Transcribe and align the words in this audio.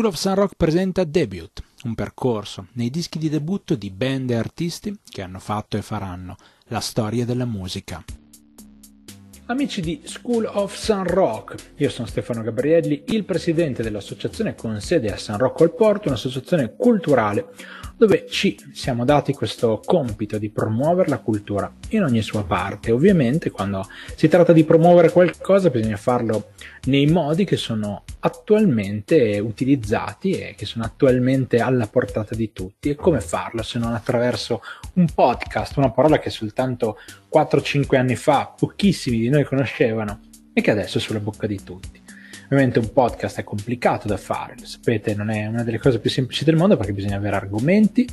School 0.00 0.14
of 0.14 0.18
Sun 0.18 0.34
Rock 0.34 0.54
presenta 0.56 1.04
Debut, 1.04 1.62
un 1.82 1.94
percorso 1.94 2.68
nei 2.72 2.88
dischi 2.88 3.18
di 3.18 3.28
debutto 3.28 3.74
di 3.74 3.90
band 3.90 4.30
e 4.30 4.34
artisti 4.34 4.96
che 5.06 5.20
hanno 5.20 5.38
fatto 5.38 5.76
e 5.76 5.82
faranno 5.82 6.38
la 6.68 6.80
storia 6.80 7.26
della 7.26 7.44
musica. 7.44 8.02
Amici 9.44 9.82
di 9.82 10.00
School 10.04 10.48
of 10.50 10.74
Sun 10.74 11.04
Rock, 11.04 11.72
io 11.76 11.90
sono 11.90 12.06
Stefano 12.06 12.40
Gabrielli, 12.40 13.02
il 13.08 13.26
presidente 13.26 13.82
dell'associazione 13.82 14.54
con 14.54 14.80
sede 14.80 15.12
a 15.12 15.18
San 15.18 15.36
Rocco 15.36 15.64
al 15.64 15.74
Porto, 15.74 16.08
un'associazione 16.08 16.76
culturale 16.76 17.48
dove 18.00 18.26
ci 18.26 18.56
siamo 18.72 19.04
dati 19.04 19.34
questo 19.34 19.82
compito 19.84 20.38
di 20.38 20.48
promuovere 20.48 21.10
la 21.10 21.18
cultura 21.18 21.70
in 21.90 22.02
ogni 22.02 22.22
sua 22.22 22.44
parte. 22.44 22.92
Ovviamente 22.92 23.50
quando 23.50 23.86
si 24.16 24.26
tratta 24.26 24.54
di 24.54 24.64
promuovere 24.64 25.10
qualcosa 25.10 25.68
bisogna 25.68 25.98
farlo 25.98 26.52
nei 26.84 27.04
modi 27.04 27.44
che 27.44 27.58
sono 27.58 28.04
attualmente 28.20 29.38
utilizzati 29.38 30.30
e 30.30 30.54
che 30.56 30.64
sono 30.64 30.84
attualmente 30.84 31.58
alla 31.58 31.88
portata 31.88 32.34
di 32.34 32.52
tutti. 32.52 32.88
E 32.88 32.94
come 32.94 33.20
farlo 33.20 33.62
se 33.62 33.78
non 33.78 33.92
attraverso 33.92 34.62
un 34.94 35.04
podcast, 35.14 35.76
una 35.76 35.90
parola 35.90 36.18
che 36.18 36.30
soltanto 36.30 36.96
4-5 37.30 37.96
anni 37.96 38.16
fa 38.16 38.54
pochissimi 38.56 39.18
di 39.18 39.28
noi 39.28 39.44
conoscevano 39.44 40.20
e 40.54 40.62
che 40.62 40.70
adesso 40.70 40.96
è 40.96 41.00
sulla 41.02 41.20
bocca 41.20 41.46
di 41.46 41.62
tutti. 41.62 41.99
Ovviamente 42.52 42.80
un 42.80 42.92
podcast 42.92 43.38
è 43.38 43.44
complicato 43.44 44.08
da 44.08 44.16
fare, 44.16 44.56
lo 44.58 44.66
sapete, 44.66 45.14
non 45.14 45.30
è 45.30 45.46
una 45.46 45.62
delle 45.62 45.78
cose 45.78 46.00
più 46.00 46.10
semplici 46.10 46.42
del 46.42 46.56
mondo 46.56 46.76
perché 46.76 46.92
bisogna 46.92 47.14
avere 47.14 47.36
argomenti, 47.36 48.04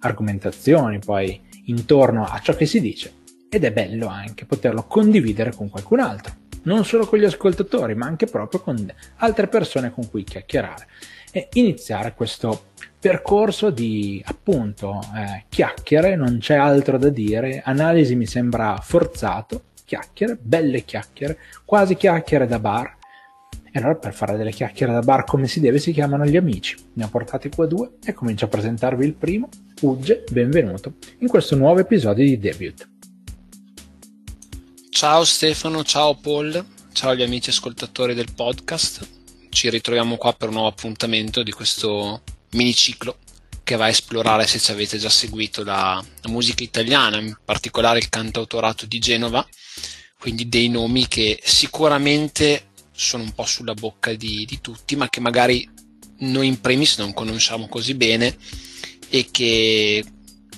argomentazioni 0.00 0.98
poi 0.98 1.40
intorno 1.66 2.24
a 2.24 2.40
ciò 2.40 2.56
che 2.56 2.66
si 2.66 2.80
dice 2.80 3.12
ed 3.48 3.62
è 3.62 3.70
bello 3.70 4.08
anche 4.08 4.46
poterlo 4.46 4.82
condividere 4.88 5.54
con 5.54 5.70
qualcun 5.70 6.00
altro, 6.00 6.34
non 6.64 6.84
solo 6.84 7.06
con 7.06 7.20
gli 7.20 7.24
ascoltatori, 7.24 7.94
ma 7.94 8.06
anche 8.06 8.26
proprio 8.26 8.58
con 8.58 8.92
altre 9.18 9.46
persone 9.46 9.92
con 9.92 10.10
cui 10.10 10.24
chiacchierare 10.24 10.88
e 11.30 11.48
iniziare 11.52 12.14
questo 12.14 12.70
percorso 12.98 13.70
di 13.70 14.20
appunto 14.26 14.98
eh, 15.14 15.44
chiacchiere, 15.48 16.16
non 16.16 16.38
c'è 16.40 16.56
altro 16.56 16.98
da 16.98 17.10
dire, 17.10 17.62
analisi 17.64 18.16
mi 18.16 18.26
sembra 18.26 18.76
forzato, 18.82 19.66
chiacchiere, 19.84 20.36
belle 20.40 20.82
chiacchiere, 20.82 21.38
quasi 21.64 21.94
chiacchiere 21.94 22.48
da 22.48 22.58
bar 22.58 23.02
e 23.76 23.80
allora 23.80 23.96
per 23.96 24.14
fare 24.14 24.36
delle 24.36 24.52
chiacchiere 24.52 24.92
da 24.92 25.00
bar 25.00 25.24
come 25.24 25.48
si 25.48 25.58
deve 25.58 25.80
si 25.80 25.90
chiamano 25.90 26.24
gli 26.24 26.36
amici. 26.36 26.76
Ne 26.92 27.02
ho 27.02 27.08
portati 27.08 27.48
qua 27.48 27.66
due 27.66 27.96
e 28.04 28.12
comincio 28.12 28.44
a 28.44 28.48
presentarvi 28.48 29.04
il 29.04 29.14
primo. 29.14 29.48
Ugge, 29.80 30.22
benvenuto 30.30 30.92
in 31.18 31.26
questo 31.26 31.56
nuovo 31.56 31.80
episodio 31.80 32.24
di 32.24 32.38
Debut. 32.38 32.88
Ciao 34.90 35.24
Stefano, 35.24 35.82
ciao 35.82 36.14
Paul, 36.14 36.64
ciao 36.92 37.10
agli 37.10 37.24
amici 37.24 37.50
ascoltatori 37.50 38.14
del 38.14 38.32
podcast. 38.32 39.08
Ci 39.48 39.68
ritroviamo 39.70 40.18
qua 40.18 40.32
per 40.34 40.50
un 40.50 40.54
nuovo 40.54 40.68
appuntamento 40.68 41.42
di 41.42 41.50
questo 41.50 42.22
miniciclo 42.52 43.16
che 43.64 43.74
va 43.74 43.86
a 43.86 43.88
esplorare, 43.88 44.46
se 44.46 44.60
ci 44.60 44.70
avete 44.70 44.98
già 44.98 45.10
seguito, 45.10 45.64
la, 45.64 46.00
la 46.22 46.30
musica 46.30 46.62
italiana, 46.62 47.18
in 47.18 47.36
particolare 47.44 47.98
il 47.98 48.08
cantautorato 48.08 48.86
di 48.86 49.00
Genova, 49.00 49.44
quindi 50.16 50.48
dei 50.48 50.68
nomi 50.68 51.08
che 51.08 51.40
sicuramente 51.42 52.66
sono 52.94 53.24
un 53.24 53.32
po' 53.32 53.44
sulla 53.44 53.74
bocca 53.74 54.12
di, 54.14 54.44
di 54.44 54.60
tutti, 54.60 54.96
ma 54.96 55.08
che 55.08 55.20
magari 55.20 55.68
noi 56.18 56.46
in 56.46 56.60
primis 56.60 56.98
non 56.98 57.12
conosciamo 57.12 57.66
così 57.68 57.94
bene 57.94 58.36
e 59.08 59.28
che 59.30 60.04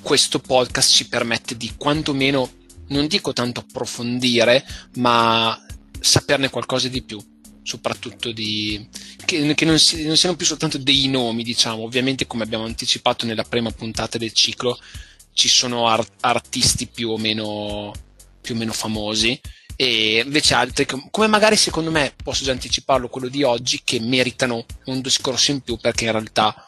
questo 0.02 0.38
podcast 0.38 0.94
ci 0.94 1.08
permette 1.08 1.56
di 1.56 1.72
quantomeno, 1.76 2.50
non 2.88 3.06
dico 3.06 3.32
tanto 3.32 3.60
approfondire, 3.60 4.64
ma 4.96 5.58
saperne 5.98 6.50
qualcosa 6.50 6.88
di 6.88 7.02
più, 7.02 7.18
soprattutto 7.62 8.30
di, 8.30 8.86
che, 9.24 9.54
che 9.54 9.64
non, 9.64 9.78
si, 9.78 10.06
non, 10.06 10.16
siano 10.16 10.36
più 10.36 10.46
soltanto 10.46 10.78
dei 10.78 11.08
nomi, 11.08 11.42
diciamo. 11.42 11.82
Ovviamente, 11.82 12.26
come 12.26 12.44
abbiamo 12.44 12.64
anticipato 12.64 13.26
nella 13.26 13.42
prima 13.44 13.70
puntata 13.70 14.18
del 14.18 14.32
ciclo, 14.32 14.78
ci 15.32 15.48
sono 15.48 15.88
art- 15.88 16.12
artisti 16.20 16.86
più 16.86 17.10
o 17.10 17.18
meno, 17.18 17.92
più 18.40 18.54
o 18.54 18.58
meno 18.58 18.72
famosi 18.72 19.40
e 19.76 20.22
invece 20.24 20.54
altri 20.54 20.86
come 20.86 21.26
magari 21.26 21.56
secondo 21.56 21.90
me 21.90 22.14
posso 22.22 22.44
già 22.44 22.52
anticiparlo 22.52 23.08
quello 23.08 23.28
di 23.28 23.42
oggi 23.42 23.82
che 23.84 24.00
meritano 24.00 24.64
un 24.86 25.02
discorso 25.02 25.50
in 25.50 25.60
più 25.60 25.76
perché 25.76 26.06
in 26.06 26.12
realtà 26.12 26.66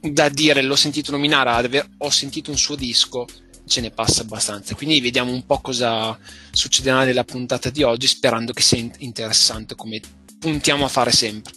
da 0.00 0.28
dire 0.28 0.60
l'ho 0.60 0.76
sentito 0.76 1.10
nominare 1.10 1.88
ho 1.98 2.10
sentito 2.10 2.50
un 2.50 2.58
suo 2.58 2.76
disco 2.76 3.26
ce 3.70 3.80
ne 3.80 3.90
passa 3.90 4.22
abbastanza. 4.22 4.74
Quindi 4.74 5.00
vediamo 5.00 5.32
un 5.32 5.46
po' 5.46 5.60
cosa 5.60 6.18
succederà 6.50 7.04
nella 7.04 7.24
puntata 7.24 7.70
di 7.70 7.82
oggi 7.82 8.06
sperando 8.08 8.52
che 8.52 8.62
sia 8.62 8.84
interessante 8.98 9.76
come 9.76 10.00
puntiamo 10.38 10.84
a 10.84 10.88
fare 10.88 11.12
sempre. 11.12 11.52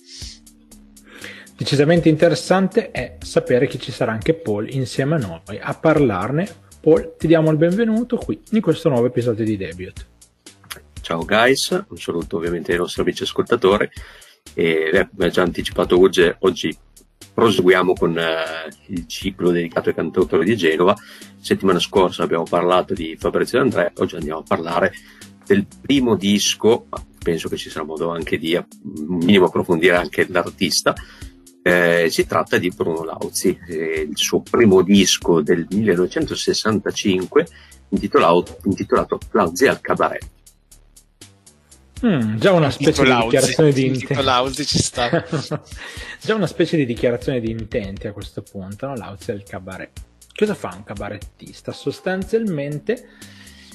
Decisamente 1.58 2.10
interessante 2.10 2.92
è 2.92 3.18
sapere 3.22 3.68
che 3.68 3.80
ci 3.80 3.92
sarà 3.92 4.12
anche 4.12 4.34
Paul 4.36 4.72
insieme 4.72 5.16
a 5.16 5.18
noi 5.18 5.60
a 5.60 5.74
parlarne. 5.74 6.62
Paul 6.80 7.16
ti 7.18 7.28
diamo 7.28 7.50
il 7.50 7.58
benvenuto 7.58 8.18
qui 8.18 8.40
in 8.52 8.62
questo 8.62 8.90
nuovo 8.90 9.08
episodio 9.08 9.44
di 9.44 9.58
Debut 9.58 10.12
Ciao 11.04 11.26
guys, 11.26 11.84
un 11.90 11.98
saluto 11.98 12.38
ovviamente 12.38 12.72
ai 12.72 12.78
nostri 12.78 13.02
amici 13.02 13.24
ascoltatori 13.24 13.90
e 14.54 14.90
eh, 14.94 15.10
come 15.14 15.30
già 15.32 15.42
anticipato 15.42 16.00
Uge, 16.00 16.38
oggi 16.40 16.74
proseguiamo 17.34 17.92
con 17.92 18.18
eh, 18.18 18.70
il 18.88 19.06
ciclo 19.06 19.52
dedicato 19.52 19.90
ai 19.90 19.96
cantautori 19.96 20.46
di 20.46 20.56
Genova. 20.56 20.96
Settimana 21.42 21.80
scorsa 21.80 22.24
abbiamo 22.24 22.46
parlato 22.46 22.94
di 22.94 23.18
Fabrizio 23.20 23.60
D'Andrea, 23.60 23.92
oggi 23.98 24.16
andiamo 24.16 24.40
a 24.40 24.44
parlare 24.48 24.94
del 25.46 25.68
primo 25.82 26.16
disco, 26.16 26.86
penso 27.22 27.50
che 27.50 27.58
ci 27.58 27.70
sarà 27.70 27.84
modo 27.84 28.10
anche 28.10 28.38
di 28.38 28.56
un 28.56 29.18
minimo 29.18 29.48
approfondire 29.48 29.98
anche 29.98 30.26
l'artista. 30.30 30.96
Eh, 31.62 32.08
si 32.10 32.26
tratta 32.26 32.58
di 32.58 32.70
Bruno 32.70 33.04
Lauzi, 33.04 33.60
eh, 33.68 34.08
il 34.10 34.18
suo 34.18 34.40
primo 34.40 34.82
disco 34.82 35.42
del 35.42 35.68
1965 35.70 37.46
intitolato, 37.90 38.58
intitolato 38.64 39.20
Lauzi 39.32 39.68
al 39.68 39.82
cabaret. 39.82 40.43
Mm, 42.06 42.36
già 42.36 42.52
una 42.52 42.70
specie 42.70 43.04
di 43.04 43.16
dichiarazione 43.16 43.72
di 43.72 43.86
intenti. 43.86 44.66
ci 44.66 44.78
sta. 44.80 45.10
già 46.20 46.36
una 46.36 46.48
specie 46.48 46.76
di 46.76 46.86
dichiarazione 46.86 47.40
di 47.40 47.50
intenti 47.50 48.08
a 48.08 48.12
questo 48.12 48.42
punto, 48.42 48.88
no? 48.88 48.96
Lauzi 48.96 49.32
è 49.32 49.34
il 49.34 49.44
cabaret. 49.44 50.02
Cosa 50.36 50.54
fa 50.54 50.74
un 50.76 50.84
cabarettista? 50.84 51.72
Sostanzialmente 51.72 53.08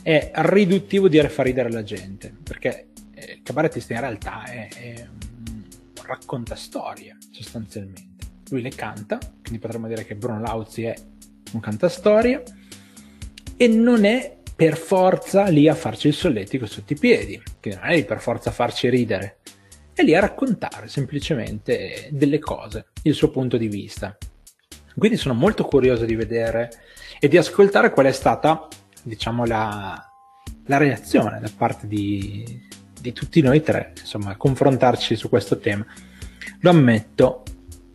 è 0.02 0.30
riduttivo 0.34 1.08
dire 1.08 1.30
far 1.30 1.46
ridere 1.46 1.70
la 1.70 1.82
gente, 1.82 2.34
perché 2.42 2.88
eh, 3.14 3.32
il 3.36 3.42
cabarettista 3.42 3.94
in 3.94 4.00
realtà 4.00 4.44
è, 4.44 4.68
è 4.68 5.08
un 5.08 5.62
racconta 6.02 6.54
storie, 6.54 7.16
sostanzialmente. 7.30 8.26
Lui 8.50 8.60
le 8.60 8.70
canta, 8.70 9.18
quindi 9.40 9.58
potremmo 9.58 9.88
dire 9.88 10.04
che 10.04 10.16
Bruno 10.16 10.40
Lauzi 10.40 10.84
è 10.84 10.94
un 11.52 11.60
cantastorie 11.60 12.42
e 13.56 13.68
non 13.68 14.04
è 14.04 14.37
per 14.58 14.76
forza 14.76 15.44
lì 15.44 15.68
a 15.68 15.74
farci 15.76 16.08
il 16.08 16.14
solletico 16.14 16.66
sotto 16.66 16.92
i 16.92 16.98
piedi, 16.98 17.40
che 17.60 17.76
non 17.76 17.84
è 17.84 17.94
lì 17.94 18.04
per 18.04 18.20
forza 18.20 18.50
a 18.50 18.52
farci 18.52 18.88
ridere, 18.88 19.38
è 19.92 20.02
lì 20.02 20.16
a 20.16 20.20
raccontare 20.20 20.88
semplicemente 20.88 22.08
delle 22.10 22.40
cose, 22.40 22.86
il 23.02 23.14
suo 23.14 23.30
punto 23.30 23.56
di 23.56 23.68
vista. 23.68 24.18
Quindi 24.96 25.16
sono 25.16 25.34
molto 25.34 25.64
curioso 25.64 26.04
di 26.04 26.16
vedere 26.16 26.70
e 27.20 27.28
di 27.28 27.36
ascoltare 27.36 27.92
qual 27.92 28.06
è 28.06 28.10
stata, 28.10 28.66
diciamo, 29.00 29.44
la, 29.44 29.96
la 30.66 30.76
reazione 30.76 31.38
da 31.38 31.52
parte 31.56 31.86
di, 31.86 32.44
di 33.00 33.12
tutti 33.12 33.40
noi 33.40 33.62
tre, 33.62 33.92
insomma, 33.96 34.32
a 34.32 34.36
confrontarci 34.36 35.14
su 35.14 35.28
questo 35.28 35.60
tema. 35.60 35.86
Lo 36.62 36.70
ammetto, 36.70 37.44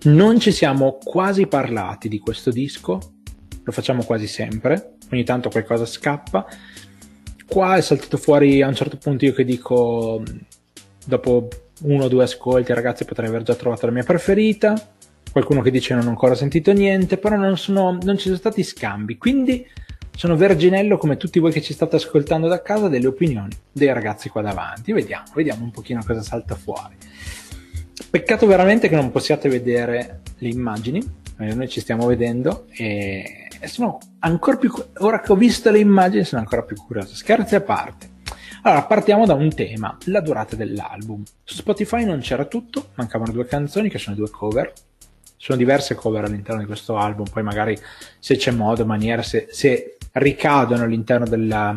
non 0.04 0.40
ci 0.40 0.54
siamo 0.54 0.98
quasi 1.04 1.46
parlati 1.46 2.08
di 2.08 2.20
questo 2.20 2.52
disco, 2.52 3.16
lo 3.62 3.72
facciamo 3.74 4.06
quasi 4.06 4.28
sempre, 4.28 4.93
ogni 5.14 5.24
tanto 5.24 5.50
qualcosa 5.50 5.86
scappa. 5.86 6.46
Qua 7.48 7.76
è 7.76 7.82
saltato 7.82 8.18
fuori 8.18 8.62
a 8.62 8.68
un 8.68 8.76
certo 8.76 8.98
punto 8.98 9.26
io 9.26 9.34
che 9.34 9.46
dico, 9.46 10.24
dopo 11.06 11.48
uno 11.84 12.06
o 12.06 12.08
due 12.08 12.24
ascolti, 12.24 12.74
ragazzi, 12.74 13.06
potrei 13.06 13.30
aver 13.30 13.44
già 13.44 13.56
trovato 13.56 13.86
la 13.86 13.92
mia 13.92 14.04
preferita. 14.04 14.74
Qualcuno 15.32 15.62
che 15.62 15.72
dice 15.72 15.96
non 15.96 16.06
ho 16.06 16.10
ancora 16.10 16.36
sentito 16.36 16.72
niente, 16.74 17.18
però 17.18 17.36
non, 17.36 17.58
sono, 17.58 17.98
non 18.02 18.18
ci 18.18 18.26
sono 18.26 18.36
stati 18.38 18.64
scambi. 18.64 19.18
Quindi 19.18 19.66
sono 20.16 20.36
verginello 20.36 20.98
come 20.98 21.18
tutti 21.18 21.40
voi 21.40 21.52
che 21.52 21.62
ci 21.62 21.74
state 21.74 21.96
ascoltando 21.96 22.48
da 22.48 22.62
casa 22.62 22.88
delle 22.88 23.08
opinioni 23.08 23.56
dei 23.72 23.92
ragazzi 23.92 24.30
qua 24.30 24.42
davanti. 24.42 24.92
Vediamo, 24.92 25.26
vediamo 25.34 25.64
un 25.64 25.72
pochino 25.72 26.04
cosa 26.06 26.22
salta 26.22 26.56
fuori. 26.56 26.96
Peccato 28.10 28.46
veramente 28.46 28.90
che 28.90 28.96
non 28.96 29.12
possiate 29.12 29.50
vedere 29.50 30.22
le 30.38 30.50
immagini, 30.50 31.02
noi 31.38 31.68
ci 31.68 31.80
stiamo 31.80 32.06
vedendo 32.06 32.66
e 32.70 33.43
e 33.64 33.68
sono 33.70 33.98
ancora 34.20 34.58
più 34.58 34.74
ora 34.98 35.22
che 35.22 35.32
ho 35.32 35.36
visto 35.36 35.72
le 35.72 35.80
immagini 35.80 36.26
sono 36.26 36.42
ancora 36.42 36.64
più 36.64 36.76
curioso. 36.76 37.16
Scherzi 37.16 37.56
a 37.56 37.62
parte. 37.62 38.12
Allora 38.64 38.84
partiamo 38.84 39.26
da 39.26 39.36
un 39.36 39.54
tema 39.56 39.98
la 40.06 40.20
durata 40.20 40.58
dell'album. 40.58 41.24
Su 41.46 41.56
Spotify 41.56 42.04
non 42.04 42.20
c'era 42.20 42.44
tutto 42.44 42.90
mancavano 42.96 43.32
due 43.32 43.46
canzoni 43.46 43.90
che 43.90 44.00
sono 44.00 44.18
due 44.18 44.30
cover. 44.30 44.74
Sono 45.38 45.58
diverse 45.58 45.96
cover 45.96 46.26
all'interno 46.26 46.60
di 46.60 46.68
questo 46.68 46.98
album 46.98 47.26
poi 47.32 47.44
magari 47.44 47.78
se 48.20 48.36
c'è 48.36 48.52
modo 48.52 48.86
maniera 48.86 49.22
se, 49.22 49.48
se 49.50 49.98
ricadono 50.12 50.84
all'interno 50.84 51.26
della, 51.26 51.74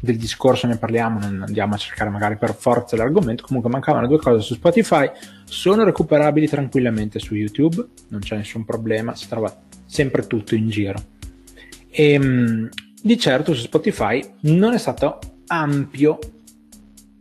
del 0.00 0.16
discorso 0.16 0.68
ne 0.68 0.76
parliamo, 0.76 1.18
non 1.18 1.42
andiamo 1.44 1.74
a 1.74 1.78
cercare 1.78 2.10
magari 2.10 2.36
per 2.36 2.54
forza 2.54 2.96
l'argomento, 2.96 3.44
comunque 3.44 3.70
mancavano 3.70 4.06
due 4.06 4.18
cose 4.18 4.40
su 4.40 4.54
Spotify, 4.54 5.10
sono 5.44 5.82
recuperabili 5.82 6.46
tranquillamente 6.46 7.18
su 7.18 7.34
YouTube, 7.34 7.84
non 8.08 8.20
c'è 8.20 8.36
nessun 8.36 8.64
problema, 8.64 9.14
si 9.14 9.28
trova 9.28 9.52
sempre 9.84 10.26
tutto 10.26 10.54
in 10.54 10.68
giro. 10.68 11.13
E 11.96 12.10
ehm, 12.10 12.68
di 13.00 13.18
certo 13.18 13.54
su 13.54 13.60
Spotify 13.62 14.20
non 14.40 14.74
è 14.74 14.78
stato 14.78 15.20
ampio, 15.46 16.18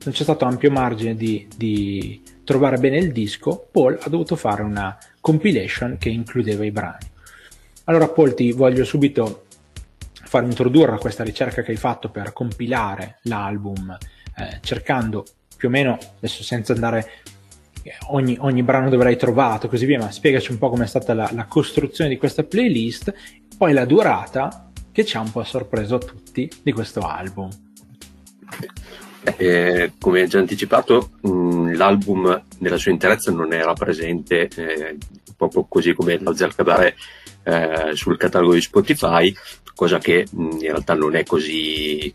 non 0.04 0.14
c'è 0.14 0.24
stato 0.24 0.46
ampio 0.46 0.72
margine 0.72 1.16
di, 1.16 1.48
di 1.56 2.20
trovare 2.44 2.80
bene 2.80 2.98
il 2.98 3.12
disco, 3.12 3.68
Paul 3.72 4.00
ha 4.02 4.10
dovuto 4.10 4.36
fare 4.36 4.64
una 4.64 4.98
compilation 5.20 5.98
che 6.00 6.10
includeva 6.10 6.66
i 6.66 6.72
brani. 6.72 7.06
Allora 7.84 8.08
Paul 8.08 8.34
ti 8.34 8.52
voglio 8.52 8.84
subito 8.84 9.46
far 10.12 10.44
introdurre 10.44 10.94
a 10.94 10.98
questa 10.98 11.24
ricerca 11.24 11.62
che 11.62 11.70
hai 11.70 11.78
fatto 11.78 12.10
per 12.10 12.34
compilare 12.34 13.20
l'album, 13.24 13.96
eh, 14.38 14.58
cercando 14.62 15.24
più 15.56 15.68
o 15.68 15.72
meno, 15.72 16.00
adesso 16.18 16.42
senza 16.42 16.74
andare 16.74 17.12
eh, 17.84 17.96
ogni, 18.08 18.38
ogni, 18.40 18.64
brano 18.64 18.90
dove 18.90 19.04
l'hai 19.04 19.18
trovato 19.18 19.68
così 19.68 19.86
via, 19.86 20.00
ma 20.00 20.10
spiegaci 20.10 20.52
un 20.52 20.58
po' 20.58 20.70
com'è 20.70 20.88
stata 20.88 21.14
la, 21.14 21.30
la, 21.34 21.46
costruzione 21.46 22.10
di 22.10 22.18
questa 22.18 22.44
playlist, 22.44 23.14
poi 23.64 23.72
la 23.72 23.86
durata 23.86 24.70
che 24.92 25.06
ci 25.06 25.16
ha 25.16 25.22
un 25.22 25.32
po' 25.32 25.42
sorpreso 25.46 25.96
a 25.96 26.00
tutti 26.00 26.52
di 26.62 26.74
questo 26.74 27.00
album. 27.00 27.48
Eh, 29.38 29.94
come 29.98 30.28
già 30.28 30.40
anticipato, 30.40 31.12
mh, 31.22 31.30
mm, 31.30 31.74
l'album 31.76 32.44
nella 32.58 32.76
sua 32.76 32.92
interezza 32.92 33.32
non 33.32 33.54
era 33.54 33.72
presente 33.72 34.50
eh, 34.50 34.98
proprio 35.38 35.64
così 35.64 35.94
come 35.94 36.18
lo 36.20 36.36
Zer 36.36 36.54
Cabaret 36.54 36.94
eh, 37.44 37.92
sul 37.94 38.18
catalogo 38.18 38.54
di 38.54 38.60
Spotify, 38.60 39.34
cosa 39.74 39.98
che 39.98 40.28
mh, 40.30 40.42
in 40.42 40.60
realtà 40.60 40.94
non 40.94 41.16
è 41.16 41.24
così 41.24 42.14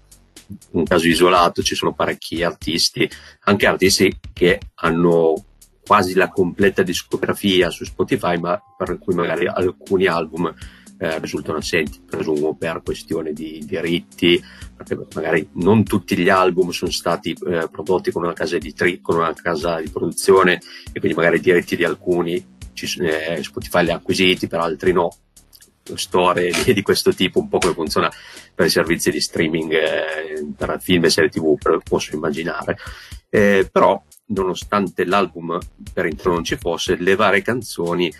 un 0.72 0.84
caso 0.84 1.06
isolato, 1.06 1.62
ci 1.62 1.74
sono 1.74 1.94
parecchi 1.94 2.42
artisti, 2.42 3.08
anche 3.44 3.66
artisti 3.66 4.14
che 4.34 4.60
hanno 4.74 5.46
quasi 5.82 6.12
la 6.12 6.28
completa 6.28 6.82
discografia 6.82 7.70
su 7.70 7.84
Spotify, 7.84 8.36
ma 8.36 8.62
per 8.76 8.98
cui 8.98 9.14
magari 9.14 9.46
alcuni 9.46 10.04
album 10.04 10.54
eh, 10.98 11.18
risultano 11.20 11.58
assenti, 11.58 12.00
presumo 12.04 12.54
per 12.54 12.82
questione 12.84 13.32
di 13.32 13.62
diritti, 13.64 14.42
perché 14.76 14.98
magari 15.14 15.48
non 15.54 15.84
tutti 15.84 16.16
gli 16.16 16.28
album 16.28 16.70
sono 16.70 16.90
stati 16.90 17.30
eh, 17.30 17.68
prodotti 17.70 18.10
con 18.10 18.24
una 18.24 18.32
casa 18.32 18.56
editrice, 18.56 19.00
con 19.00 19.16
una 19.16 19.32
casa 19.32 19.80
di 19.80 19.88
produzione 19.88 20.60
e 20.92 20.98
quindi 20.98 21.16
magari 21.16 21.36
i 21.36 21.40
diritti 21.40 21.76
di 21.76 21.84
alcuni 21.84 22.56
ci, 22.72 23.00
eh, 23.00 23.42
Spotify 23.42 23.84
li 23.84 23.90
ha 23.90 23.96
acquisiti, 23.96 24.46
per 24.46 24.60
altri 24.60 24.92
no. 24.92 25.10
Storie 25.94 26.52
di 26.74 26.82
questo 26.82 27.14
tipo, 27.14 27.38
un 27.40 27.48
po' 27.48 27.58
come 27.58 27.72
funziona 27.72 28.12
per 28.54 28.66
i 28.66 28.70
servizi 28.70 29.10
di 29.10 29.20
streaming 29.20 29.72
eh, 29.72 30.46
per 30.54 30.78
film 30.80 31.04
e 31.04 31.10
serie 31.10 31.30
tv, 31.30 31.56
posso 31.82 32.14
immaginare. 32.14 32.76
Eh, 33.30 33.68
però, 33.72 34.02
nonostante 34.26 35.06
l'album 35.06 35.58
per 35.92 36.04
intro 36.04 36.32
non 36.32 36.44
ci 36.44 36.56
fosse, 36.56 36.96
le 36.96 37.14
varie 37.14 37.40
canzoni 37.40 38.12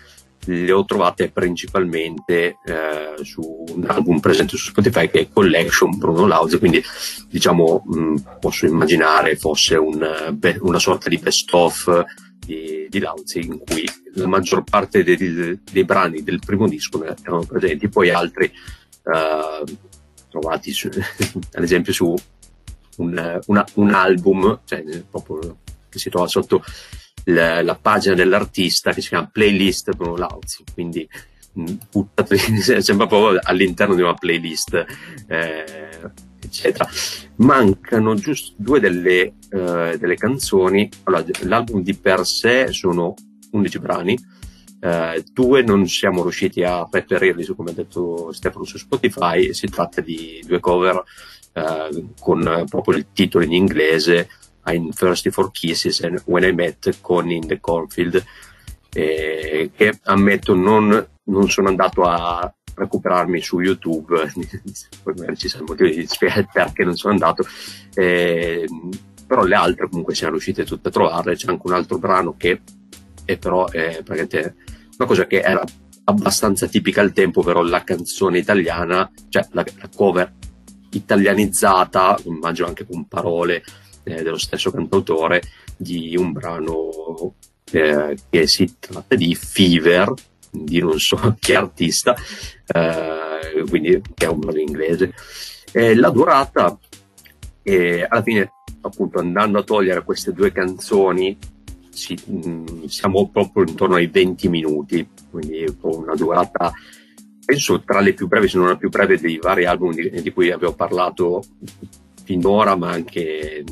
le 0.45 0.71
ho 0.71 0.85
trovate 0.85 1.29
principalmente 1.29 2.57
eh, 2.65 3.23
su 3.23 3.41
un 3.41 3.85
album 3.87 4.19
presente 4.19 4.57
su 4.57 4.69
Spotify 4.69 5.09
che 5.09 5.19
è 5.19 5.29
Collection 5.31 5.97
Bruno 5.97 6.25
Lauze, 6.25 6.59
quindi 6.59 6.81
diciamo 7.27 7.83
mh, 7.85 8.37
posso 8.39 8.65
immaginare 8.65 9.35
fosse 9.35 9.75
un, 9.75 10.37
una 10.59 10.79
sorta 10.79 11.09
di 11.09 11.17
best 11.17 11.53
of 11.53 12.05
di, 12.49 12.87
di 12.89 12.99
Lauzi 12.99 13.45
in 13.45 13.59
cui 13.59 13.87
la 14.15 14.27
maggior 14.27 14.63
parte 14.63 15.03
dei, 15.03 15.17
dei, 15.17 15.83
brani 15.83 16.23
del 16.23 16.39
primo 16.39 16.67
disco 16.67 17.03
erano 17.03 17.45
presenti, 17.45 17.87
poi 17.89 18.09
altri 18.09 18.51
uh, 19.03 19.63
trovati 20.29 20.71
su, 20.71 20.89
ad 21.53 21.63
esempio 21.63 21.93
su 21.93 22.15
un, 22.97 23.39
una, 23.45 23.65
un 23.75 23.93
album, 23.93 24.61
cioè 24.65 24.83
proprio 25.09 25.59
che 25.89 25.99
si 25.99 26.09
trova 26.09 26.27
sotto 26.27 26.63
la, 27.29 27.61
la, 27.61 27.75
pagina 27.75 28.15
dell'artista 28.15 28.91
che 28.91 29.01
si 29.01 29.09
chiama 29.09 29.29
Playlist 29.31 29.95
Bruno 29.95 30.15
Lauzi, 30.15 30.63
quindi 30.73 31.07
buttato, 31.89 32.35
sembra 32.79 33.07
proprio 33.07 33.39
all'interno 33.43 33.95
di 33.95 34.01
una 34.01 34.13
playlist 34.13 34.85
eh, 35.27 35.99
eccetera. 36.41 36.87
Mancano 37.35 38.15
giusto 38.15 38.53
due 38.57 38.79
delle, 38.79 39.33
uh, 39.51 39.97
delle 39.97 40.15
canzoni. 40.15 40.89
Allora, 41.03 41.23
l'album 41.41 41.81
di 41.81 41.93
per 41.95 42.25
sé 42.25 42.71
sono 42.71 43.13
11 43.51 43.79
brani, 43.79 44.17
uh, 44.81 45.23
due 45.31 45.61
non 45.61 45.87
siamo 45.87 46.21
riusciti 46.23 46.63
a 46.63 46.85
preferirli, 46.85 47.43
su, 47.43 47.55
come 47.55 47.71
ha 47.71 47.73
detto 47.73 48.31
Stefano 48.31 48.65
su 48.65 48.77
Spotify. 48.77 49.53
Si 49.53 49.67
tratta 49.67 50.01
di 50.01 50.43
due 50.45 50.59
cover 50.59 51.03
uh, 51.53 52.13
con 52.19 52.65
proprio 52.67 52.97
il 52.97 53.07
titolo 53.13 53.43
in 53.43 53.53
inglese. 53.53 54.29
I'm 54.69 54.91
Thirsty 54.91 55.31
for 55.31 55.51
Kisses 55.51 56.01
and 56.01 56.21
When 56.25 56.43
I 56.43 56.51
Met 56.51 56.99
con 57.01 57.29
In 57.29 57.47
the 57.47 57.59
Cornfield, 57.59 58.23
eh, 58.93 59.71
che 59.75 59.99
ammetto 60.03 60.55
non, 60.55 61.07
non 61.23 61.49
sono 61.49 61.67
andato 61.67 62.03
a 62.03 62.53
recuperarmi 62.75 63.41
su 63.41 63.59
YouTube, 63.59 64.31
poi 65.03 65.13
magari 65.15 65.37
ci 65.37 65.49
sono 65.49 65.65
motivi 65.67 65.95
di 65.95 66.07
spiegare 66.07 66.47
perché 66.51 66.83
non 66.83 66.95
sono 66.95 67.13
andato, 67.13 67.45
eh, 67.93 68.67
però 69.27 69.43
le 69.43 69.55
altre 69.55 69.89
comunque 69.89 70.15
siamo 70.15 70.33
riusciti 70.33 70.63
tutte 70.63 70.87
a 70.87 70.91
trovarle, 70.91 71.35
c'è 71.35 71.49
anche 71.49 71.67
un 71.67 71.73
altro 71.73 71.97
brano 71.97 72.35
che 72.37 72.61
è 73.25 73.37
però 73.37 73.67
è 73.69 74.01
una 74.05 75.07
cosa 75.07 75.27
che 75.27 75.41
era 75.41 75.63
abbastanza 76.05 76.67
tipica 76.67 77.01
al 77.01 77.13
tempo, 77.13 77.43
però 77.43 77.61
la 77.61 77.83
canzone 77.83 78.39
italiana, 78.39 79.11
cioè 79.29 79.45
la, 79.51 79.63
la 79.79 79.89
cover 79.95 80.33
italianizzata, 80.91 82.17
immagino 82.23 82.67
anche 82.67 82.85
con 82.85 83.07
parole 83.07 83.63
eh, 84.09 84.23
dello 84.23 84.37
stesso 84.37 84.71
cantautore, 84.71 85.41
di 85.77 86.15
un 86.17 86.31
brano 86.31 87.33
eh, 87.71 88.17
che 88.29 88.47
si 88.47 88.75
tratta 88.79 89.15
di 89.15 89.35
Fever, 89.35 90.13
di 90.51 90.79
non 90.79 90.99
so 90.99 91.35
che 91.39 91.55
artista, 91.55 92.15
eh, 92.65 93.63
quindi 93.67 94.01
che 94.13 94.25
è 94.25 94.29
un 94.29 94.39
brano 94.39 94.59
inglese. 94.59 95.13
Eh, 95.71 95.95
la 95.95 96.09
durata, 96.09 96.77
eh, 97.61 98.05
alla 98.07 98.23
fine, 98.23 98.51
appunto, 98.81 99.19
andando 99.19 99.59
a 99.59 99.63
togliere 99.63 100.03
queste 100.03 100.33
due 100.33 100.51
canzoni, 100.51 101.37
si, 101.89 102.17
mh, 102.25 102.49
mm, 102.49 102.83
siamo 102.85 103.29
proprio 103.29 103.65
intorno 103.67 103.95
ai 103.95 104.07
20 104.07 104.49
minuti, 104.49 105.07
quindi 105.29 105.65
con 105.79 105.93
una 105.93 106.15
durata, 106.15 106.73
penso, 107.45 107.81
tra 107.83 107.99
le 107.99 108.13
più 108.13 108.27
brevi, 108.27 108.47
se 108.47 108.57
non 108.57 108.67
la 108.67 108.77
più 108.77 108.89
breve 108.89 109.19
dei 109.19 109.37
vari 109.37 109.65
album 109.65 109.93
di, 109.93 110.21
di 110.21 110.31
cui 110.31 110.51
avevo 110.51 110.73
parlato 110.73 111.43
finora, 112.29 112.75
ma 112.75 112.91
anche 112.91 113.63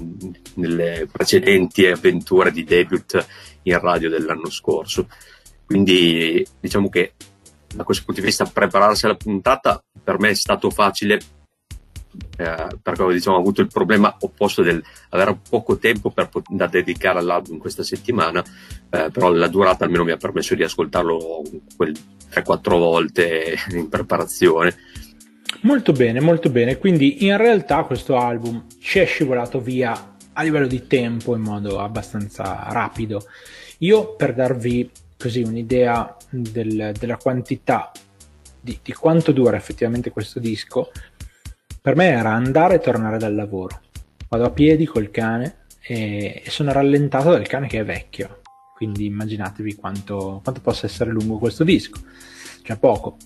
nelle 0.56 1.08
precedenti 1.12 1.86
avventure 1.86 2.52
di 2.52 2.64
debut 2.64 3.24
in 3.62 3.80
radio 3.80 4.10
dell'anno 4.10 4.50
scorso. 4.50 5.08
Quindi 5.64 6.44
diciamo 6.60 6.90
che 6.90 7.14
da 7.72 7.84
questo 7.84 8.04
punto 8.04 8.20
di 8.20 8.26
vista 8.26 8.46
prepararsi 8.46 9.06
alla 9.06 9.14
puntata 9.14 9.80
per 10.04 10.18
me 10.18 10.30
è 10.30 10.34
stato 10.34 10.72
facile 10.72 11.20
eh, 12.38 12.68
perché 12.82 13.06
diciamo, 13.14 13.36
ho 13.36 13.40
avuto 13.42 13.62
il 13.62 13.68
problema 13.68 14.16
opposto 14.22 14.64
del 14.64 14.84
avere 15.10 15.38
poco 15.48 15.78
tempo 15.78 16.10
per, 16.10 16.28
da 16.48 16.66
dedicare 16.66 17.20
all'album 17.20 17.60
questa 17.60 17.84
settimana, 17.84 18.44
eh, 18.90 19.12
però 19.12 19.32
la 19.32 19.50
durata 19.50 19.84
almeno 19.84 20.04
mi 20.04 20.12
ha 20.12 20.18
permesso 20.18 20.56
di 20.56 20.64
ascoltarlo 20.64 21.44
quel 21.76 21.96
3-4 22.32 22.70
volte 22.70 23.56
in 23.70 23.88
preparazione. 23.88 24.76
Molto 25.62 25.92
bene, 25.92 26.20
molto 26.20 26.50
bene. 26.50 26.78
Quindi 26.78 27.26
in 27.26 27.36
realtà 27.38 27.84
questo 27.84 28.18
album 28.18 28.66
ci 28.80 29.00
è 29.00 29.06
scivolato 29.06 29.60
via 29.60 30.16
a 30.34 30.44
livello 30.44 30.68
di 30.68 30.86
tempo 30.86 31.36
in 31.36 31.42
modo 31.42 31.80
abbastanza 31.80 32.68
rapido. 32.70 33.26
Io 33.80 34.16
per 34.16 34.34
darvi 34.34 34.90
così 35.18 35.42
un'idea 35.42 36.16
del, 36.30 36.94
della 36.98 37.18
quantità 37.18 37.92
di, 38.60 38.78
di, 38.84 38.94
quanto 38.94 39.32
dura 39.32 39.58
effettivamente 39.58 40.12
questo 40.12 40.40
disco, 40.40 40.92
per 41.82 41.96
me 41.96 42.10
era 42.10 42.34
andare 42.34 42.76
e 42.76 42.80
tornare 42.80 43.18
dal 43.18 43.34
lavoro. 43.34 43.82
Vado 44.30 44.46
a 44.46 44.52
piedi 44.52 44.86
col 44.86 45.10
cane 45.10 45.66
e, 45.82 46.44
e 46.46 46.50
sono 46.50 46.72
rallentato 46.72 47.32
dal 47.32 47.48
cane 47.48 47.68
che 47.68 47.80
è 47.80 47.86
vecchio. 47.86 48.42
Quindi 48.76 49.06
immaginatevi 49.06 49.74
quanto, 49.74 50.40
quanto 50.44 50.62
possa 50.62 50.86
essere 50.86 51.10
lungo 51.10 51.40
questo 51.40 51.64
disco, 51.64 52.00
cioè 52.62 52.78
poco. 52.78 53.18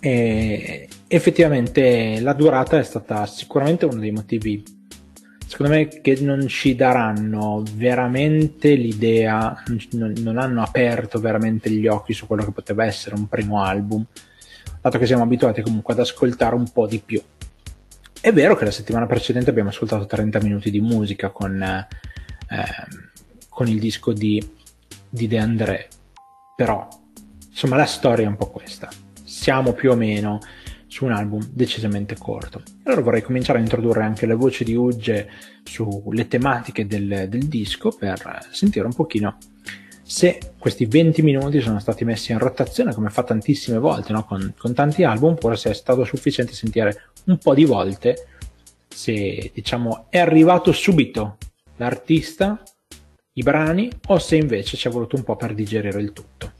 E 0.00 0.88
effettivamente 1.08 2.20
la 2.20 2.34
durata 2.34 2.78
è 2.78 2.84
stata 2.84 3.26
sicuramente 3.26 3.86
uno 3.86 3.98
dei 3.98 4.12
motivi 4.12 4.62
secondo 5.48 5.72
me 5.72 5.88
che 5.88 6.18
non 6.20 6.46
ci 6.46 6.74
daranno 6.74 7.62
veramente 7.72 8.74
l'idea, 8.74 9.62
non, 9.92 10.12
non, 10.18 10.36
hanno 10.36 10.62
aperto 10.62 11.18
veramente 11.20 11.70
gli 11.70 11.86
occhi 11.86 12.12
su 12.12 12.26
quello 12.26 12.44
che 12.44 12.52
poteva 12.52 12.84
essere 12.84 13.14
un 13.14 13.28
primo 13.28 13.62
album, 13.62 14.04
dato 14.82 14.98
che 14.98 15.06
siamo 15.06 15.22
abituati 15.22 15.62
comunque 15.62 15.94
ad 15.94 16.00
ascoltare 16.00 16.54
un 16.54 16.70
po' 16.70 16.86
di 16.86 17.00
più. 17.02 17.22
È 18.20 18.30
vero 18.30 18.56
che 18.56 18.66
la 18.66 18.70
settimana 18.70 19.06
precedente 19.06 19.48
abbiamo 19.48 19.70
ascoltato 19.70 20.04
30 20.04 20.38
minuti 20.42 20.70
di 20.70 20.82
musica 20.82 21.30
con, 21.30 21.62
eh, 21.62 21.86
con 23.48 23.68
il 23.68 23.80
disco 23.80 24.12
di, 24.12 24.46
di 25.08 25.26
De 25.26 25.38
André, 25.38 25.88
però 26.54 26.86
insomma 27.48 27.76
la 27.76 27.86
storia 27.86 28.26
è 28.26 28.28
un 28.28 28.36
po' 28.36 28.50
questa. 28.50 28.90
Siamo 29.24 29.72
più 29.72 29.92
o 29.92 29.96
meno 29.96 30.40
su 30.88 31.04
un 31.04 31.12
album 31.12 31.46
decisamente 31.52 32.16
corto. 32.18 32.62
Allora 32.84 33.02
vorrei 33.02 33.22
cominciare 33.22 33.58
a 33.58 33.62
introdurre 33.62 34.02
anche 34.02 34.26
le 34.26 34.34
voci 34.34 34.64
di 34.64 34.74
Ugge 34.74 35.30
sulle 35.62 36.26
tematiche 36.26 36.86
del, 36.86 37.26
del 37.28 37.46
disco 37.46 37.90
per 37.90 38.48
sentire 38.50 38.86
un 38.86 38.94
pochino 38.94 39.36
se 40.02 40.54
questi 40.58 40.86
20 40.86 41.20
minuti 41.20 41.60
sono 41.60 41.78
stati 41.80 42.02
messi 42.02 42.32
in 42.32 42.38
rotazione 42.38 42.94
come 42.94 43.10
fa 43.10 43.24
tantissime 43.24 43.78
volte 43.78 44.14
no? 44.14 44.24
con, 44.24 44.54
con, 44.56 44.72
tanti 44.72 45.04
album, 45.04 45.32
oppure 45.32 45.54
se 45.54 45.68
è 45.68 45.74
stato 45.74 46.02
sufficiente 46.04 46.54
sentire 46.54 47.10
un 47.26 47.36
po' 47.36 47.52
di 47.52 47.66
volte 47.66 48.26
se 48.88 49.50
diciamo 49.52 50.06
è 50.08 50.18
arrivato 50.18 50.72
subito 50.72 51.36
l'artista, 51.76 52.60
i 53.34 53.42
brani, 53.42 53.90
o 54.06 54.18
se 54.18 54.36
invece 54.36 54.78
ci 54.78 54.88
è 54.88 54.90
voluto 54.90 55.14
un 55.14 55.24
po' 55.24 55.36
per 55.36 55.54
digerire 55.54 56.00
il 56.00 56.12
tutto. 56.14 56.52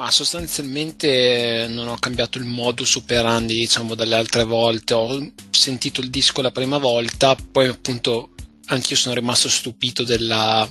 Ma 0.00 0.10
sostanzialmente 0.10 1.66
non 1.68 1.86
ho 1.86 1.98
cambiato 1.98 2.38
il 2.38 2.46
modus 2.46 2.94
operandi, 2.94 3.52
diciamo, 3.52 3.94
dalle 3.94 4.14
altre 4.14 4.44
volte. 4.44 4.94
Ho 4.94 5.30
sentito 5.50 6.00
il 6.00 6.08
disco 6.08 6.40
la 6.40 6.50
prima 6.50 6.78
volta, 6.78 7.36
poi 7.36 7.66
appunto 7.66 8.30
anch'io 8.68 8.96
sono 8.96 9.14
rimasto 9.14 9.50
stupito 9.50 10.02
della, 10.02 10.66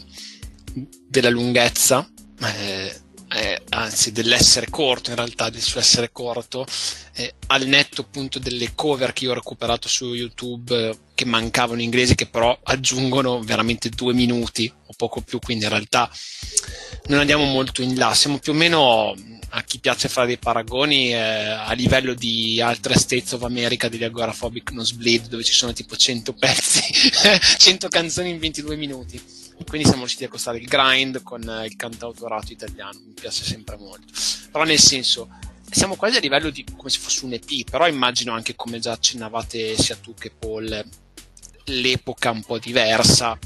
della 1.08 1.30
lunghezza, 1.30 2.10
eh, 2.42 3.02
eh, 3.32 3.62
anzi 3.70 4.12
dell'essere 4.12 4.70
corto 4.70 5.12
in 5.12 5.16
realtà, 5.16 5.50
del 5.50 5.62
suo 5.62 5.80
essere 5.80 6.12
corto, 6.12 6.66
eh, 7.14 7.36
al 7.48 7.66
netto 7.68 8.02
appunto 8.02 8.40
delle 8.40 8.74
cover 8.74 9.14
che 9.14 9.26
io 9.26 9.32
ho 9.32 9.36
recuperato 9.36 9.88
su 9.88 10.14
YouTube 10.14 10.90
eh, 10.90 10.98
che 11.14 11.26
mancavano 11.26 11.80
in 11.80 11.86
inglese, 11.86 12.16
che 12.16 12.28
però 12.28 12.58
aggiungono 12.64 13.42
veramente 13.42 13.90
due 13.90 14.14
minuti 14.14 14.72
o 14.88 14.94
poco 14.96 15.22
più, 15.22 15.40
quindi 15.40 15.66
in 15.66 15.70
realtà 15.70 16.10
non 17.08 17.20
andiamo 17.20 17.44
molto 17.46 17.82
in 17.82 17.96
là, 17.96 18.14
siamo 18.14 18.40
più 18.40 18.54
o 18.54 18.56
meno 18.56 19.16
a 19.52 19.64
chi 19.64 19.80
piace 19.80 20.10
fare 20.10 20.28
dei 20.28 20.38
paragoni 20.38 21.12
eh, 21.12 21.18
a 21.18 21.72
livello 21.74 22.14
di 22.14 22.62
altre 22.62 22.98
States 22.98 23.32
of 23.32 23.44
America 23.44 23.90
degli 23.90 24.04
Agoraphobic 24.04 24.72
Nosebleed 24.72 25.28
dove 25.28 25.44
ci 25.44 25.54
sono 25.54 25.74
tipo 25.74 25.96
100 25.96 26.34
pezzi 26.34 26.82
100 27.58 27.88
canzoni 27.88 28.30
in 28.30 28.38
22 28.38 28.76
minuti 28.76 29.39
quindi 29.66 29.86
siamo 29.86 30.02
riusciti 30.02 30.24
a 30.24 30.28
accostare 30.28 30.58
il 30.58 30.68
grind 30.68 31.22
con 31.24 31.48
eh, 31.48 31.66
il 31.66 31.76
cantautorato 31.76 32.52
italiano, 32.52 33.00
mi 33.06 33.14
piace 33.14 33.44
sempre 33.44 33.78
molto. 33.78 34.14
Però 34.52 34.64
nel 34.64 34.80
senso, 34.80 35.30
siamo 35.70 35.96
quasi 35.96 36.18
a 36.18 36.20
livello 36.20 36.50
di 36.50 36.66
come 36.76 36.90
se 36.90 37.00
fosse 37.00 37.26
un 37.26 37.34
EP, 37.34 37.70
però 37.70 37.88
immagino 37.88 38.34
anche 38.34 38.56
come 38.56 38.80
già 38.80 38.94
accennavate 38.94 39.78
sia 39.78 39.96
tu 39.96 40.14
che 40.14 40.32
Paul, 40.32 40.84
l'epoca 41.66 42.32
un 42.32 42.44
po' 42.44 42.58
diversa. 42.58 43.38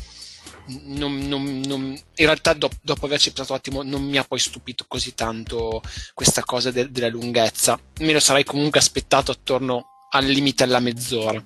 Non, 0.66 1.28
non, 1.28 1.60
non, 1.66 1.82
in 1.92 2.26
realtà 2.26 2.54
dopo, 2.54 2.78
dopo 2.82 3.06
averci 3.06 3.34
pensato 3.34 3.52
un 3.52 3.58
attimo 3.58 3.84
non 3.84 4.02
mi 4.02 4.16
ha 4.16 4.24
poi 4.24 4.40
stupito 4.40 4.86
così 4.88 5.14
tanto 5.14 5.82
questa 6.14 6.42
cosa 6.46 6.72
de, 6.72 6.90
della 6.90 7.10
lunghezza 7.10 7.78
me 8.00 8.14
lo 8.14 8.22
sarei 8.22 8.46
comunque 8.46 8.80
aspettato 8.80 9.32
attorno 9.34 10.08
al 10.12 10.24
limite 10.24 10.64
alla 10.64 10.80
mezz'ora 10.80 11.44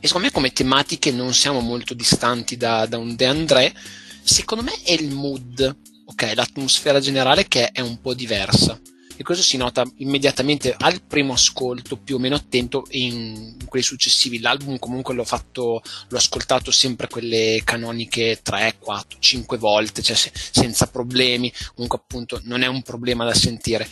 e 0.00 0.06
secondo 0.06 0.26
me 0.26 0.32
come 0.32 0.52
tematiche 0.52 1.10
non 1.10 1.34
siamo 1.34 1.60
molto 1.60 1.94
distanti 1.94 2.56
da, 2.56 2.86
da 2.86 2.98
un 2.98 3.16
De 3.16 3.26
André. 3.26 3.74
Secondo 4.22 4.64
me 4.64 4.72
è 4.82 4.92
il 4.92 5.10
mood, 5.10 5.76
ok, 6.06 6.32
l'atmosfera 6.34 7.00
generale 7.00 7.48
che 7.48 7.70
è 7.70 7.80
un 7.80 8.00
po' 8.00 8.14
diversa. 8.14 8.80
E 9.22 9.24
questo 9.24 9.44
si 9.44 9.56
nota 9.56 9.84
immediatamente 9.98 10.74
al 10.76 11.02
primo 11.02 11.34
ascolto, 11.34 11.96
più 11.96 12.16
o 12.16 12.18
meno 12.18 12.34
attento, 12.34 12.86
e 12.88 12.98
in, 12.98 13.56
quelli 13.66 13.84
successivi. 13.84 14.40
L'album 14.40 14.78
comunque 14.78 15.14
l'ho 15.14 15.24
fatto, 15.24 15.82
l'ho 16.08 16.16
ascoltato 16.16 16.70
sempre 16.70 17.08
quelle 17.08 17.60
canoniche 17.64 18.40
3, 18.42 18.76
4, 18.78 19.18
5 19.20 19.58
volte, 19.58 20.02
cioè 20.02 20.16
se, 20.16 20.32
senza 20.34 20.86
problemi. 20.86 21.52
Comunque 21.74 21.98
appunto 21.98 22.40
non 22.44 22.62
è 22.62 22.66
un 22.66 22.82
problema 22.82 23.24
da 23.24 23.34
sentire. 23.34 23.88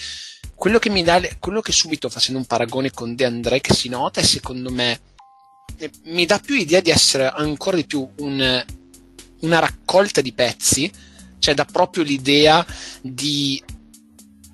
Quello 0.55 0.79
che 0.79 0.91
mi 0.91 1.03
dà, 1.03 1.21
quello 1.39 1.61
che 1.61 1.73
subito 1.73 2.09
facendo 2.09 2.41
un 2.41 2.47
paragone 2.47 2.91
con 2.91 3.15
De 3.15 3.25
André 3.25 3.61
che 3.61 3.73
si 3.73 3.89
nota 3.89 4.21
è 4.21 4.25
secondo 4.25 4.71
me 4.71 5.01
mi 6.05 6.27
dà 6.27 6.39
più 6.39 6.55
l'idea 6.55 6.81
di 6.81 6.91
essere 6.91 7.29
ancora 7.29 7.77
di 7.77 7.87
più 7.87 8.09
un, 8.19 8.65
una 9.41 9.59
raccolta 9.59 10.21
di 10.21 10.33
pezzi, 10.33 10.91
cioè 11.39 11.55
dà 11.55 11.65
proprio 11.65 12.03
l'idea 12.03 12.65
di 13.01 13.63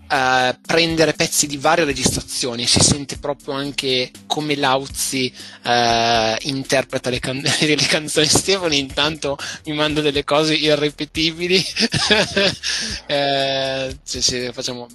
uh, 0.09 0.57
prendere 0.65 1.13
pezzi 1.13 1.47
di 1.47 1.57
varie 1.57 1.85
registrazioni, 1.85 2.67
si 2.67 2.81
sente 2.81 3.19
proprio 3.19 3.55
anche 3.55 4.11
come 4.27 4.57
Lauzi 4.57 5.33
uh, 5.65 6.37
interpreta 6.41 7.11
le, 7.11 7.19
can- 7.19 7.43
le, 7.61 7.77
canzoni. 7.77 8.27
Stefano 8.27 8.75
intanto 8.75 9.37
mi 9.67 9.75
manda 9.75 10.01
delle 10.01 10.25
cose 10.25 10.55
irripetibili. 10.55 11.63
eh, 13.07 13.97
sì, 14.03 14.51
facciamo, 14.53 14.87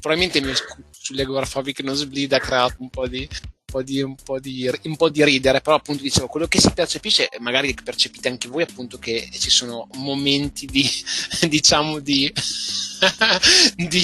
probabilmente 0.00 0.38
il 0.38 0.44
mio 0.44 0.54
sulle 0.90 1.22
agorafobiche 1.22 1.82
non 1.82 1.96
sblida 1.96 2.36
ha 2.36 2.40
creato 2.40 2.76
un 2.78 2.90
po' 2.90 3.08
di 3.08 3.28
po' 3.70 3.82
di, 3.82 4.02
un, 4.02 4.14
po 4.14 4.38
di, 4.38 4.70
un 4.84 4.96
po' 4.96 5.08
di 5.08 5.24
ridere, 5.24 5.60
però 5.60 5.76
appunto 5.76 6.02
dicevo, 6.02 6.26
quello 6.26 6.46
che 6.46 6.60
si 6.60 6.70
percepisce, 6.72 7.28
magari 7.38 7.74
percepite 7.82 8.28
anche 8.28 8.48
voi 8.48 8.62
appunto 8.62 8.98
che 8.98 9.28
ci 9.32 9.50
sono 9.50 9.88
momenti 9.94 10.66
di, 10.66 10.88
diciamo 11.48 12.00
di, 12.00 12.32
di 13.76 14.00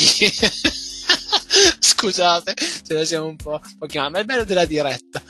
scusate, 1.79 2.55
ce 2.55 2.95
la 2.95 3.05
siamo 3.05 3.27
un 3.27 3.37
po', 3.37 3.61
un 3.63 3.79
po 3.79 3.87
chiamata, 3.87 4.11
ma 4.11 4.19
è 4.21 4.25
bello 4.25 4.45
della 4.45 4.65
diretta, 4.65 5.23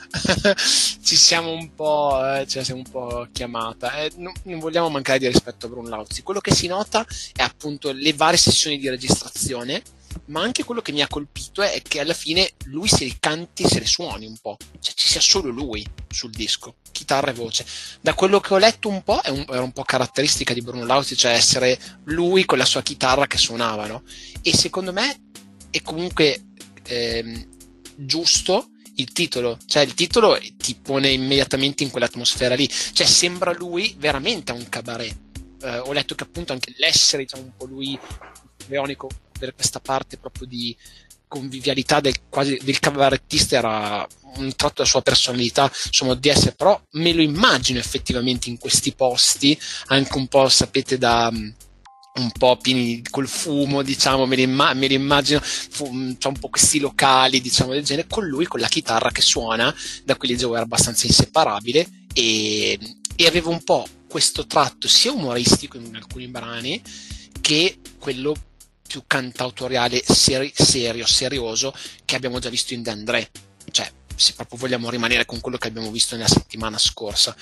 ci 1.01 1.15
siamo 1.15 1.51
un 1.51 1.73
po', 1.73 2.19
eh, 2.35 2.45
ce 2.47 2.59
la 2.59 2.63
siamo 2.63 2.81
un 2.85 2.89
po' 2.89 3.27
chiamata, 3.31 3.97
eh, 4.01 4.11
non, 4.17 4.33
non, 4.43 4.59
vogliamo 4.59 4.89
mancare 4.89 5.19
di 5.19 5.27
rispetto 5.27 5.65
a 5.65 5.69
Bruno 5.69 5.89
Lauzzi, 5.89 6.23
quello 6.23 6.39
che 6.39 6.53
si 6.53 6.67
nota 6.67 7.05
è 7.33 7.41
appunto 7.41 7.91
le 7.91 8.13
varie 8.13 8.37
sessioni 8.37 8.77
di 8.77 8.89
registrazione, 8.89 9.81
ma 10.25 10.41
anche 10.41 10.63
quello 10.63 10.81
che 10.81 10.91
mi 10.91 11.01
ha 11.01 11.07
colpito 11.07 11.61
è 11.61 11.81
che 11.81 11.99
alla 11.99 12.13
fine 12.13 12.51
lui 12.65 12.87
se 12.87 13.03
li 13.03 13.17
canti 13.19 13.65
se 13.65 13.79
le 13.79 13.85
suoni 13.85 14.25
un 14.25 14.37
po', 14.37 14.57
cioè 14.79 14.93
ci 14.93 15.07
sia 15.07 15.21
solo 15.21 15.49
lui 15.49 15.85
sul 16.09 16.31
disco, 16.31 16.75
chitarra 16.91 17.31
e 17.31 17.33
voce. 17.33 17.65
Da 18.01 18.13
quello 18.13 18.39
che 18.39 18.53
ho 18.53 18.57
letto 18.57 18.89
un 18.89 19.03
po' 19.03 19.19
un, 19.25 19.45
era 19.49 19.61
un 19.61 19.71
po' 19.71 19.83
caratteristica 19.83 20.53
di 20.53 20.61
Bruno 20.61 20.85
Lauzi, 20.85 21.15
cioè 21.15 21.31
essere 21.31 21.79
lui 22.05 22.45
con 22.45 22.57
la 22.57 22.65
sua 22.65 22.81
chitarra 22.81 23.27
che 23.27 23.37
suonava, 23.37 23.87
no? 23.87 24.03
E 24.41 24.55
secondo 24.55 24.91
me 24.91 25.23
è 25.69 25.81
comunque 25.81 26.45
ehm, 26.83 27.47
giusto 27.95 28.69
il 28.95 29.11
titolo, 29.11 29.57
cioè 29.65 29.83
il 29.83 29.93
titolo 29.93 30.39
ti 30.57 30.75
pone 30.75 31.09
immediatamente 31.09 31.83
in 31.83 31.91
quell'atmosfera 31.91 32.55
lì, 32.55 32.67
cioè 32.69 33.05
sembra 33.05 33.53
lui 33.53 33.95
veramente 33.97 34.51
un 34.51 34.67
cabaret. 34.69 35.15
Eh, 35.61 35.77
ho 35.79 35.91
letto 35.91 36.15
che 36.15 36.23
appunto 36.23 36.53
anche 36.53 36.73
l'essere, 36.77 37.23
diciamo 37.23 37.43
un 37.43 37.55
po' 37.55 37.65
lui 37.65 37.97
leonico 38.67 39.09
per 39.37 39.53
questa 39.55 39.79
parte 39.79 40.17
proprio 40.17 40.47
di 40.47 40.75
convivialità 41.27 41.99
del, 41.99 42.15
quasi, 42.29 42.59
del 42.63 42.79
cabarettista 42.79 43.57
era 43.57 44.07
un 44.37 44.55
tratto 44.55 44.75
della 44.77 44.87
sua 44.87 45.01
personalità, 45.01 45.71
insomma, 45.85 46.15
di 46.15 46.29
essere, 46.29 46.53
però 46.53 46.79
me 46.91 47.13
lo 47.13 47.21
immagino 47.21 47.79
effettivamente 47.79 48.49
in 48.49 48.57
questi 48.57 48.93
posti, 48.93 49.57
anche 49.87 50.17
un 50.17 50.27
po', 50.27 50.47
sapete, 50.47 50.97
da 50.97 51.31
un 52.17 52.31
po' 52.31 52.57
pieni 52.57 53.03
col 53.09 53.27
fumo, 53.27 53.81
diciamo, 53.81 54.25
me 54.25 54.35
li, 54.35 54.43
imma- 54.43 54.73
immagino, 54.73 55.39
fu, 55.41 56.15
c'è 56.17 56.27
un 56.27 56.39
po' 56.39 56.49
questi 56.49 56.79
locali, 56.79 57.41
diciamo, 57.41 57.73
del 57.73 57.83
genere, 57.83 58.07
con 58.07 58.25
lui, 58.25 58.45
con 58.45 58.59
la 58.59 58.67
chitarra 58.67 59.11
che 59.11 59.21
suona, 59.21 59.73
da 60.03 60.15
cui 60.15 60.29
leggevo 60.29 60.53
era 60.53 60.63
abbastanza 60.63 61.07
inseparabile, 61.07 61.87
e, 62.13 62.79
e 63.15 63.27
aveva 63.27 63.49
un 63.49 63.63
po' 63.63 63.85
questo 64.07 64.47
tratto 64.47 64.87
sia 64.87 65.11
umoristico 65.11 65.77
in 65.77 65.95
alcuni 65.95 66.27
brani, 66.27 66.81
che 67.41 67.79
quello 67.99 68.35
più 68.87 69.03
cantautoriale 69.05 70.03
seri- 70.05 70.53
serio, 70.55 71.05
serioso 71.05 71.73
che 72.05 72.15
abbiamo 72.15 72.39
già 72.39 72.49
visto 72.49 72.73
in 72.73 72.81
D'André. 72.81 73.29
Cioè, 73.69 73.91
se 74.15 74.33
proprio 74.33 74.57
vogliamo 74.57 74.89
rimanere 74.89 75.25
con 75.25 75.39
quello 75.39 75.57
che 75.57 75.67
abbiamo 75.67 75.91
visto 75.91 76.15
nella 76.15 76.27
settimana 76.27 76.77
scorsa. 76.77 77.35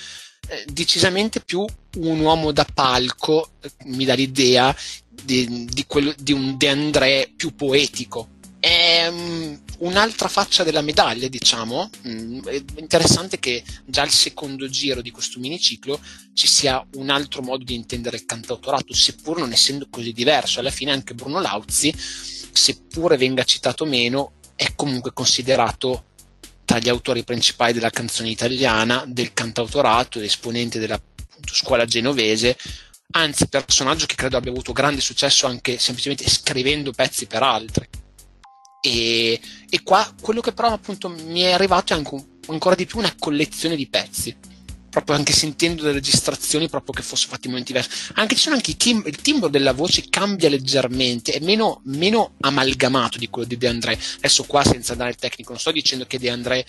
Eh, 0.47 0.65
decisamente 0.71 1.39
più 1.39 1.65
un 1.97 2.19
uomo 2.19 2.51
da 2.51 2.67
palco 2.71 3.51
eh, 3.61 3.71
mi 3.85 4.05
dà 4.05 4.13
l'idea 4.13 4.75
di, 5.09 5.65
di, 5.65 5.85
quello, 5.87 6.13
di 6.17 6.33
un 6.33 6.57
De 6.57 6.69
André 6.69 7.31
più 7.35 7.55
poetico, 7.55 8.29
è 8.59 9.07
um, 9.09 9.59
un'altra 9.79 10.27
faccia 10.27 10.63
della 10.63 10.82
medaglia, 10.82 11.27
diciamo. 11.27 11.89
Mm, 12.08 12.44
è 12.46 12.63
interessante 12.77 13.39
che 13.39 13.63
già 13.86 14.01
al 14.01 14.10
secondo 14.10 14.67
giro 14.70 15.01
di 15.01 15.12
questo 15.12 15.39
miniciclo 15.39 16.00
ci 16.34 16.48
sia 16.48 16.86
un 16.96 17.10
altro 17.10 17.41
modo 17.41 17.63
di 17.63 17.75
intendere 17.75 18.17
il 18.17 18.25
cantautorato, 18.25 18.94
seppur 18.94 19.39
non 19.39 19.51
essendo 19.51 19.88
così 19.89 20.12
diverso. 20.12 20.60
Alla 20.60 20.72
fine 20.72 20.91
anche 20.91 21.13
Bruno 21.13 21.39
Lauzi, 21.39 21.94
seppure 21.96 23.17
venga 23.17 23.44
citato 23.44 23.86
meno, 23.86 24.34
è 24.55 24.74
comunque 24.75 25.13
considerato 25.13 26.05
tra 26.65 26.79
gli 26.79 26.89
autori 26.89 27.24
principali 27.24 27.74
della 27.74 27.89
canzone 27.89 28.29
italiana, 28.29 29.03
del 29.08 29.34
cantautorato, 29.34 30.20
esponente 30.20 30.79
della 30.79 31.00
appunto, 31.36 31.53
scuola 31.53 31.86
genovese, 31.86 32.58
anzi 33.12 33.48
personaggio 33.48 34.05
che 34.05 34.15
credo 34.15 34.38
abbia 34.38 34.51
avuto 34.51 34.72
grande 34.72 35.01
successo 35.01 35.48
anche 35.48 35.77
semplicemente 35.77 36.27
scrivendo 36.29 36.91
pezzi 36.91 37.27
per 37.27 37.44
altri. 37.44 37.88
E, 38.87 39.39
e 39.69 39.83
qua 39.83 40.13
quello 40.21 40.41
che 40.41 40.53
però 40.53 40.69
appunto 40.69 41.09
mi 41.09 41.41
è 41.41 41.51
arrivato 41.51 41.93
è 41.93 41.95
anche 41.95 42.23
ancora 42.47 42.75
di 42.75 42.85
più 42.85 42.99
una 42.99 43.13
collezione 43.17 43.75
di 43.75 43.87
pezzi. 43.87 44.35
proprio 44.95 45.17
anche 45.17 45.33
sentendo 45.33 45.83
le 45.83 45.91
registrazioni, 45.91 46.69
proprio 46.69 46.93
che 46.93 47.01
fosse 47.01 47.27
fatto 47.27 47.47
in 47.47 47.51
momenti 47.51 47.73
diversi. 47.73 48.13
Anche 48.13 48.35
ci 48.35 48.43
sono 48.43 48.55
anche 48.55 48.77
tim- 48.77 49.05
il 49.05 49.17
timbro 49.17 49.49
della 49.49 49.73
voce 49.73 50.05
cambia 50.09 50.47
leggermente, 50.47 51.33
è 51.33 51.41
meno, 51.41 51.81
meno 51.87 52.35
amalgamato 52.39 53.17
di 53.17 53.29
quello 53.29 53.45
di 53.45 53.57
De 53.57 53.67
André. 53.67 53.99
Adesso 54.17 54.45
qua 54.45 54.63
senza 54.63 54.93
andare 54.93 55.09
al 55.09 55.17
tecnico, 55.17 55.51
non 55.51 55.59
sto 55.59 55.73
dicendo 55.73 56.05
che 56.05 56.17
De 56.17 56.29
André 56.29 56.65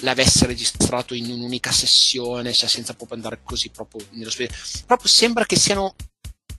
l'avesse 0.00 0.46
registrato 0.46 1.12
in 1.12 1.30
un'unica 1.30 1.70
sessione, 1.70 2.54
cioè 2.54 2.68
senza 2.68 2.94
proprio 2.94 3.18
andare 3.18 3.40
così 3.44 3.68
proprio 3.68 4.06
nello 4.12 4.30
spazio. 4.30 4.84
Proprio 4.86 5.08
sembra 5.10 5.44
che 5.44 5.56
siano 5.56 5.96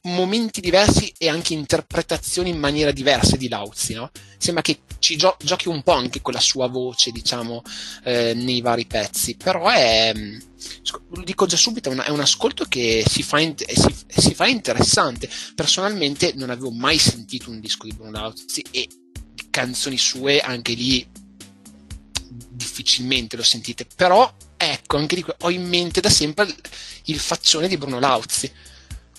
momenti 0.04 0.62
diversi 0.62 1.14
e 1.18 1.28
anche 1.30 1.54
interpretazioni 1.54 2.50
in 2.50 2.60
maniera 2.60 2.92
diversa 2.92 3.36
di 3.36 3.48
Lauzi, 3.48 3.94
no? 3.94 4.10
Sembra 4.38 4.62
che 4.62 4.80
ci 5.00 5.16
gio- 5.18 5.38
giochi 5.40 5.68
un 5.68 5.84
po' 5.84 5.94
anche 5.94 6.22
con 6.22 6.34
la 6.34 6.40
sua 6.40 6.68
voce, 6.68 7.12
diciamo, 7.12 7.62
eh, 8.04 8.34
nei 8.34 8.62
vari 8.62 8.86
pezzi, 8.86 9.36
però 9.36 9.68
è, 9.70 10.12
lo 10.14 11.24
dico 11.24 11.46
già 11.46 11.58
subito, 11.58 11.92
è, 11.92 12.10
un 12.10 12.20
ascolto 12.20 12.66
che 12.66 13.04
si 13.08 13.24
fa, 13.24 13.40
in- 13.40 13.56
si, 13.58 13.96
si 14.08 14.34
fa, 14.34 14.48
interessante. 14.48 15.30
Personalmente 15.56 16.34
non 16.36 16.50
avevo 16.50 16.72
mai 16.72 16.98
sentito 16.98 17.50
un 17.50 17.60
disco 17.60 17.86
di 17.86 17.94
Bruno 17.94 18.12
Lauzi 18.12 18.64
e 18.72 18.88
canzoni 19.50 19.98
sue 19.98 20.40
anche 20.40 20.74
lì 20.74 21.06
difficilmente 22.50 23.36
lo 23.36 23.44
sentite, 23.44 23.88
però 23.96 24.32
ecco, 24.56 24.98
anche 24.98 25.22
que- 25.22 25.36
ho 25.40 25.50
in 25.50 25.68
mente 25.68 26.02
da 26.02 26.10
sempre 26.10 26.54
il 27.06 27.20
faccione 27.20 27.68
di 27.68 27.78
Bruno 27.78 28.00
Lauzi 28.00 28.52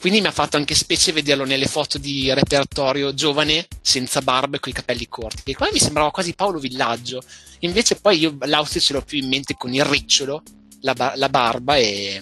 quindi 0.01 0.21
mi 0.21 0.27
ha 0.29 0.33
fatto 0.33 0.57
anche 0.57 0.75
specie 0.75 1.13
vederlo 1.13 1.45
nelle 1.45 1.67
foto 1.67 1.99
di 1.99 2.33
repertorio 2.33 3.15
giovane, 3.15 3.67
senza 3.81 4.21
barba 4.21 4.57
e 4.57 4.61
con 4.61 4.71
i 4.71 4.75
capelli 4.75 5.09
corti. 5.09 5.51
E 5.51 5.57
qua 5.57 5.69
mi 5.73 5.79
sembrava 5.79 6.11
quasi 6.11 6.35
Paolo 6.35 6.59
Villaggio. 6.59 7.23
Invece 7.61 7.97
poi 7.97 8.19
io 8.19 8.37
l'Austria 8.43 8.81
ce 8.81 8.93
l'ho 8.93 9.03
più 9.03 9.19
in 9.19 9.29
mente 9.29 9.55
con 9.55 9.75
il 9.75 9.85
ricciolo, 9.85 10.43
la, 10.83 10.93
ba- 10.93 11.15
la 11.17 11.29
barba 11.29 11.77
e 11.77 12.21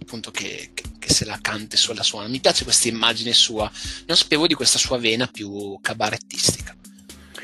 appunto 0.00 0.30
che, 0.30 0.70
che, 0.74 0.84
che, 0.98 1.12
se 1.12 1.24
la 1.24 1.38
cante 1.40 1.76
sulla 1.76 2.04
suona. 2.04 2.28
Mi 2.28 2.40
piace 2.40 2.64
questa 2.64 2.88
immagine 2.88 3.32
sua. 3.32 3.70
Non 4.06 4.16
sapevo 4.16 4.46
di 4.46 4.54
questa 4.54 4.78
sua 4.78 4.98
vena 4.98 5.26
più 5.26 5.78
cabarettistica. 5.80 6.76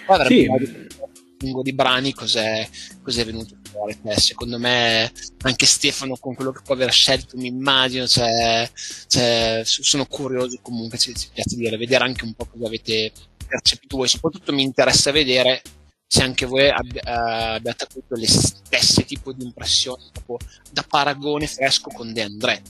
Poi 0.06 0.20
avrebbe 0.20 0.66
sì 0.66 1.10
lungo 1.42 1.62
di 1.62 1.72
brani 1.72 2.14
cos'è, 2.14 2.68
cos'è 3.02 3.24
venuto 3.24 3.56
fuori. 3.72 3.98
Eh, 4.04 4.20
secondo 4.20 4.58
me 4.58 5.10
anche 5.42 5.66
Stefano 5.66 6.16
con 6.16 6.34
quello 6.34 6.52
che 6.52 6.60
può 6.62 6.74
aver 6.74 6.92
scelto 6.92 7.36
mi 7.36 7.48
immagino, 7.48 8.06
cioè, 8.06 8.70
cioè, 9.08 9.62
sono 9.64 10.06
curioso 10.06 10.58
comunque, 10.60 10.98
ci, 10.98 11.14
ci 11.14 11.28
piace 11.32 11.56
dire, 11.56 11.76
vedere 11.76 12.04
anche 12.04 12.24
un 12.24 12.34
po' 12.34 12.46
cosa 12.46 12.66
avete 12.66 13.12
percepito 13.46 13.96
voi, 13.96 14.08
soprattutto 14.08 14.52
mi 14.52 14.62
interessa 14.62 15.10
vedere 15.10 15.62
se 16.06 16.22
anche 16.22 16.44
voi 16.44 16.68
abbi- 16.68 17.00
uh, 17.02 17.56
abbiate 17.56 17.86
avuto 17.88 18.14
le 18.14 18.28
stesse 18.28 19.04
tipo 19.06 19.32
di 19.32 19.44
impressioni 19.44 20.04
da 20.70 20.84
paragone 20.86 21.46
fresco 21.46 21.88
con 21.90 22.12
De 22.12 22.22
André. 22.22 22.62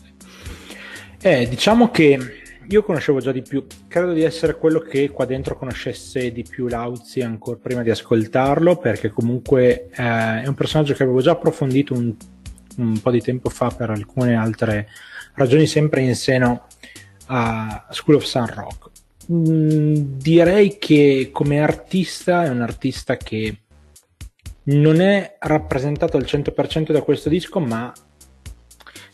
Eh, 1.21 1.49
diciamo 1.49 1.91
che 1.91 2.42
io 2.73 2.83
conoscevo 2.83 3.21
già 3.21 3.33
di 3.33 3.43
più, 3.43 3.67
credo 3.87 4.13
di 4.13 4.23
essere 4.23 4.57
quello 4.57 4.79
che 4.79 5.11
qua 5.11 5.27
dentro 5.27 5.59
conoscesse 5.59 6.33
di 6.33 6.43
più 6.43 6.69
Lauzi 6.69 7.21
ancora 7.21 7.59
prima 7.61 7.83
di 7.83 7.91
ascoltarlo, 7.91 8.77
perché 8.77 9.11
comunque 9.11 9.91
eh, 9.91 10.43
è 10.43 10.47
un 10.47 10.55
personaggio 10.55 10.95
che 10.95 11.03
avevo 11.03 11.21
già 11.21 11.33
approfondito 11.33 11.93
un, 11.93 12.15
un, 12.79 13.01
po' 13.01 13.11
di 13.11 13.21
tempo 13.21 13.51
fa 13.51 13.69
per 13.69 13.91
alcune 13.91 14.35
altre 14.35 14.89
ragioni, 15.35 15.67
sempre 15.67 16.01
in 16.01 16.15
seno 16.15 16.67
a 17.27 17.89
School 17.91 18.17
of 18.17 18.25
Sun 18.25 18.47
Rock. 18.47 18.91
Mm, 19.31 19.95
direi 20.17 20.79
che 20.79 21.29
come 21.31 21.61
artista 21.61 22.45
è 22.45 22.49
un 22.49 22.63
artista 22.63 23.19
che 23.19 23.59
non 24.65 25.01
è 25.03 25.37
rappresentato 25.41 26.17
al 26.17 26.25
100% 26.25 26.91
da 26.91 27.03
questo 27.03 27.29
disco, 27.29 27.61
ma 27.61 27.93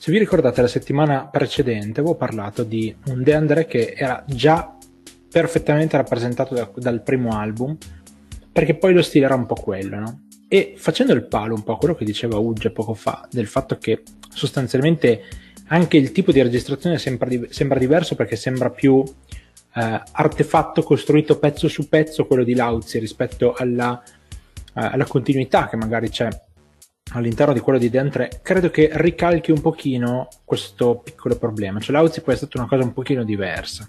se 0.08 0.14
vi 0.14 0.20
ricordate 0.20 0.62
la 0.62 0.68
settimana 0.68 1.26
precedente 1.26 2.00
avevo 2.00 2.14
parlato 2.14 2.64
di 2.64 2.96
un 3.08 3.22
De 3.22 3.34
André 3.34 3.66
che 3.66 3.92
era 3.94 4.24
già 4.26 4.74
perfettamente 5.30 5.98
rappresentato 5.98 6.54
da, 6.54 6.70
dal 6.76 7.02
primo 7.02 7.36
album, 7.38 7.76
perché 8.50 8.74
poi 8.74 8.94
lo 8.94 9.02
stile 9.02 9.26
era 9.26 9.34
un 9.34 9.44
po' 9.44 9.56
quello, 9.56 9.98
no? 9.98 10.22
E 10.48 10.72
facendo 10.78 11.12
il 11.12 11.26
palo 11.26 11.54
un 11.54 11.62
po' 11.62 11.74
a 11.74 11.76
quello 11.76 11.94
che 11.94 12.06
diceva 12.06 12.38
Ugge 12.38 12.70
poco 12.70 12.94
fa, 12.94 13.28
del 13.30 13.46
fatto 13.46 13.76
che 13.76 14.02
sostanzialmente 14.30 15.24
anche 15.66 15.98
il 15.98 16.10
tipo 16.10 16.32
di 16.32 16.40
registrazione 16.40 16.96
sembra, 16.96 17.28
sembra 17.50 17.78
diverso 17.78 18.14
perché 18.14 18.36
sembra 18.36 18.70
più 18.70 19.04
eh, 19.04 20.02
artefatto 20.10 20.82
costruito 20.84 21.38
pezzo 21.38 21.68
su 21.68 21.86
pezzo 21.86 22.24
quello 22.24 22.44
di 22.44 22.54
Lauzi 22.54 22.98
rispetto 22.98 23.52
alla, 23.52 24.02
eh, 24.02 24.10
alla 24.72 25.04
continuità 25.04 25.68
che 25.68 25.76
magari 25.76 26.08
c'è 26.08 26.30
all'interno 27.12 27.52
di 27.52 27.60
quello 27.60 27.78
di 27.78 27.90
Dan 27.90 28.10
3 28.10 28.40
credo 28.42 28.70
che 28.70 28.90
ricalchi 28.92 29.50
un 29.50 29.60
pochino 29.60 30.28
questo 30.44 31.00
piccolo 31.02 31.36
problema. 31.36 31.80
Cioè 31.80 31.94
l'Auzi 31.94 32.20
poi 32.20 32.34
è 32.34 32.36
stata 32.36 32.58
una 32.58 32.68
cosa 32.68 32.82
un 32.84 32.92
pochino 32.92 33.24
diversa. 33.24 33.88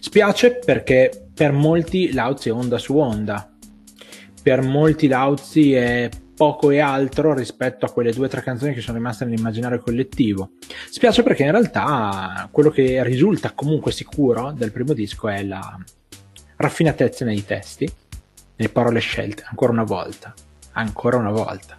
Spiace 0.00 0.60
perché 0.64 1.28
per 1.32 1.52
molti 1.52 2.12
l'Auzi 2.12 2.48
è 2.48 2.52
onda 2.52 2.78
su 2.78 2.96
onda. 2.96 3.50
Per 4.42 4.62
molti 4.62 5.06
l'Auzi 5.06 5.72
è 5.74 6.08
poco 6.36 6.70
e 6.70 6.80
altro 6.80 7.32
rispetto 7.32 7.86
a 7.86 7.90
quelle 7.90 8.12
due 8.12 8.26
o 8.26 8.28
tre 8.28 8.42
canzoni 8.42 8.74
che 8.74 8.80
sono 8.80 8.96
rimaste 8.96 9.24
nell'immaginario 9.24 9.78
collettivo. 9.80 10.52
Spiace 10.90 11.22
perché 11.22 11.44
in 11.44 11.52
realtà 11.52 12.48
quello 12.50 12.70
che 12.70 13.02
risulta 13.04 13.52
comunque 13.52 13.92
sicuro 13.92 14.52
del 14.52 14.72
primo 14.72 14.92
disco 14.92 15.28
è 15.28 15.42
la 15.42 15.78
raffinatezza 16.56 17.24
nei 17.24 17.44
testi 17.44 17.90
nelle 18.56 18.70
parole 18.70 19.00
scelte 19.00 19.44
ancora 19.48 19.72
una 19.72 19.82
volta 19.82 20.32
ancora 20.72 21.16
una 21.16 21.32
volta 21.32 21.78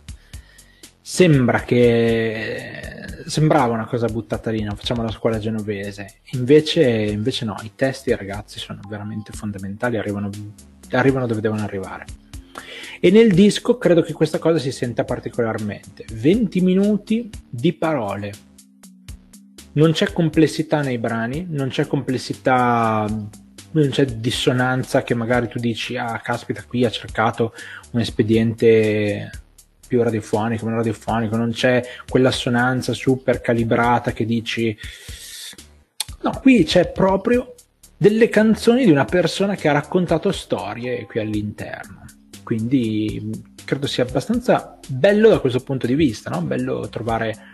sembra 1.08 1.62
che 1.62 3.22
sembrava 3.28 3.76
una 3.76 3.86
cosa 3.86 4.08
buttata 4.08 4.50
lì, 4.50 4.64
no? 4.64 4.74
facciamo 4.76 5.04
la 5.04 5.12
scuola 5.12 5.38
genovese. 5.38 6.16
Invece, 6.32 6.84
invece 6.84 7.46
no, 7.46 7.56
i 7.62 7.74
testi 7.76 8.16
ragazzi 8.16 8.58
sono 8.58 8.80
veramente 8.90 9.32
fondamentali, 9.32 9.98
arrivano, 9.98 10.32
arrivano 10.92 11.28
dove 11.28 11.42
devono 11.42 11.62
arrivare. 11.62 12.06
E 13.00 13.12
nel 13.12 13.36
disco 13.36 13.78
credo 13.78 14.02
che 14.02 14.14
questa 14.14 14.40
cosa 14.40 14.58
si 14.58 14.72
senta 14.72 15.04
particolarmente. 15.04 16.06
20 16.12 16.62
minuti 16.62 17.30
di 17.48 17.74
parole. 17.74 18.34
Non 19.74 19.92
c'è 19.92 20.12
complessità 20.12 20.82
nei 20.82 20.98
brani, 20.98 21.46
non 21.48 21.68
c'è 21.68 21.86
complessità, 21.86 23.06
non 23.72 23.90
c'è 23.90 24.06
dissonanza 24.06 25.04
che 25.04 25.14
magari 25.14 25.50
tu 25.50 25.60
dici, 25.60 25.98
ah 25.98 26.20
caspita, 26.20 26.64
qui 26.64 26.84
ha 26.84 26.90
cercato 26.90 27.54
un 27.92 28.00
espediente 28.00 29.44
più 29.88 30.02
radiofonico, 30.04 30.66
meno 30.66 30.78
radiofonico, 30.78 31.36
non 31.36 31.52
c'è 31.52 31.84
quell'assonanza 32.10 32.94
super 32.94 33.42
calibrata 33.42 34.12
che 34.12 34.26
dici... 34.26 34.78
No, 36.22 36.40
qui 36.42 36.64
c'è 36.64 36.92
proprio 36.92 37.54
delle 37.98 38.30
canzoni 38.30 38.86
di 38.86 38.92
una 38.92 39.06
persona 39.06 39.56
che 39.56 39.68
ha 39.68 39.74
raccontato 39.74 40.32
storie 40.32 41.06
qui 41.06 41.20
all'interno. 41.20 42.04
Quindi 42.44 43.32
credo 43.64 43.88
sia 43.88 44.04
abbastanza 44.04 44.80
bello 44.88 45.30
da 45.30 45.40
questo 45.40 45.62
punto 45.62 45.88
di 45.88 45.96
vista, 45.96 46.30
no? 46.30 46.42
Bello 46.42 46.88
trovare 46.90 47.54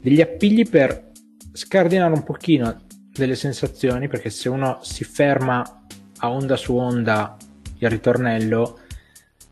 degli 0.00 0.20
appigli 0.20 0.68
per 0.68 1.10
scardinare 1.52 2.12
un 2.12 2.24
pochino 2.24 2.82
delle 3.12 3.34
sensazioni, 3.34 4.08
perché 4.08 4.30
se 4.30 4.48
uno 4.48 4.78
si 4.82 5.04
ferma 5.04 5.84
a 6.18 6.30
onda 6.30 6.56
su 6.56 6.74
onda 6.74 7.36
il 7.78 7.90
ritornello 7.90 8.80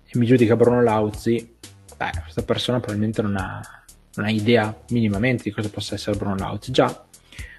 e 0.06 0.18
mi 0.18 0.26
giudica 0.26 0.56
Bruno 0.56 0.82
Lauzi, 0.82 1.58
beh, 2.00 2.20
questa 2.22 2.42
persona 2.42 2.78
probabilmente 2.78 3.20
non 3.20 3.36
ha, 3.36 3.60
non 4.14 4.24
ha 4.24 4.30
idea 4.30 4.74
minimamente 4.88 5.42
di 5.42 5.50
cosa 5.50 5.68
possa 5.68 5.96
essere 5.96 6.16
Bruno 6.16 6.34
Lautz. 6.34 6.70
Già 6.70 7.04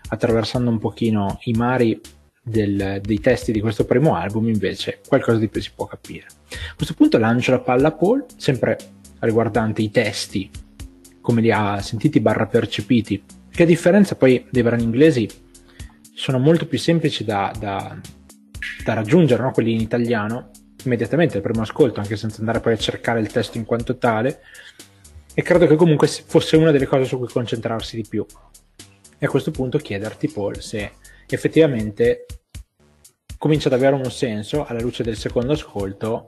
attraversando 0.09 0.71
un 0.71 0.79
pochino 0.79 1.39
i 1.43 1.53
mari 1.53 2.01
del, 2.43 2.99
dei 3.03 3.19
testi 3.19 3.51
di 3.51 3.61
questo 3.61 3.85
primo 3.85 4.15
album, 4.15 4.47
invece, 4.47 4.99
qualcosa 5.07 5.37
di 5.37 5.47
più 5.47 5.61
si 5.61 5.71
può 5.75 5.85
capire. 5.85 6.25
A 6.49 6.75
questo 6.75 6.95
punto 6.95 7.19
lancio 7.19 7.51
la 7.51 7.59
palla 7.59 7.89
a 7.89 7.91
Paul, 7.91 8.25
sempre 8.35 8.77
riguardante 9.19 9.83
i 9.83 9.91
testi, 9.91 10.49
come 11.21 11.41
li 11.41 11.51
ha 11.51 11.79
sentiti 11.79 12.19
barra 12.19 12.47
percepiti, 12.47 13.23
che 13.51 13.63
a 13.63 13.67
differenza 13.67 14.15
poi 14.15 14.47
dei 14.49 14.63
brani 14.63 14.83
inglesi 14.83 15.29
sono 16.15 16.39
molto 16.39 16.65
più 16.65 16.79
semplici 16.79 17.23
da, 17.23 17.53
da, 17.57 17.95
da 18.83 18.93
raggiungere, 18.93 19.43
no? 19.43 19.51
quelli 19.51 19.73
in 19.73 19.81
italiano, 19.81 20.49
immediatamente 20.83 21.37
al 21.37 21.43
primo 21.43 21.61
ascolto, 21.61 21.99
anche 21.99 22.15
senza 22.15 22.39
andare 22.39 22.59
poi 22.59 22.73
a 22.73 22.77
cercare 22.77 23.19
il 23.19 23.31
testo 23.31 23.57
in 23.57 23.65
quanto 23.65 23.97
tale, 23.97 24.41
e 25.33 25.41
credo 25.41 25.67
che 25.67 25.75
comunque 25.75 26.07
fosse 26.07 26.57
una 26.57 26.71
delle 26.71 26.85
cose 26.85 27.05
su 27.05 27.17
cui 27.17 27.27
concentrarsi 27.27 27.95
di 27.95 28.05
più. 28.07 28.25
E 29.17 29.25
a 29.25 29.29
questo 29.29 29.51
punto 29.51 29.77
chiederti, 29.77 30.29
Paul, 30.29 30.61
se 30.61 30.91
effettivamente 31.27 32.25
comincia 33.37 33.69
ad 33.69 33.73
avere 33.73 33.95
un 33.95 34.11
senso, 34.11 34.65
alla 34.65 34.81
luce 34.81 35.03
del 35.03 35.17
secondo 35.17 35.53
ascolto, 35.53 36.25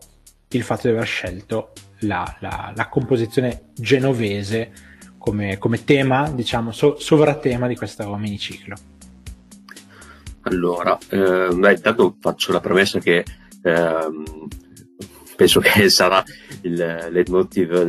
il 0.49 0.63
fatto 0.63 0.87
di 0.87 0.93
aver 0.93 1.05
scelto 1.05 1.71
la, 1.99 2.37
la, 2.39 2.71
la 2.75 2.87
composizione 2.87 3.69
genovese 3.73 4.71
come, 5.17 5.57
come 5.57 5.83
tema, 5.83 6.29
diciamo, 6.29 6.71
so, 6.71 6.99
sovratema 6.99 7.67
di 7.67 7.75
questo 7.75 8.15
miniciclo. 8.15 8.75
Allora, 10.41 10.97
eh, 11.09 11.49
beh, 11.53 11.73
intanto 11.73 12.17
faccio 12.19 12.51
la 12.51 12.59
premessa 12.59 12.99
che 12.99 13.23
ehm, 13.63 14.23
penso 15.35 15.59
che 15.59 15.89
sarà 15.89 16.23
il 16.61 17.07
leitmotiv 17.09 17.83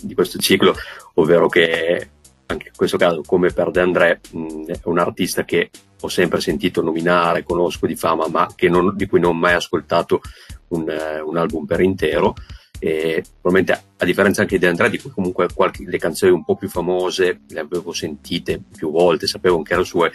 di 0.00 0.14
questo 0.14 0.38
ciclo, 0.38 0.74
ovvero 1.14 1.48
che 1.48 2.10
anche 2.46 2.68
in 2.68 2.74
questo 2.76 2.96
caso, 2.96 3.22
come 3.26 3.52
per 3.52 3.70
De 3.70 3.80
André, 3.80 4.20
mh, 4.30 4.66
è 4.66 4.80
un 4.84 4.98
artista 4.98 5.44
che 5.44 5.70
ho 6.00 6.08
sempre 6.08 6.40
sentito 6.40 6.82
nominare, 6.82 7.42
conosco 7.42 7.86
di 7.86 7.96
fama, 7.96 8.28
ma 8.28 8.46
non, 8.68 8.94
di 8.96 9.06
cui 9.06 9.18
non 9.18 9.30
ho 9.30 9.34
mai 9.34 9.54
ascoltato 9.54 10.20
un, 10.68 10.88
eh, 10.88 11.20
un 11.20 11.36
album 11.36 11.64
per 11.64 11.80
intero. 11.80 12.34
E 12.78 13.24
probabilmente 13.40 13.84
a 13.96 14.04
differenza 14.04 14.42
anche 14.42 14.58
di 14.58 14.66
Andrea, 14.66 14.88
di 14.88 15.00
cui 15.00 15.10
comunque 15.10 15.48
qualche, 15.52 15.84
le 15.86 15.98
canzoni 15.98 16.32
un 16.32 16.44
po' 16.44 16.56
più 16.56 16.68
famose 16.68 17.40
le 17.48 17.60
avevo 17.60 17.92
sentite 17.92 18.60
più 18.76 18.90
volte, 18.90 19.26
sapevo 19.26 19.62
che 19.62 19.72
erano 19.72 19.86
sue, 19.86 20.12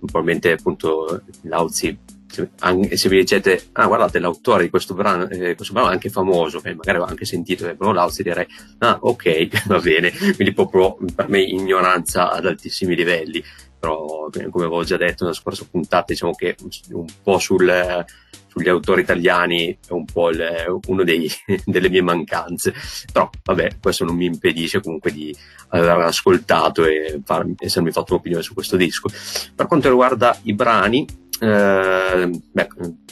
probabilmente 0.00 0.52
appunto 0.52 1.22
Lauzi 1.42 1.96
se 2.30 3.08
vi 3.08 3.18
dicete, 3.18 3.68
ah 3.72 3.86
guardate 3.86 4.18
l'autore 4.18 4.64
di 4.64 4.70
questo 4.70 4.94
brano, 4.94 5.28
eh, 5.28 5.54
questo 5.54 5.74
brano 5.74 5.90
è 5.90 5.92
anche 5.92 6.10
famoso, 6.10 6.60
che 6.60 6.74
magari 6.74 6.98
ho 6.98 7.04
anche 7.04 7.24
sentito, 7.24 7.68
eh, 7.68 7.74
però 7.74 7.92
Lauzi 7.92 8.22
direi, 8.22 8.46
ah 8.78 8.98
ok, 9.00 9.64
va 9.66 9.78
bene, 9.80 10.12
quindi 10.12 10.52
proprio 10.52 10.96
per 11.14 11.28
me 11.28 11.40
ignoranza 11.42 12.30
ad 12.30 12.46
altissimi 12.46 12.94
livelli, 12.94 13.42
però 13.78 14.28
come 14.50 14.64
avevo 14.66 14.84
già 14.84 14.96
detto 14.96 15.24
nella 15.24 15.36
scorsa 15.36 15.66
puntata, 15.68 16.04
diciamo 16.08 16.34
che 16.34 16.54
un 16.90 17.06
po' 17.22 17.38
sul, 17.38 18.04
sugli 18.46 18.68
autori 18.68 19.00
italiani 19.00 19.78
è 19.86 19.92
un 19.92 20.04
po' 20.04 20.30
dei, 20.32 21.30
delle 21.64 21.88
mie 21.88 22.02
mancanze, 22.02 22.74
però 23.12 23.30
vabbè, 23.42 23.78
questo 23.80 24.04
non 24.04 24.16
mi 24.16 24.26
impedisce 24.26 24.80
comunque 24.80 25.12
di 25.12 25.34
aver 25.68 25.98
ascoltato 25.98 26.84
e 26.84 27.20
far, 27.24 27.46
essermi 27.58 27.90
fatto 27.90 28.12
un'opinione 28.12 28.42
su 28.42 28.54
questo 28.54 28.76
disco. 28.76 29.08
Per 29.54 29.66
quanto 29.66 29.88
riguarda 29.88 30.36
i 30.42 30.52
brani, 30.52 31.06
eh, 31.40 32.30
beh, 32.52 32.68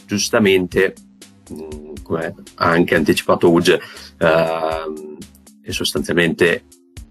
giustamente, 0.07 0.95
mm, 1.53 1.95
come 2.03 2.35
ha 2.57 2.71
anche 2.71 2.95
anticipato 2.95 3.51
Uge, 3.51 3.81
eh, 4.19 4.93
è 5.62 5.71
sostanzialmente 5.71 6.64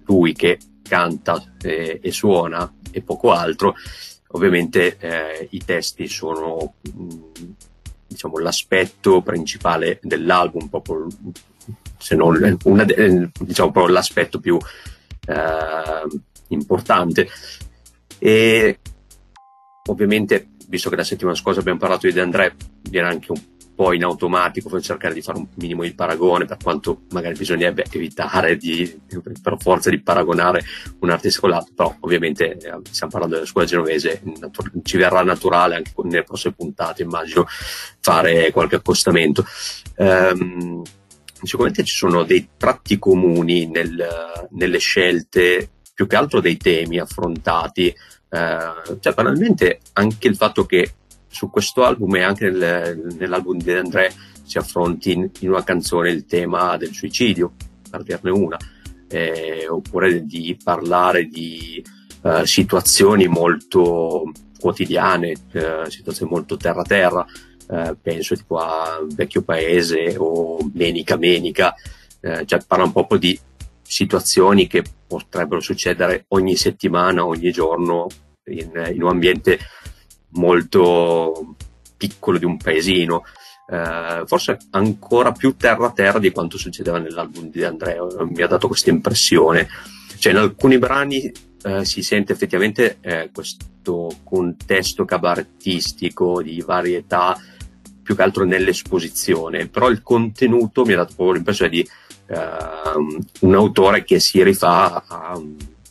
lui 0.05 0.33
che 0.33 0.59
canta 0.87 1.43
e, 1.61 1.99
e 2.01 2.11
suona 2.11 2.71
e 2.91 3.01
poco 3.01 3.31
altro. 3.31 3.75
Ovviamente 4.31 4.97
eh, 4.99 5.47
i 5.51 5.63
testi 5.63 6.07
sono 6.07 6.75
mm, 6.95 7.09
diciamo, 8.07 8.37
l'aspetto 8.37 9.21
principale 9.21 9.99
dell'album, 10.03 10.67
proprio, 10.67 11.07
se 11.97 12.15
non 12.15 12.57
una, 12.65 12.83
diciamo, 12.83 13.71
proprio 13.71 13.87
l'aspetto 13.87 14.39
più 14.39 14.57
eh, 15.27 16.07
importante. 16.49 17.27
E 18.19 18.79
ovviamente, 19.87 20.49
visto 20.67 20.89
che 20.89 20.95
la 20.95 21.03
settimana 21.03 21.35
scorsa 21.35 21.59
abbiamo 21.59 21.79
parlato 21.79 22.07
di 22.07 22.13
De 22.13 22.21
André, 22.21 22.55
viene 22.89 23.07
anche 23.07 23.31
un 23.31 23.41
po' 23.77 23.93
in 23.93 24.03
automatico 24.03 24.69
per 24.69 24.81
cercare 24.81 25.13
di 25.13 25.21
fare 25.21 25.37
un 25.37 25.47
minimo 25.55 25.83
di 25.83 25.93
paragone, 25.93 26.45
per 26.45 26.57
quanto 26.61 27.03
magari 27.11 27.37
bisognerebbe 27.37 27.85
evitare 27.91 28.57
di, 28.57 28.99
per 29.39 29.57
forza 29.59 29.91
di 29.91 30.01
paragonare 30.01 30.63
un 30.99 31.11
artista 31.11 31.41
con 31.41 31.51
l'altro, 31.51 31.73
però 31.75 31.95
ovviamente 31.99 32.57
eh, 32.57 32.79
stiamo 32.89 33.11
parlando 33.11 33.35
della 33.35 33.45
scuola 33.45 33.67
genovese, 33.67 34.21
natu- 34.39 34.71
ci 34.83 34.97
verrà 34.97 35.21
naturale 35.21 35.75
anche 35.75 35.91
nelle 36.03 36.23
prossime 36.23 36.55
puntate, 36.57 37.03
immagino, 37.03 37.45
fare 37.99 38.51
qualche 38.51 38.77
accostamento. 38.77 39.45
Um, 39.97 40.81
sicuramente 41.43 41.83
ci 41.83 41.95
sono 41.95 42.23
dei 42.23 42.49
tratti 42.57 42.97
comuni 42.97 43.67
nel, 43.67 44.47
nelle 44.51 44.79
scelte, 44.79 45.69
più 45.93 46.07
che 46.07 46.15
altro 46.15 46.41
dei 46.41 46.57
temi 46.57 46.99
affrontati, 46.99 47.95
uh, 48.29 48.99
cioè 48.99 49.13
banalmente 49.13 49.79
anche 49.93 50.27
il 50.27 50.35
fatto 50.35 50.65
che 50.65 50.93
su 51.27 51.49
questo 51.49 51.83
album 51.83 52.15
e 52.15 52.21
anche 52.23 52.49
nel, 52.49 53.15
nell'album 53.17 53.59
di 53.59 53.71
André 53.71 54.11
si 54.43 54.57
affronti 54.57 55.11
in, 55.11 55.29
in, 55.41 55.49
una 55.49 55.63
canzone 55.63 56.09
il 56.09 56.25
tema 56.25 56.77
del 56.77 56.93
suicidio, 56.93 57.53
per 57.89 58.03
dirne 58.03 58.31
una, 58.31 58.57
eh, 59.09 59.67
oppure 59.69 60.25
di 60.25 60.57
parlare 60.61 61.25
di 61.25 61.83
uh, 62.21 62.43
situazioni 62.43 63.27
molto 63.27 64.31
quotidiane, 64.59 65.33
uh, 65.53 65.89
situazioni 65.89 66.31
molto 66.31 66.55
terra-terra, 66.55 67.25
uh, 67.67 67.97
penso 68.01 68.35
tipo 68.35 68.57
a 68.57 69.05
Vecchio 69.13 69.41
Paese 69.43 70.15
o 70.17 70.57
Menica 70.73 71.17
Menica, 71.17 71.75
cioè 72.19 72.59
parla 72.65 72.83
un 72.83 72.91
po' 72.91 73.17
di 73.17 73.39
situazioni 73.87 74.67
che 74.67 74.83
potrebbero 75.07 75.61
succedere 75.61 76.25
ogni 76.29 76.55
settimana, 76.55 77.25
ogni 77.25 77.51
giorno 77.51 78.07
in, 78.45 78.69
in 78.93 79.01
un 79.01 79.09
ambiente 79.09 79.59
molto 80.31 81.55
piccolo 81.95 82.37
di 82.37 82.45
un 82.45 82.57
paesino, 82.57 83.23
eh, 83.69 84.23
forse 84.25 84.57
ancora 84.71 85.31
più 85.31 85.55
terra 85.55 85.91
terra 85.91 86.19
di 86.19 86.31
quanto 86.31 86.57
succedeva 86.57 86.99
nell'album 86.99 87.49
di 87.49 87.63
Andrea, 87.63 88.05
mi 88.25 88.41
ha 88.41 88.47
dato 88.47 88.67
questa 88.67 88.89
impressione. 88.89 89.67
Cioè, 90.17 90.33
in 90.33 90.39
alcuni 90.39 90.77
brani 90.77 91.31
eh, 91.63 91.85
si 91.85 92.01
sente 92.01 92.33
effettivamente 92.33 92.97
eh, 93.01 93.29
questo 93.33 94.09
contesto 94.23 95.05
cabarettistico 95.05 96.41
di 96.41 96.61
varietà, 96.61 97.37
più 98.03 98.15
che 98.15 98.21
altro 98.21 98.45
nell'esposizione, 98.45 99.67
però 99.67 99.89
il 99.89 100.01
contenuto 100.01 100.85
mi 100.85 100.93
ha 100.93 100.97
dato 100.97 101.13
proprio 101.13 101.33
l'impressione 101.33 101.71
di 101.71 101.87
ehm, 102.27 103.19
un 103.41 103.55
autore 103.55 104.03
che 104.03 104.19
si 104.19 104.43
rifà 104.43 105.03
a, 105.07 105.41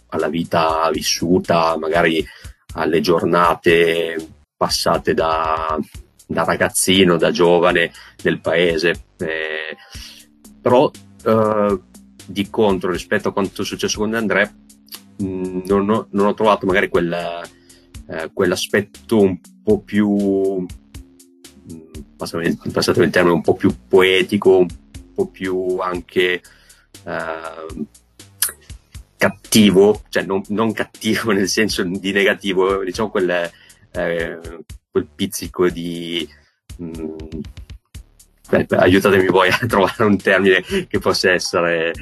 alla 0.09 0.29
vita 0.29 0.88
vissuta, 0.92 1.77
magari 1.79 2.25
alle 2.75 3.01
giornate 3.01 4.16
passate 4.57 5.14
da, 5.14 5.79
da 6.27 6.44
ragazzino, 6.44 7.16
da 7.16 7.31
giovane 7.31 7.92
nel 8.22 8.40
paese. 8.40 9.05
Eh, 9.18 9.77
però 10.61 10.90
eh, 11.25 11.81
di 12.27 12.51
contro 12.51 12.90
rispetto 12.90 13.29
a 13.29 13.33
quanto 13.33 13.62
è 13.62 13.64
successo 13.64 13.99
con 13.99 14.11
mh, 14.11 15.25
mm, 15.25 15.61
non, 15.66 15.88
ho, 15.90 16.07
non, 16.11 16.27
ho, 16.27 16.35
trovato 16.35 16.66
magari 16.66 16.88
quel, 16.88 17.12
eh, 17.12 18.31
quell'aspetto 18.33 19.20
un 19.20 19.38
po' 19.62 19.81
più 19.81 20.61
mm, 20.61 21.85
passatemi 22.16 22.59
il 23.05 23.11
termine 23.11 23.35
un 23.35 23.42
po' 23.42 23.55
più 23.55 23.72
poetico 23.88 24.66
po' 25.16 25.26
più 25.26 25.79
anche 25.81 26.40
eh, 27.05 27.87
cattivo, 29.16 30.02
cioè 30.09 30.22
non, 30.22 30.42
non, 30.48 30.72
cattivo 30.72 31.33
nel 31.33 31.48
senso 31.48 31.83
di 31.83 32.12
negativo, 32.12 32.85
diciamo 32.85 33.11
quel, 33.11 33.50
eh, 33.92 34.38
quel 34.90 35.09
pizzico 35.14 35.68
di... 35.68 36.29
Mh, 36.76 36.90
mm, 36.90 37.16
beh, 38.48 38.66
aiutatemi 38.76 39.26
voi 39.26 39.48
a 39.50 39.59
trovare 39.66 40.05
un 40.05 40.16
termine 40.16 40.62
che 40.62 40.98
possa 40.98 41.33
essere, 41.33 41.92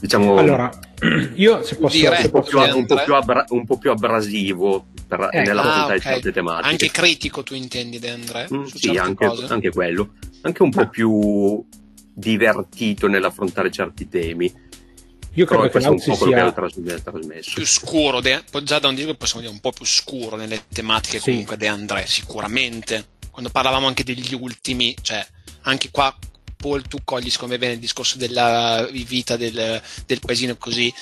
diciamo... 0.00 0.36
Allora, 0.36 0.70
io 1.34 1.62
se 1.62 1.76
posso... 1.76 1.96
Diretto, 1.96 2.26
un, 2.26 2.30
po 2.30 2.42
più, 2.42 2.58
un, 2.58 2.86
po 2.86 3.02
più 3.02 3.14
un 3.56 3.66
po' 3.66 3.78
più 3.78 3.90
abrasivo 3.90 4.86
per, 5.08 5.28
eh, 5.32 5.42
nella 5.42 5.62
ah, 5.62 5.84
okay. 5.84 5.96
di 5.96 6.02
certe 6.02 6.32
tematiche. 6.32 6.68
Anche 6.68 6.90
critico 6.90 7.42
tu 7.42 7.54
intendi, 7.54 7.98
De 7.98 8.10
André? 8.10 8.46
Mm, 8.52 8.64
sì, 8.64 8.96
anche, 8.96 9.24
anche, 9.48 9.70
quello. 9.70 10.12
Anche 10.42 10.62
un 10.62 10.70
Ma... 10.74 10.84
po' 10.84 10.88
più 10.90 11.64
divertito 12.14 13.08
nell'affrontare 13.08 13.70
certi 13.70 14.08
temi 14.08 14.64
io 15.36 15.46
credo 15.46 15.68
che 15.68 15.80
Lauzi 15.80 16.14
sia 16.14 16.52
trasmesso. 16.52 17.54
più 17.54 17.66
scuro, 17.66 18.20
de, 18.20 18.44
già 18.62 18.78
da 18.78 18.88
un 18.88 18.94
disco 18.94 19.14
possiamo 19.14 19.40
dire 19.42 19.52
un 19.52 19.60
po' 19.60 19.72
più 19.72 19.84
scuro 19.84 20.36
nelle 20.36 20.64
tematiche 20.72 21.18
sì. 21.18 21.30
comunque 21.30 21.56
De 21.56 21.66
André, 21.66 22.06
sicuramente. 22.06 23.12
Quando 23.30 23.50
parlavamo 23.50 23.88
anche 23.88 24.04
degli 24.04 24.32
ultimi, 24.32 24.94
cioè 25.02 25.26
anche 25.62 25.90
qua 25.90 26.16
Paul 26.56 26.86
tu 26.86 26.98
cogli 27.02 27.30
secondo 27.30 27.54
me 27.54 27.58
bene 27.58 27.72
il 27.74 27.80
discorso 27.80 28.16
della 28.16 28.88
vita 28.92 29.36
del, 29.36 29.82
del 30.06 30.20
paesino 30.20 30.56
così 30.56 30.92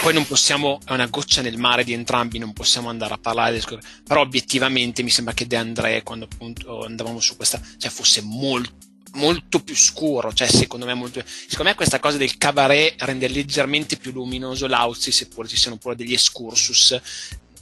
poi 0.00 0.12
non 0.12 0.26
possiamo, 0.26 0.80
è 0.84 0.92
una 0.92 1.06
goccia 1.06 1.42
nel 1.42 1.58
mare 1.58 1.84
di 1.84 1.92
entrambi, 1.92 2.38
non 2.38 2.52
possiamo 2.52 2.88
andare 2.88 3.14
a 3.14 3.18
parlare, 3.18 3.60
però 4.04 4.22
obiettivamente 4.22 5.02
mi 5.02 5.10
sembra 5.10 5.34
che 5.34 5.46
De 5.46 5.56
André, 5.56 6.02
quando 6.02 6.26
appunto 6.30 6.84
andavamo 6.84 7.20
su 7.20 7.36
questa, 7.36 7.60
cioè 7.76 7.90
fosse 7.90 8.22
molto 8.22 8.87
molto 9.14 9.60
più 9.60 9.76
scuro, 9.76 10.32
cioè 10.32 10.48
secondo 10.48 10.86
me, 10.86 10.94
molto, 10.94 11.22
secondo 11.24 11.70
me 11.70 11.74
questa 11.74 11.98
cosa 11.98 12.16
del 12.16 12.36
cabaret 12.36 13.00
rende 13.02 13.28
leggermente 13.28 13.96
più 13.96 14.12
luminoso 14.12 14.66
l'Auzi, 14.66 15.12
seppur 15.12 15.48
ci 15.48 15.56
siano 15.56 15.76
pure 15.76 15.96
degli 15.96 16.12
excursus. 16.12 17.00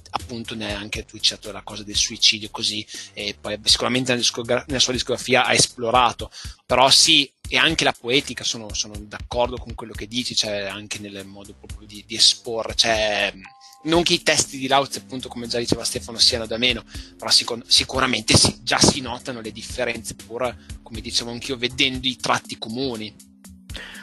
Appunto 0.09 0.55
neanche 0.55 1.05
tu 1.05 1.19
certo 1.19 1.53
la 1.53 1.61
cosa 1.61 1.83
del 1.83 1.97
suicidio 1.97 2.49
così 2.51 2.87
e 3.13 3.37
poi 3.39 3.59
sicuramente 3.65 4.11
nella, 4.11 4.23
discogra- 4.23 4.65
nella, 4.67 4.81
sua 4.81 4.95
discografia 4.95 5.45
ha 5.45 5.53
esplorato. 5.53 6.31
Però 6.65 6.89
sì 6.89 7.31
e 7.49 7.59
anche 7.59 7.85
la 7.85 7.93
poetica 7.93 8.43
sono, 8.43 8.73
sono 8.73 8.95
d'accordo 8.99 9.59
con 9.59 9.75
quello 9.75 9.93
che 9.93 10.09
dici 10.09 10.35
cioè 10.35 10.63
anche 10.63 10.99
nel 10.99 11.27
modo 11.27 11.55
proprio 11.55 11.87
di, 11.87 12.03
di 12.07 12.17
esporre 12.17 12.75
cioè 12.75 13.33
non 13.87 14.03
che 14.03 14.15
i 14.15 14.23
testi 14.23 14.59
di 14.59 14.67
Lauz, 14.67 14.97
appunto, 14.97 15.29
come 15.29 15.47
già 15.47 15.59
diceva 15.59 15.85
Stefano, 15.85 16.19
siano 16.19 16.47
da 16.47 16.59
meno, 16.59 16.85
però 17.17 17.31
sicur- 17.31 17.65
sicuramente 17.67 18.37
si, 18.37 18.59
già 18.63 18.79
si 18.79 19.01
notano 19.01 19.41
le 19.41 19.53
differenze, 19.53 20.15
pur, 20.15 20.55
come 20.87 21.01
dicevo 21.01 21.33
anch'io, 21.33 21.57
vedendo 21.57 22.07
i 22.07 22.15
tratti 22.15 22.57
comuni. 22.59 23.13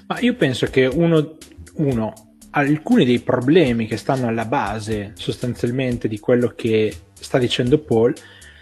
Ma 0.08 0.20
io 0.20 0.36
penso 0.36 0.66
che 0.66 0.86
uno, 0.86 1.38
uno, 1.76 2.36
alcuni 2.50 3.06
dei 3.06 3.20
problemi 3.20 3.88
che 3.88 3.96
stanno 3.96 4.28
alla 4.28 4.44
base 4.44 5.14
sostanzialmente 5.16 6.10
di 6.10 6.20
quello 6.20 6.50
che 6.50 6.94
sta 7.14 7.38
dicendo 7.38 7.80
Paul 7.80 8.14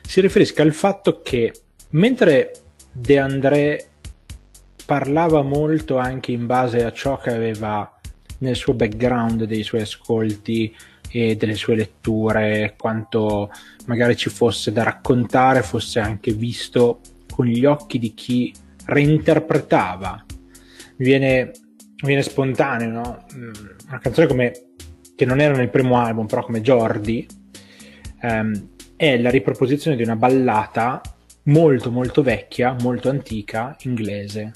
si 0.08 0.22
riferisca 0.22 0.62
al 0.62 0.74
fatto 0.74 1.24
che 1.24 1.52
mentre 1.90 2.52
De 2.92 3.18
André 3.18 3.90
parlava 4.86 5.42
molto 5.42 5.98
anche 5.98 6.32
in 6.32 6.46
base 6.46 6.86
a 6.86 6.94
ciò 6.94 7.18
che 7.18 7.32
aveva 7.32 8.00
nel 8.40 8.56
suo 8.56 8.74
background 8.74 9.46
dei 9.46 9.64
suoi 9.64 9.82
ascolti 9.82 10.76
e 11.10 11.36
delle 11.36 11.56
sue 11.56 11.76
letture, 11.76 12.76
quanto 12.78 13.52
magari 13.86 14.16
ci 14.16 14.30
fosse 14.30 14.72
da 14.72 14.84
raccontare, 14.84 15.64
fosse 15.64 16.00
anche 16.00 16.32
visto 16.34 17.02
con 17.42 17.48
gli 17.48 17.66
occhi 17.66 17.98
di 17.98 18.14
chi 18.14 18.54
reinterpretava. 18.86 20.26
Mi 20.98 21.06
viene, 21.06 21.46
mi 21.46 22.08
viene 22.08 22.22
spontaneo, 22.22 22.90
no? 22.92 23.26
Mm, 23.36 23.52
una 23.88 23.98
canzone 23.98 24.28
come, 24.28 24.52
che 25.16 25.26
non 25.26 25.40
era 25.40 25.56
nel 25.56 25.72
primo 25.72 25.98
album, 25.98 26.28
però 26.28 26.44
come 26.44 26.62
Jordi, 26.62 27.28
ehm, 28.22 28.70
è 28.96 29.18
la 29.18 29.32
riproposizione 29.32 29.98
di 29.98 30.04
una 30.04 30.16
ballata 30.16 31.02
molto 31.46 31.90
molto 31.90 32.22
vecchia, 32.22 32.76
molto 32.80 33.10
antica, 33.10 33.76
inglese. 33.82 34.52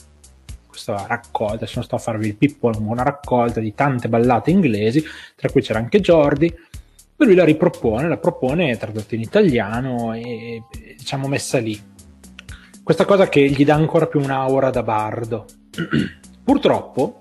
Questa 0.68 1.08
raccolta, 1.08 1.56
adesso 1.56 1.74
non 1.78 1.86
sto 1.86 1.96
a 1.96 2.00
farvi 2.00 2.28
il 2.28 2.36
pippo, 2.36 2.70
una 2.78 3.02
raccolta 3.02 3.60
di 3.60 3.74
tante 3.74 4.08
ballate 4.10 4.52
inglesi, 4.52 5.04
tra 5.36 5.50
cui 5.50 5.62
c'era 5.62 5.80
anche 5.80 6.00
Jordi, 6.02 6.46
e 6.46 7.26
lui 7.26 7.34
la 7.34 7.46
ripropone, 7.46 8.08
la 8.08 8.18
propone 8.18 8.78
tradotta 8.78 9.16
in 9.16 9.22
italiano 9.22 10.14
e 10.14 10.62
diciamo 10.96 11.28
messa 11.28 11.58
lì. 11.58 11.94
Questa 12.86 13.04
cosa 13.06 13.28
che 13.28 13.50
gli 13.50 13.66
dà 13.66 13.74
ancora 13.74 14.06
più 14.06 14.22
un'aura 14.22 14.70
da 14.70 14.84
bardo. 14.84 15.46
purtroppo, 16.46 17.20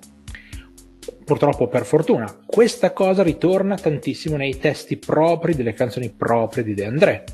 purtroppo 1.25 1.67
per 1.67 1.85
fortuna, 1.85 2.33
questa 2.47 2.93
cosa 2.93 3.25
ritorna 3.25 3.75
tantissimo 3.75 4.37
nei 4.37 4.59
testi 4.59 4.99
propri 4.99 5.57
delle 5.57 5.73
canzoni 5.73 6.11
proprie 6.11 6.63
di 6.63 6.75
De 6.75 6.85
André 6.85 7.25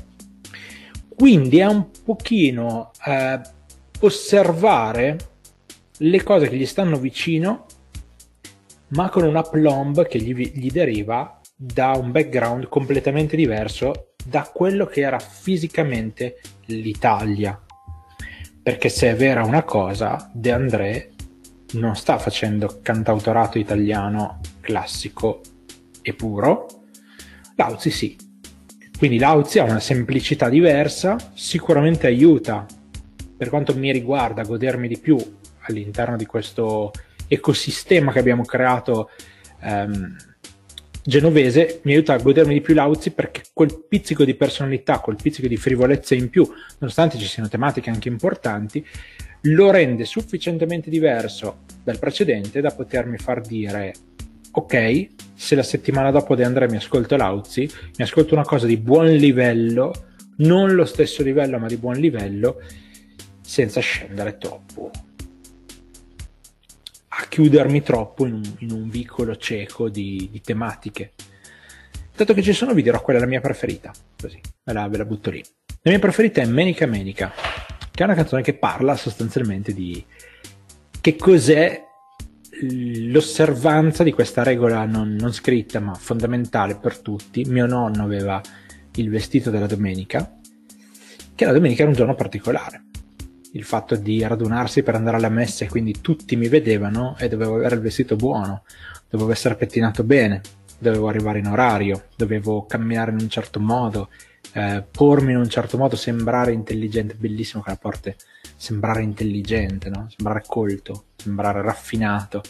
quindi 1.21 1.59
è 1.59 1.67
un 1.67 1.85
pochino 2.03 2.89
eh, 3.05 3.39
osservare 3.99 5.17
le 5.99 6.23
cose 6.23 6.49
che 6.49 6.55
gli 6.55 6.65
stanno 6.65 6.97
vicino, 6.97 7.67
ma 8.87 9.07
con 9.09 9.21
una 9.25 9.43
plomb 9.43 10.07
che 10.07 10.19
gli, 10.19 10.33
gli 10.33 10.71
deriva 10.71 11.39
da 11.55 11.91
un 11.91 12.11
background 12.11 12.67
completamente 12.69 13.35
diverso 13.35 14.13
da 14.25 14.49
quello 14.51 14.87
che 14.87 15.01
era 15.01 15.19
fisicamente 15.19 16.39
l'Italia. 16.65 17.61
Perché 18.63 18.89
se 18.89 19.09
è 19.09 19.15
vera 19.15 19.43
una 19.43 19.63
cosa, 19.63 20.29
De 20.33 20.51
André 20.51 21.11
non 21.73 21.95
sta 21.95 22.17
facendo 22.17 22.79
cantautorato 22.81 23.57
italiano 23.57 24.39
classico 24.59 25.41
e 26.01 26.13
puro, 26.13 26.67
Lauzi 27.55 27.91
sì, 27.91 28.17
quindi 28.97 29.17
l'Auzi 29.17 29.59
ha 29.59 29.63
una 29.63 29.79
semplicità 29.79 30.47
diversa, 30.47 31.15
sicuramente 31.33 32.05
aiuta, 32.07 32.65
per 33.35 33.49
quanto 33.49 33.75
mi 33.75 33.91
riguarda, 33.91 34.41
a 34.41 34.45
godermi 34.45 34.87
di 34.87 34.99
più 34.99 35.17
all'interno 35.61 36.15
di 36.15 36.27
questo 36.27 36.91
ecosistema 37.27 38.11
che 38.11 38.19
abbiamo 38.19 38.43
creato 38.43 39.09
ehm, 39.61 40.15
genovese, 41.03 41.81
mi 41.83 41.93
aiuta 41.93 42.13
a 42.13 42.17
godermi 42.17 42.53
di 42.53 42.61
più 42.61 42.73
l'Auzi 42.73 43.11
perché 43.11 43.43
quel 43.53 43.85
pizzico 43.87 44.23
di 44.23 44.35
personalità, 44.35 44.99
quel 44.99 45.17
pizzico 45.21 45.47
di 45.47 45.57
frivolezza 45.57 46.15
in 46.15 46.29
più, 46.29 46.47
nonostante 46.79 47.17
ci 47.17 47.25
siano 47.25 47.49
tematiche 47.49 47.89
anche 47.89 48.09
importanti, 48.09 48.85
lo 49.45 49.71
rende 49.71 50.05
sufficientemente 50.05 50.89
diverso 50.89 51.61
dal 51.83 51.97
precedente 51.97 52.61
da 52.61 52.71
potermi 52.71 53.17
far 53.17 53.41
dire 53.41 53.93
ok, 54.51 55.07
se 55.33 55.55
la 55.55 55.63
settimana 55.63 56.11
dopo 56.11 56.35
De 56.35 56.43
André 56.43 56.67
mi 56.69 56.75
ascolto 56.75 57.15
Lauzi, 57.15 57.69
mi 57.97 58.03
ascolto 58.03 58.33
una 58.33 58.43
cosa 58.43 58.67
di 58.67 58.77
buon 58.77 59.07
livello, 59.07 59.93
non 60.37 60.73
lo 60.73 60.85
stesso 60.85 61.23
livello 61.23 61.57
ma 61.57 61.67
di 61.67 61.77
buon 61.77 61.95
livello, 61.95 62.61
senza 63.41 63.79
scendere 63.79 64.37
troppo 64.37 64.91
a 67.21 67.27
chiudermi 67.27 67.83
troppo 67.83 68.25
in 68.25 68.33
un, 68.33 68.55
in 68.59 68.71
un 68.71 68.89
vicolo 68.89 69.35
cieco 69.37 69.89
di, 69.89 70.29
di, 70.31 70.41
tematiche. 70.41 71.13
Dato 72.15 72.33
che 72.33 72.41
ci 72.41 72.53
sono, 72.53 72.73
vi 72.73 72.81
dirò 72.81 73.01
qual 73.01 73.17
è 73.17 73.19
la 73.19 73.27
mia 73.27 73.41
preferita. 73.41 73.91
Così, 74.19 74.39
ve 74.63 74.73
la, 74.73 74.87
ve 74.87 74.97
la 74.97 75.05
butto 75.05 75.29
lì. 75.29 75.43
La 75.83 75.91
mia 75.91 75.99
preferita 75.99 76.41
è 76.41 76.45
Menica 76.45 76.85
Menica, 76.85 77.31
che 77.91 78.01
è 78.01 78.05
una 78.05 78.15
canzone 78.15 78.41
che 78.41 78.53
parla 78.53 78.95
sostanzialmente 78.95 79.73
di 79.73 80.03
che 80.99 81.15
cos'è 81.15 81.83
l'osservanza 83.09 84.03
di 84.03 84.11
questa 84.11 84.43
regola 84.43 84.85
non, 84.85 85.15
non, 85.15 85.33
scritta 85.33 85.79
ma 85.79 85.93
fondamentale 85.93 86.75
per 86.75 86.99
tutti. 86.99 87.43
Mio 87.45 87.65
nonno 87.65 88.03
aveva 88.03 88.41
il 88.95 89.09
vestito 89.09 89.49
della 89.49 89.67
domenica, 89.67 90.39
che 91.33 91.45
la 91.45 91.53
domenica 91.53 91.81
era 91.81 91.89
un 91.89 91.97
giorno 91.97 92.15
particolare. 92.15 92.85
Il 93.53 93.63
fatto 93.63 93.95
di 93.95 94.21
radunarsi 94.21 94.81
per 94.81 94.95
andare 94.95 95.17
alla 95.17 95.29
messa 95.29 95.65
e 95.65 95.69
quindi 95.69 95.99
tutti 95.99 96.35
mi 96.35 96.47
vedevano 96.47 97.15
e 97.17 97.27
dovevo 97.27 97.55
avere 97.55 97.75
il 97.75 97.81
vestito 97.81 98.15
buono, 98.15 98.63
dovevo 99.09 99.31
essere 99.31 99.55
pettinato 99.55 100.03
bene, 100.03 100.41
dovevo 100.77 101.09
arrivare 101.09 101.39
in 101.39 101.47
orario, 101.47 102.07
dovevo 102.15 102.65
camminare 102.65 103.11
in 103.11 103.17
un 103.19 103.29
certo 103.29 103.59
modo, 103.59 104.09
eh, 104.53 104.83
pormi 104.89 105.31
in 105.31 105.37
un 105.37 105.49
certo 105.49 105.77
modo, 105.77 105.95
sembrare 105.95 106.53
intelligente, 106.53 107.15
bellissimo 107.15 107.61
che 107.61 107.69
la 107.69 107.77
porte 107.77 108.15
sembrare 108.55 109.01
intelligente, 109.01 109.89
no? 109.89 110.07
sembrare 110.15 110.43
colto, 110.45 111.05
sembrare 111.15 111.61
raffinato. 111.61 112.41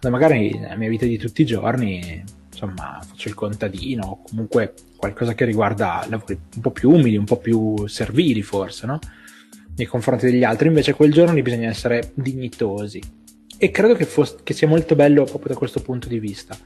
Quando 0.00 0.18
magari 0.18 0.58
nella 0.58 0.76
mia 0.76 0.88
vita 0.88 1.06
di 1.06 1.18
tutti 1.18 1.42
i 1.42 1.46
giorni, 1.46 2.24
insomma, 2.50 2.98
faccio 3.06 3.28
il 3.28 3.34
contadino 3.34 4.06
o 4.06 4.22
comunque 4.22 4.74
qualcosa 4.96 5.34
che 5.34 5.44
riguarda 5.44 6.06
lavori 6.08 6.38
un 6.54 6.60
po' 6.60 6.70
più 6.70 6.90
umili, 6.90 7.16
un 7.16 7.24
po' 7.24 7.38
più 7.38 7.86
servili 7.86 8.42
forse, 8.42 8.86
no? 8.86 8.98
Nei 9.76 9.86
confronti 9.86 10.26
degli 10.26 10.44
altri, 10.44 10.68
invece 10.68 10.94
quel 10.94 11.12
giorno 11.12 11.34
lì 11.34 11.42
bisogna 11.42 11.68
essere 11.68 12.12
dignitosi. 12.14 13.00
E 13.56 13.70
credo 13.70 13.94
che, 13.94 14.04
fosse, 14.04 14.36
che 14.42 14.52
sia 14.52 14.68
molto 14.68 14.94
bello 14.94 15.24
proprio 15.24 15.52
da 15.52 15.58
questo 15.58 15.80
punto 15.80 16.08
di 16.08 16.18
vista. 16.18 16.56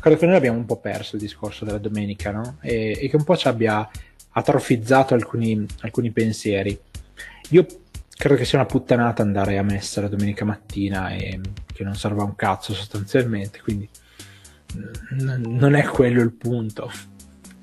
Credo 0.00 0.16
che 0.16 0.26
noi 0.26 0.36
abbiamo 0.36 0.58
un 0.58 0.64
po' 0.64 0.78
perso 0.78 1.16
il 1.16 1.22
discorso 1.22 1.64
della 1.64 1.78
domenica, 1.78 2.30
no? 2.30 2.58
E, 2.60 2.98
e 3.00 3.08
che 3.08 3.16
un 3.16 3.24
po' 3.24 3.36
ci 3.36 3.48
abbia 3.48 3.88
atrofizzato 4.30 5.14
alcuni, 5.14 5.66
alcuni 5.80 6.10
pensieri. 6.10 6.78
Io 7.50 7.66
credo 8.16 8.34
che 8.34 8.44
sia 8.44 8.58
una 8.58 8.66
puttanata 8.66 9.22
andare 9.22 9.58
a 9.58 9.62
messa 9.62 10.00
la 10.00 10.08
domenica 10.08 10.44
mattina 10.44 11.10
e 11.10 11.40
che 11.72 11.84
non 11.84 11.94
serva 11.94 12.24
un 12.24 12.34
cazzo 12.34 12.72
sostanzialmente, 12.72 13.60
quindi 13.60 13.88
n- 15.18 15.42
non 15.46 15.74
è 15.74 15.84
quello 15.84 16.22
il 16.22 16.32
punto. 16.32 16.90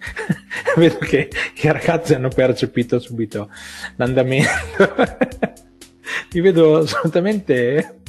Vedo 0.75 0.97
che 0.99 1.29
i 1.55 1.71
ragazzi 1.71 2.13
hanno 2.13 2.29
percepito 2.29 2.99
subito 2.99 3.49
l'andamento. 3.95 4.51
Mi 6.33 6.41
vedo 6.41 6.79
assolutamente 6.79 8.01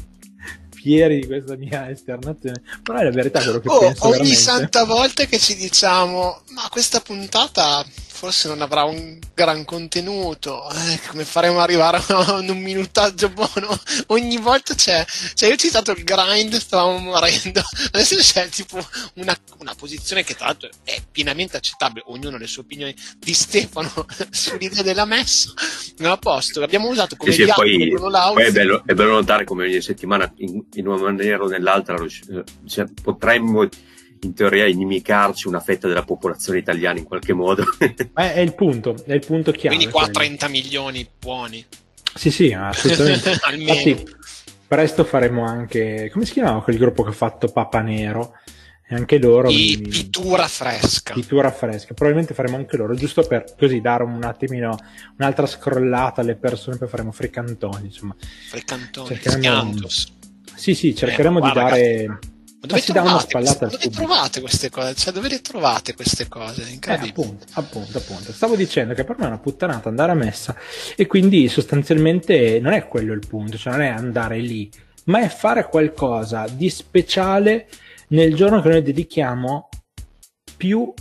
fieri 0.84 1.20
di 1.20 1.26
questa 1.26 1.56
mia 1.56 1.88
esternazione, 1.88 2.62
però 2.82 2.98
è 2.98 3.04
la 3.04 3.10
verità 3.10 3.42
quello 3.42 3.60
che 3.60 3.68
oh, 3.68 3.78
penso 3.78 4.04
ogni 4.04 4.12
veramente. 4.12 4.40
santa 4.40 4.84
volta 4.84 5.24
che 5.24 5.38
ci 5.38 5.54
diciamo 5.56 6.42
ma 6.50 6.68
questa 6.70 7.00
puntata 7.00 7.82
forse 8.14 8.46
non 8.46 8.62
avrà 8.62 8.84
un 8.84 9.18
gran 9.34 9.64
contenuto, 9.64 10.70
eh, 10.70 11.00
come 11.08 11.24
faremo 11.24 11.56
ad 11.58 11.64
arrivare 11.64 12.00
a 12.06 12.38
un 12.38 12.56
minutaggio 12.58 13.28
buono? 13.28 13.76
Ogni 14.06 14.38
volta 14.38 14.74
c'è, 14.74 15.04
cioè 15.34 15.48
io 15.48 15.56
ho 15.56 15.58
citato 15.58 15.90
il 15.90 16.04
grind, 16.04 16.54
stavamo 16.54 16.98
morendo, 16.98 17.60
adesso 17.90 18.14
c'è 18.16 18.48
tipo 18.48 18.78
una, 19.14 19.36
una 19.58 19.74
posizione 19.74 20.22
che 20.22 20.34
tra 20.34 20.46
l'altro 20.46 20.68
è 20.84 21.02
pienamente 21.10 21.56
accettabile, 21.56 22.04
ognuno 22.06 22.36
ha 22.36 22.38
le 22.38 22.46
sue 22.46 22.62
opinioni 22.62 22.94
di 23.18 23.34
Stefano 23.34 24.06
sull'idea 24.30 24.82
della 24.82 25.06
messa, 25.06 25.52
non 25.98 26.12
a 26.12 26.16
posto, 26.16 26.60
l'abbiamo 26.60 26.88
usato 26.88 27.16
come 27.16 27.32
sì, 27.32 27.44
sì, 27.44 27.52
poi, 27.52 27.94
poi 27.96 28.44
è, 28.44 28.52
bello, 28.52 28.84
è, 28.86 28.94
bello, 28.94 29.14
notare 29.14 29.44
come 29.44 29.64
ogni 29.64 29.82
settimana 29.82 30.32
in, 30.36 30.64
in 30.74 30.86
una 30.86 31.02
maniera 31.02 31.42
o 31.42 31.48
nell'altra 31.48 31.96
cioè, 32.66 32.86
potremmo 33.02 33.68
in 34.24 34.34
teoria 34.34 34.66
inimicarci 34.66 35.48
una 35.48 35.60
fetta 35.60 35.88
della 35.88 36.04
popolazione 36.04 36.58
italiana 36.58 36.98
in 36.98 37.04
qualche 37.04 37.32
modo. 37.32 37.64
Ma 38.12 38.32
è 38.32 38.40
il 38.40 38.54
punto, 38.54 38.96
è 39.06 39.12
il 39.12 39.24
punto 39.24 39.52
chiaro. 39.52 39.76
Quindi 39.76 39.92
qua 39.92 40.08
30 40.08 40.48
milioni 40.48 41.08
buoni. 41.18 41.64
Sì, 42.14 42.30
sì, 42.30 42.52
assolutamente. 42.52 43.30
Infatti, 43.56 44.16
presto 44.66 45.04
faremo 45.04 45.44
anche, 45.44 46.10
come 46.12 46.24
si 46.24 46.32
chiamava 46.32 46.62
quel 46.62 46.78
gruppo 46.78 47.02
che 47.02 47.10
ha 47.10 47.14
fatto 47.14 47.48
Papa 47.48 47.80
Nero? 47.80 48.34
E 48.86 48.94
anche 48.94 49.18
loro. 49.18 49.48
I 49.48 49.78
mi... 49.80 49.88
Pittura 49.88 50.46
fresca. 50.46 51.14
Pittura 51.14 51.50
fresca. 51.50 51.94
Probabilmente 51.94 52.34
faremo 52.34 52.56
anche 52.56 52.76
loro, 52.76 52.94
giusto 52.94 53.22
per 53.22 53.54
così 53.58 53.80
dare 53.80 54.02
un 54.04 54.22
attimino 54.22 54.76
un'altra 55.16 55.46
scrollata 55.46 56.20
alle 56.20 56.36
persone, 56.36 56.76
poi 56.76 56.88
faremo 56.88 57.10
fricantoni. 57.10 57.86
Insomma, 57.86 58.14
fricantoni, 58.48 59.06
cercheremo... 59.08 59.74
Sì, 60.54 60.74
sì, 60.74 60.94
cercheremo 60.94 61.38
eh, 61.38 61.42
di 61.42 61.52
dare. 61.52 62.06
Ragazzi 62.06 62.32
ma 62.66 62.80
dove, 62.80 62.80
trovate, 62.80 63.32
queste, 63.36 63.66
dove 63.66 63.90
trovate, 63.90 64.40
queste 64.40 64.70
cose? 64.70 64.94
Cioè, 64.94 65.12
dove 65.12 65.28
le 65.28 65.40
trovate 65.40 65.94
queste 65.94 66.28
cose? 66.28 66.68
Incredibile. 66.70 67.08
Eh, 67.08 67.10
appunto, 67.10 67.46
appunto, 67.52 67.98
appunto. 67.98 68.32
Stavo 68.32 68.56
dicendo 68.56 68.94
che 68.94 69.04
per 69.04 69.16
me 69.18 69.24
è 69.24 69.28
una 69.28 69.38
puttanata 69.38 69.88
andare 69.88 70.12
a 70.12 70.14
messa 70.14 70.56
e 70.96 71.06
quindi 71.06 71.48
sostanzialmente 71.48 72.58
non 72.60 72.72
è 72.72 72.86
quello 72.86 73.12
il 73.12 73.26
punto, 73.26 73.56
cioè 73.58 73.72
non 73.72 73.82
è 73.82 73.88
andare 73.88 74.38
lì, 74.38 74.70
ma 75.04 75.20
è 75.20 75.28
fare 75.28 75.68
qualcosa 75.68 76.46
di 76.50 76.70
speciale 76.70 77.68
nel 78.08 78.34
giorno 78.34 78.60
che 78.60 78.68
noi 78.68 78.82
dedichiamo 78.82 79.68
più 80.56 80.92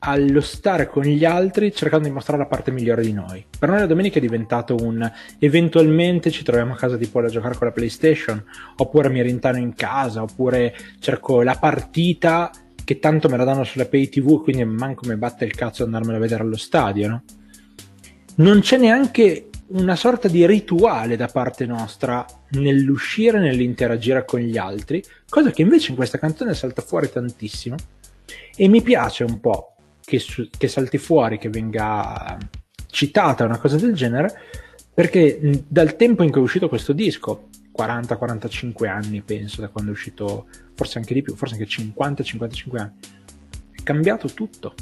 allo 0.00 0.40
stare 0.40 0.88
con 0.88 1.02
gli 1.02 1.24
altri 1.24 1.74
cercando 1.74 2.08
di 2.08 2.14
mostrare 2.14 2.42
la 2.42 2.48
parte 2.48 2.70
migliore 2.70 3.02
di 3.02 3.12
noi. 3.12 3.44
Per 3.58 3.68
noi 3.68 3.80
la 3.80 3.86
domenica 3.86 4.18
è 4.18 4.20
diventato 4.20 4.76
un 4.76 5.10
eventualmente 5.38 6.30
ci 6.30 6.42
troviamo 6.42 6.72
a 6.72 6.76
casa 6.76 6.96
di 6.96 7.06
Paul 7.06 7.26
a 7.26 7.28
giocare 7.28 7.56
con 7.56 7.66
la 7.66 7.72
PlayStation, 7.72 8.42
oppure 8.76 9.08
mi 9.08 9.22
rintano 9.22 9.58
in 9.58 9.74
casa, 9.74 10.22
oppure 10.22 10.74
cerco 11.00 11.42
la 11.42 11.56
partita 11.56 12.50
che 12.82 12.98
tanto 12.98 13.28
me 13.28 13.36
la 13.36 13.44
danno 13.44 13.64
sulla 13.64 13.84
pay 13.84 14.08
tv 14.08 14.42
quindi 14.42 14.64
manco 14.64 15.06
mi 15.06 15.14
batte 15.14 15.44
il 15.44 15.54
cazzo 15.54 15.84
andarmela 15.84 16.16
a 16.16 16.20
vedere 16.20 16.42
allo 16.42 16.56
stadio 16.56 17.08
no? 17.08 17.22
non 18.36 18.60
c'è 18.60 18.78
neanche 18.78 19.50
una 19.68 19.94
sorta 19.94 20.28
di 20.28 20.46
rituale 20.46 21.16
da 21.16 21.28
parte 21.28 21.66
nostra 21.66 22.24
nell'uscire, 22.50 23.38
nell'interagire 23.38 24.24
con 24.24 24.40
gli 24.40 24.56
altri, 24.56 25.02
cosa 25.28 25.50
che 25.50 25.62
invece 25.62 25.90
in 25.90 25.96
questa 25.96 26.18
canzone 26.18 26.54
salta 26.54 26.82
fuori 26.82 27.10
tantissimo 27.10 27.76
e 28.56 28.68
mi 28.68 28.82
piace 28.82 29.24
un 29.24 29.38
po' 29.38 29.69
che, 30.18 30.48
che 30.56 30.68
salti 30.68 30.98
fuori, 30.98 31.38
che 31.38 31.48
venga 31.48 32.36
citata 32.88 33.44
una 33.44 33.58
cosa 33.58 33.76
del 33.76 33.94
genere, 33.94 34.32
perché 34.92 35.38
dal 35.68 35.96
tempo 35.96 36.22
in 36.22 36.30
cui 36.30 36.40
è 36.40 36.44
uscito 36.44 36.68
questo 36.68 36.92
disco, 36.92 37.48
40-45 37.76 38.88
anni 38.88 39.22
penso, 39.22 39.60
da 39.60 39.68
quando 39.68 39.90
è 39.90 39.94
uscito, 39.94 40.48
forse 40.74 40.98
anche 40.98 41.14
di 41.14 41.22
più, 41.22 41.36
forse 41.36 41.54
anche 41.54 41.66
50-55 41.66 42.78
anni, 42.78 42.92
è 43.70 43.82
cambiato 43.82 44.28
tutto 44.28 44.74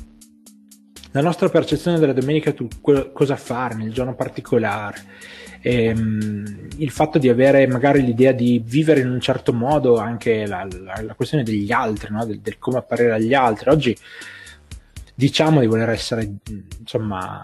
la 1.12 1.23
nostra 1.23 1.49
percezione 1.49 1.99
della 1.99 2.12
domenica 2.12 2.53
tu 2.53 2.69
cosa 2.81 3.37
fare 3.37 3.75
nel 3.75 3.93
giorno 3.93 4.14
particolare, 4.14 5.03
ehm, 5.62 6.69
il 6.77 6.91
fatto 6.91 7.19
di 7.19 7.29
avere 7.29 7.67
magari 7.67 8.05
l'idea 8.05 8.33
di 8.33 8.62
vivere 8.64 9.01
in 9.01 9.11
un 9.11 9.21
certo 9.21 9.53
modo, 9.53 9.97
anche 9.97 10.47
la, 10.47 10.67
la, 10.71 11.01
la 11.03 11.14
questione 11.14 11.45
degli 11.45 11.73
altri, 11.73 12.12
no? 12.12 12.27
del, 12.27 12.41
del, 12.41 12.59
come 12.59 12.79
apparire 12.79 13.12
agli 13.12 13.33
altri. 13.33 13.71
Oggi 13.71 13.97
diciamo 15.18 15.59
di 15.59 15.66
voler 15.66 15.88
essere 15.88 16.37
insomma 16.78 17.42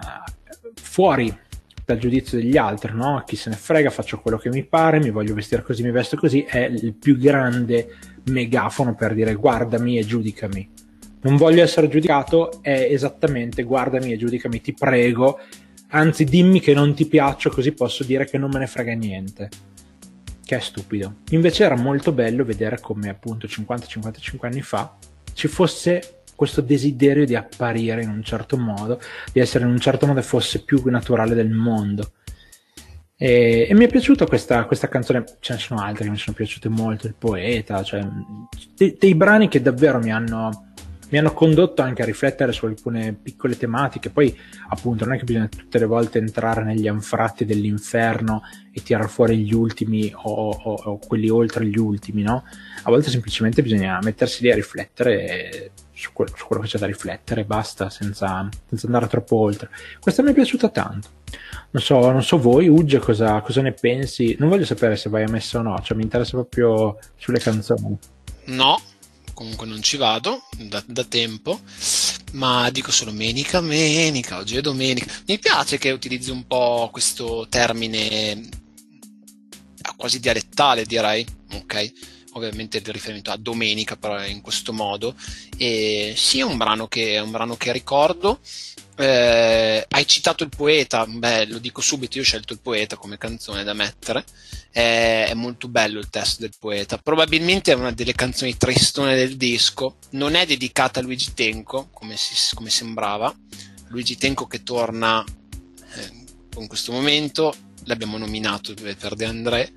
fuori 0.80 1.36
dal 1.84 1.98
giudizio 1.98 2.38
degli 2.38 2.56
altri, 2.56 2.92
no? 2.94 3.22
Chi 3.26 3.34
se 3.34 3.50
ne 3.50 3.56
frega, 3.56 3.90
faccio 3.90 4.20
quello 4.20 4.38
che 4.38 4.48
mi 4.48 4.64
pare, 4.64 5.00
mi 5.00 5.10
voglio 5.10 5.34
vestire 5.34 5.62
così, 5.62 5.82
mi 5.82 5.90
vesto 5.90 6.16
così, 6.16 6.42
è 6.42 6.60
il 6.60 6.94
più 6.94 7.18
grande 7.18 7.96
megafono 8.30 8.94
per 8.94 9.12
dire 9.12 9.34
guardami 9.34 9.98
e 9.98 10.04
giudicami 10.04 10.70
non 11.24 11.36
voglio 11.36 11.62
essere 11.62 11.88
giudicato 11.88 12.62
è 12.62 12.86
esattamente 12.90 13.62
guardami 13.62 14.12
e 14.12 14.16
giudicami, 14.18 14.60
ti 14.60 14.74
prego, 14.74 15.38
anzi 15.88 16.24
dimmi 16.24 16.60
che 16.60 16.74
non 16.74 16.94
ti 16.94 17.06
piaccio 17.06 17.50
così 17.50 17.72
posso 17.72 18.04
dire 18.04 18.26
che 18.26 18.38
non 18.38 18.50
me 18.50 18.58
ne 18.58 18.66
frega 18.66 18.92
niente. 18.92 19.48
Che 20.44 20.56
è 20.56 20.60
stupido. 20.60 21.20
Invece 21.30 21.64
era 21.64 21.76
molto 21.76 22.12
bello 22.12 22.44
vedere 22.44 22.78
come 22.78 23.08
appunto 23.08 23.46
50-55 23.46 24.36
anni 24.40 24.60
fa 24.60 24.96
ci 25.32 25.48
fosse 25.48 26.23
questo 26.34 26.60
desiderio 26.60 27.24
di 27.24 27.34
apparire 27.34 28.02
in 28.02 28.08
un 28.08 28.22
certo 28.22 28.56
modo, 28.56 29.00
di 29.32 29.40
essere 29.40 29.64
in 29.64 29.70
un 29.70 29.78
certo 29.78 30.06
modo 30.06 30.20
e 30.20 30.22
fosse 30.22 30.62
più 30.62 30.82
naturale 30.86 31.34
del 31.34 31.50
mondo. 31.50 32.12
E, 33.16 33.66
e 33.70 33.74
mi 33.74 33.84
è 33.84 33.88
piaciuta 33.88 34.26
questa, 34.26 34.64
questa, 34.64 34.88
canzone, 34.88 35.24
ce 35.40 35.54
ne 35.54 35.58
sono 35.58 35.80
altre 35.80 36.04
che 36.04 36.10
mi 36.10 36.18
sono 36.18 36.36
piaciute 36.36 36.68
molto, 36.68 37.06
il 37.06 37.14
poeta, 37.16 37.82
cioè 37.82 38.06
dei, 38.76 38.96
dei 38.98 39.14
brani 39.14 39.48
che 39.48 39.62
davvero 39.62 39.98
mi 39.98 40.12
hanno 40.12 40.72
mi 41.14 41.20
hanno 41.20 41.32
condotto 41.32 41.80
anche 41.80 42.02
a 42.02 42.06
riflettere 42.06 42.50
su 42.50 42.66
alcune 42.66 43.12
piccole 43.12 43.56
tematiche. 43.56 44.10
Poi, 44.10 44.36
appunto, 44.70 45.04
non 45.04 45.14
è 45.14 45.18
che 45.18 45.22
bisogna 45.24 45.46
tutte 45.46 45.78
le 45.78 45.86
volte 45.86 46.18
entrare 46.18 46.64
negli 46.64 46.88
anfratti 46.88 47.44
dell'inferno 47.44 48.42
e 48.72 48.82
tirare 48.82 49.06
fuori 49.06 49.38
gli 49.38 49.54
ultimi 49.54 50.12
o, 50.12 50.50
o, 50.50 50.72
o 50.72 50.98
quelli 50.98 51.28
oltre 51.28 51.66
gli 51.66 51.78
ultimi, 51.78 52.22
no? 52.22 52.42
A 52.82 52.90
volte 52.90 53.10
semplicemente 53.10 53.62
bisogna 53.62 53.98
mettersi 54.02 54.42
lì 54.42 54.50
a 54.50 54.56
riflettere 54.56 55.70
su, 56.04 56.12
quello, 56.12 56.32
su 56.36 56.46
quello 56.46 56.62
che 56.62 56.68
c'è 56.68 56.78
da 56.78 56.86
riflettere, 56.86 57.44
basta, 57.44 57.88
senza, 57.88 58.46
senza, 58.68 58.86
andare 58.86 59.06
troppo 59.06 59.36
oltre. 59.36 59.70
Questa 59.98 60.22
mi 60.22 60.30
è 60.30 60.34
piaciuta 60.34 60.68
tanto. 60.68 61.08
Non 61.70 61.82
so, 61.82 62.10
non 62.10 62.22
so 62.22 62.38
voi, 62.38 62.68
Ugge, 62.68 62.98
cosa, 62.98 63.40
cosa 63.40 63.62
ne 63.62 63.72
pensi? 63.72 64.36
Non 64.38 64.50
voglio 64.50 64.66
sapere 64.66 64.96
se 64.96 65.08
vai 65.08 65.24
a 65.24 65.30
messa 65.30 65.58
o 65.58 65.62
no, 65.62 65.80
cioè 65.82 65.96
mi 65.96 66.02
interessa 66.02 66.32
proprio 66.32 66.98
sulle 67.16 67.38
canzoni. 67.38 67.96
No, 68.46 68.80
comunque 69.32 69.66
non 69.66 69.82
ci 69.82 69.96
vado 69.96 70.42
da, 70.58 70.82
da, 70.86 71.04
tempo, 71.04 71.58
ma 72.32 72.68
dico 72.70 72.92
solo 72.92 73.10
menica, 73.10 73.60
menica, 73.62 74.38
oggi 74.38 74.56
è 74.56 74.60
domenica. 74.60 75.10
Mi 75.26 75.38
piace 75.38 75.78
che 75.78 75.90
utilizzi 75.90 76.30
un 76.30 76.46
po' 76.46 76.90
questo 76.92 77.46
termine 77.48 78.62
quasi 79.96 80.20
dialettale, 80.20 80.84
direi, 80.84 81.26
ok? 81.52 81.92
Ovviamente 82.34 82.78
il 82.78 82.86
riferimento 82.86 83.30
a 83.30 83.36
domenica, 83.36 83.96
però 83.96 84.22
in 84.24 84.40
questo 84.40 84.72
modo. 84.72 85.14
E 85.56 86.14
sì, 86.16 86.40
è 86.40 86.42
un 86.42 86.56
brano 86.56 86.88
che, 86.88 87.18
un 87.18 87.30
brano 87.30 87.56
che 87.56 87.72
ricordo. 87.72 88.40
Eh, 88.96 89.84
hai 89.88 90.06
citato 90.06 90.44
il 90.44 90.50
poeta, 90.50 91.04
beh, 91.06 91.46
lo 91.46 91.58
dico 91.58 91.80
subito, 91.80 92.16
io 92.16 92.22
ho 92.22 92.26
scelto 92.26 92.52
il 92.52 92.60
poeta 92.60 92.96
come 92.96 93.18
canzone 93.18 93.64
da 93.64 93.72
mettere. 93.72 94.24
Eh, 94.72 95.26
è 95.26 95.34
molto 95.34 95.68
bello 95.68 96.00
il 96.00 96.10
testo 96.10 96.40
del 96.40 96.54
poeta. 96.58 96.98
Probabilmente 96.98 97.70
è 97.72 97.76
una 97.76 97.92
delle 97.92 98.14
canzoni 98.14 98.56
tristone 98.56 99.14
del 99.14 99.36
disco. 99.36 99.98
Non 100.10 100.34
è 100.34 100.44
dedicata 100.44 100.98
a 100.98 101.02
Luigi 101.02 101.34
Tenco, 101.34 101.88
come, 101.92 102.16
si, 102.16 102.34
come 102.54 102.70
sembrava. 102.70 103.32
Luigi 103.88 104.16
Tenco 104.16 104.46
che 104.48 104.64
torna 104.64 105.24
eh, 105.24 106.60
in 106.60 106.66
questo 106.66 106.90
momento, 106.90 107.54
l'abbiamo 107.84 108.18
nominato 108.18 108.74
per 108.74 109.14
De 109.14 109.24
André 109.24 109.72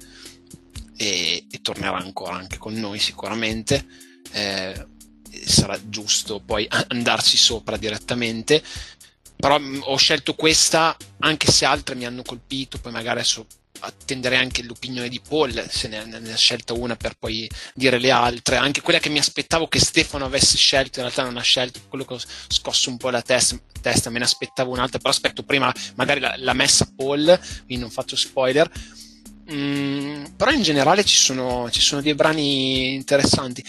e, 0.97 1.45
e 1.49 1.61
tornerà 1.61 1.97
ancora 1.97 2.35
anche 2.35 2.57
con 2.57 2.73
noi 2.73 2.99
sicuramente. 2.99 3.85
Eh, 4.31 4.85
sarà 5.45 5.79
giusto 5.87 6.39
poi 6.39 6.67
andarci 6.89 7.37
sopra 7.37 7.77
direttamente. 7.77 8.61
Però 9.35 9.59
mh, 9.59 9.83
ho 9.85 9.95
scelto 9.97 10.33
questa 10.33 10.97
anche 11.19 11.51
se 11.51 11.65
altre 11.65 11.95
mi 11.95 12.05
hanno 12.05 12.23
colpito 12.23 12.79
poi 12.79 12.91
magari 12.91 13.19
adesso 13.19 13.45
attenderei 13.79 14.39
anche 14.39 14.63
l'opinione 14.63 15.07
di 15.07 15.21
Paul 15.21 15.67
se 15.69 15.87
ne, 15.87 16.03
ne, 16.05 16.33
ha 16.33 16.35
scelta 16.35 16.73
una 16.73 16.95
per 16.95 17.15
poi 17.17 17.49
dire 17.75 17.99
le 17.99 18.11
altre. 18.11 18.57
Anche 18.57 18.81
quella 18.81 18.99
che 18.99 19.09
mi 19.09 19.19
aspettavo 19.19 19.67
che 19.67 19.79
Stefano 19.79 20.25
avesse 20.25 20.57
scelto 20.57 20.99
in 20.99 21.05
realtà 21.05 21.23
non 21.23 21.37
ha 21.37 21.41
scelto 21.41 21.81
quello 21.87 22.03
che 22.05 22.15
ho 22.15 22.19
scosso 22.47 22.89
un 22.89 22.97
po' 22.97 23.11
la 23.11 23.21
testa, 23.21 23.59
testa 23.79 24.09
me 24.09 24.17
ne 24.19 24.25
aspettavo 24.25 24.71
un'altra 24.71 24.97
però 24.97 25.11
aspetto 25.11 25.43
prima 25.43 25.71
magari 25.95 26.19
la, 26.19 26.33
la 26.37 26.53
messa 26.53 26.91
Paul 26.95 27.39
quindi 27.65 27.77
non 27.77 27.91
faccio 27.91 28.15
spoiler 28.15 28.69
mm, 29.51 30.25
però 30.35 30.51
in 30.51 30.61
generale 30.61 31.03
ci 31.03 31.17
sono, 31.17 31.69
ci 31.71 31.81
sono 31.81 32.01
dei 32.01 32.15
brani 32.15 32.93
interessanti. 32.93 33.63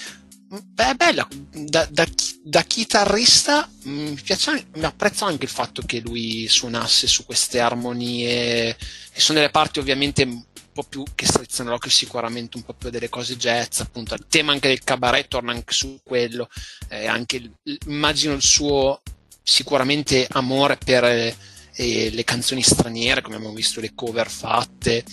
Beh, 0.50 0.94
bella, 0.94 1.28
da, 1.52 1.86
da, 1.90 2.06
da, 2.42 2.62
chitarrista 2.62 3.68
mi, 3.82 4.14
piace, 4.14 4.68
mi 4.76 4.84
apprezzo 4.84 5.26
anche 5.26 5.44
il 5.44 5.50
fatto 5.50 5.82
che 5.82 6.00
lui 6.00 6.48
suonasse 6.48 7.06
su 7.06 7.26
queste 7.26 7.60
armonie, 7.60 8.74
e 9.12 9.20
sono 9.20 9.40
delle 9.40 9.50
parti 9.50 9.78
ovviamente 9.78 10.22
un 10.22 10.42
po' 10.72 10.84
più 10.84 11.04
che 11.14 11.26
strizzano 11.26 11.68
l'occhio, 11.68 11.90
sicuramente 11.90 12.56
un 12.56 12.62
po' 12.62 12.72
più 12.72 12.88
delle 12.88 13.10
cose 13.10 13.36
jazz, 13.36 13.80
appunto. 13.80 14.14
Il 14.14 14.24
tema 14.26 14.52
anche 14.52 14.68
del 14.68 14.82
cabaret 14.84 15.28
torna 15.28 15.52
anche 15.52 15.74
su 15.74 16.00
quello, 16.02 16.48
eh, 16.88 17.06
anche, 17.06 17.50
immagino 17.86 18.32
il 18.32 18.42
suo 18.42 19.02
sicuramente 19.42 20.26
amore 20.30 20.78
per 20.78 21.04
eh, 21.04 22.10
le 22.10 22.24
canzoni 22.24 22.62
straniere, 22.62 23.20
come 23.20 23.36
abbiamo 23.36 23.54
visto 23.54 23.80
le 23.80 23.92
cover 23.94 24.30
fatte, 24.30 25.04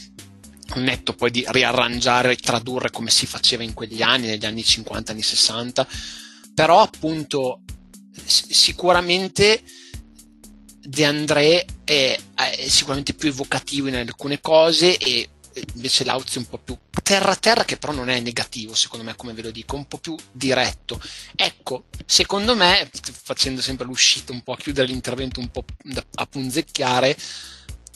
netto 0.75 1.13
poi 1.13 1.32
di 1.32 1.45
riarrangiare 1.47 2.34
e 2.34 2.38
tradurre 2.38 2.91
come 2.91 3.10
si 3.10 3.25
faceva 3.25 3.63
in 3.63 3.73
quegli 3.73 4.01
anni, 4.01 4.28
negli 4.28 4.45
anni 4.45 4.63
50, 4.63 5.12
anni 5.12 5.21
60, 5.21 5.88
però 6.54 6.82
appunto 6.82 7.62
sicuramente 8.25 9.62
De 10.88 11.06
André 11.06 11.65
è, 11.84 12.17
è, 12.36 12.67
sicuramente 12.67 13.13
più 13.13 13.30
evocativo 13.30 13.88
in 13.88 13.95
alcune 13.95 14.39
cose 14.39 14.97
e 14.97 15.30
invece 15.73 16.04
Lauzi 16.04 16.36
è 16.36 16.39
un 16.39 16.47
po' 16.47 16.58
più 16.58 16.78
terra 17.01 17.36
terra 17.36 17.63
che 17.63 17.78
però 17.78 17.93
non 17.93 18.10
è 18.10 18.19
negativo 18.19 18.73
secondo 18.73 19.06
me 19.06 19.15
come 19.15 19.34
ve 19.34 19.43
lo 19.43 19.51
dico, 19.51 19.75
un 19.75 19.88
po' 19.88 19.99
più 19.99 20.15
diretto. 20.32 20.99
Ecco, 21.36 21.86
secondo 22.06 22.56
me 22.56 22.89
facendo 22.91 23.62
sempre 23.62 23.86
l'uscita 23.86 24.32
un 24.32 24.41
po' 24.41 24.54
a 24.54 24.58
chiudere 24.58 24.88
l'intervento 24.88 25.39
un 25.39 25.49
po' 25.49 25.65
a 26.15 26.25
punzecchiare 26.25 27.15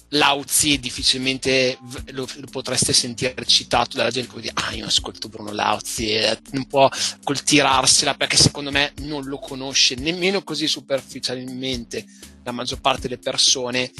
Lauzi 0.10 0.80
difficilmente 0.80 1.78
lo, 2.12 2.28
lo, 2.38 2.48
potreste 2.50 2.94
sentire 2.94 3.36
citato 3.46 3.98
dalla 3.98 4.10
gente 4.10 4.30
come 4.30 4.42
dire 4.42 4.54
ah 4.56 4.74
io 4.74 4.86
ascolto 4.86 5.30
Bruno 5.30 5.52
Lauzi 5.52 6.18
un 6.54 6.66
po' 6.66 6.90
col 7.24 7.44
tirarsela 7.44 8.16
perché 8.16 8.36
secondo 8.36 8.72
me 8.72 8.94
non 9.02 9.24
lo 9.26 9.38
conosce 9.38 9.96
nemmeno 9.96 10.44
così 10.44 10.68
superficialmente 10.68 12.06
la 12.44 12.52
maggior 12.52 12.82
parte 12.82 13.02
delle 13.02 13.20
persone 13.20 13.92